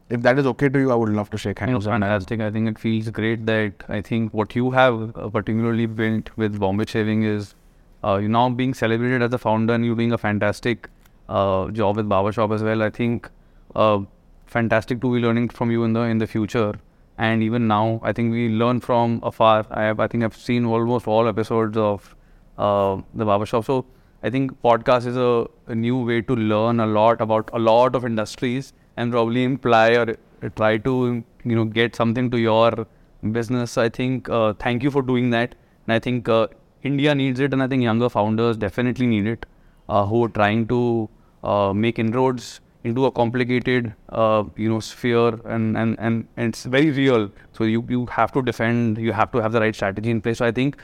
[0.09, 1.85] if that is okay to you, I would love to shake hands.
[1.85, 2.41] fantastic.
[2.41, 6.59] I think it feels great that I think what you have uh, particularly built with
[6.59, 7.55] Bombay Shaving is
[8.03, 10.89] uh, you now being celebrated as a founder and you being a fantastic
[11.29, 12.83] uh, job with Barbershop as well.
[12.83, 13.29] I think
[13.75, 13.99] uh,
[14.45, 16.73] fantastic to be learning from you in the in the future.
[17.17, 19.65] And even now, I think we learn from afar.
[19.69, 22.15] I have, I think I've seen almost all episodes of
[22.57, 23.65] uh, the barbershop.
[23.65, 23.85] So
[24.23, 27.95] I think podcast is a, a new way to learn a lot about a lot
[27.95, 30.15] of industries and probably imply or
[30.55, 32.87] try to you know get something to your
[33.31, 33.77] business.
[33.77, 36.47] I think uh, thank you for doing that, and I think uh,
[36.83, 39.45] India needs it, and I think younger founders definitely need it,
[39.87, 41.09] uh, who are trying to
[41.43, 46.63] uh, make inroads into a complicated, uh, you know, sphere, and, and and and it's
[46.63, 47.31] very real.
[47.53, 48.97] So you you have to defend.
[48.97, 50.37] You have to have the right strategy in place.
[50.37, 50.77] So I think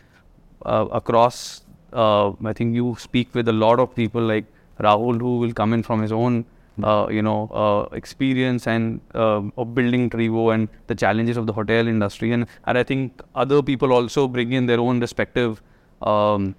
[0.66, 1.62] uh, across,
[1.94, 4.46] uh, I think you speak with a lot of people like
[4.80, 6.46] Rahul, who will come in from his own.
[6.84, 11.88] Uh, you know, uh, experience and of building Treebo and the challenges of the hotel
[11.88, 15.62] industry, and and I think other people also bring in their own respective
[16.02, 16.54] um,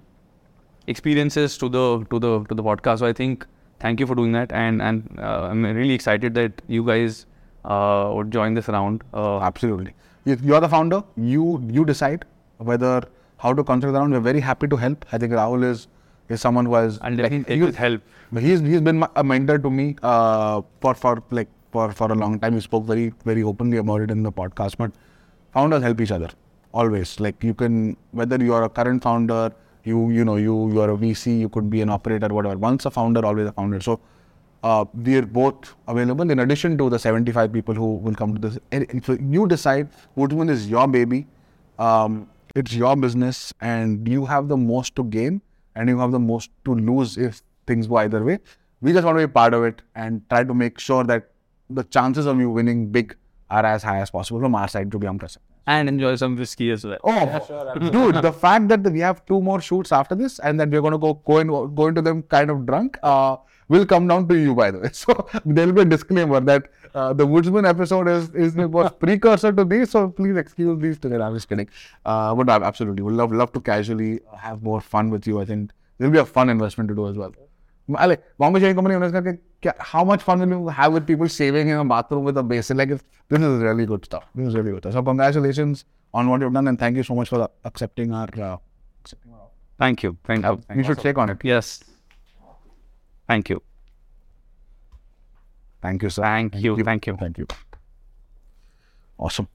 [0.87, 2.99] experiences to the to the to the podcast.
[2.99, 3.45] So I think
[3.79, 7.25] thank you for doing that, and and uh, I'm really excited that you guys
[7.65, 9.03] uh, would join this round.
[9.13, 9.93] Uh, Absolutely.
[10.25, 11.03] You- You're the founder.
[11.15, 12.25] You you decide
[12.71, 12.95] whether
[13.37, 14.13] how to construct the round.
[14.13, 15.05] We're very happy to help.
[15.11, 15.87] I think Rahul is
[16.29, 18.01] is someone who has and definitely take he- help.
[18.47, 22.39] He's he's been a mentor to me uh, for for like for for a long
[22.39, 22.55] time.
[22.55, 24.77] We spoke very very openly about it in the podcast.
[24.83, 24.91] But
[25.53, 26.29] founders help each other
[26.73, 27.19] always.
[27.19, 29.43] Like you can whether you are a current founder,
[29.87, 32.57] you you know you you are a VC, you could be an operator, whatever.
[32.57, 33.81] Once a founder, always a founder.
[33.81, 33.99] So
[34.63, 38.49] uh, we are both available in addition to the 75 people who will come to
[38.49, 39.05] this.
[39.05, 41.27] So you decide which one is your baby.
[41.79, 45.41] Um, it's your business, and you have the most to gain,
[45.75, 48.39] and you have the most to lose if things go either way.
[48.81, 51.31] We just want to be part of it and try to make sure that
[51.69, 53.15] the chances of you winning big
[53.49, 55.37] are as high as possible from our side to be honest.
[55.67, 56.97] And enjoy some whiskey as well.
[57.03, 58.21] Oh, sure, dude!
[58.23, 60.97] The fact that we have two more shoots after this, and then we're going to
[60.97, 63.35] go go, in, go into them kind of drunk, uh,
[63.67, 64.89] will come down to you, by the way.
[64.93, 69.51] So there will be a disclaimer that uh, the Woodsmen episode is is was precursor
[69.51, 69.91] to this.
[69.91, 71.17] So please excuse these today.
[71.17, 71.69] I'm just kidding.
[72.05, 75.41] Uh, but I absolutely would love love to casually have more fun with you.
[75.41, 77.33] I think it'll be a fun investment to do as well
[77.87, 79.39] like Bombay Shaving Company
[79.79, 82.77] how much fun will you have with people shaving in a bathroom with a basin?
[82.77, 84.25] Like, this is really good stuff.
[84.35, 84.83] This is really good.
[84.83, 84.93] Stuff.
[84.93, 88.29] So, congratulations on what you've done, and thank you so much for accepting our.
[88.39, 88.57] Uh,
[89.77, 90.17] thank you.
[90.23, 90.51] Thank you.
[90.51, 91.37] Uh, you should take on it.
[91.43, 91.83] Yes.
[93.27, 93.61] Thank you.
[95.81, 96.21] Thank you, sir.
[96.21, 96.77] Thank, thank you.
[96.77, 96.83] you.
[96.83, 97.17] Thank you.
[97.17, 97.47] Thank you.
[99.17, 99.47] Awesome.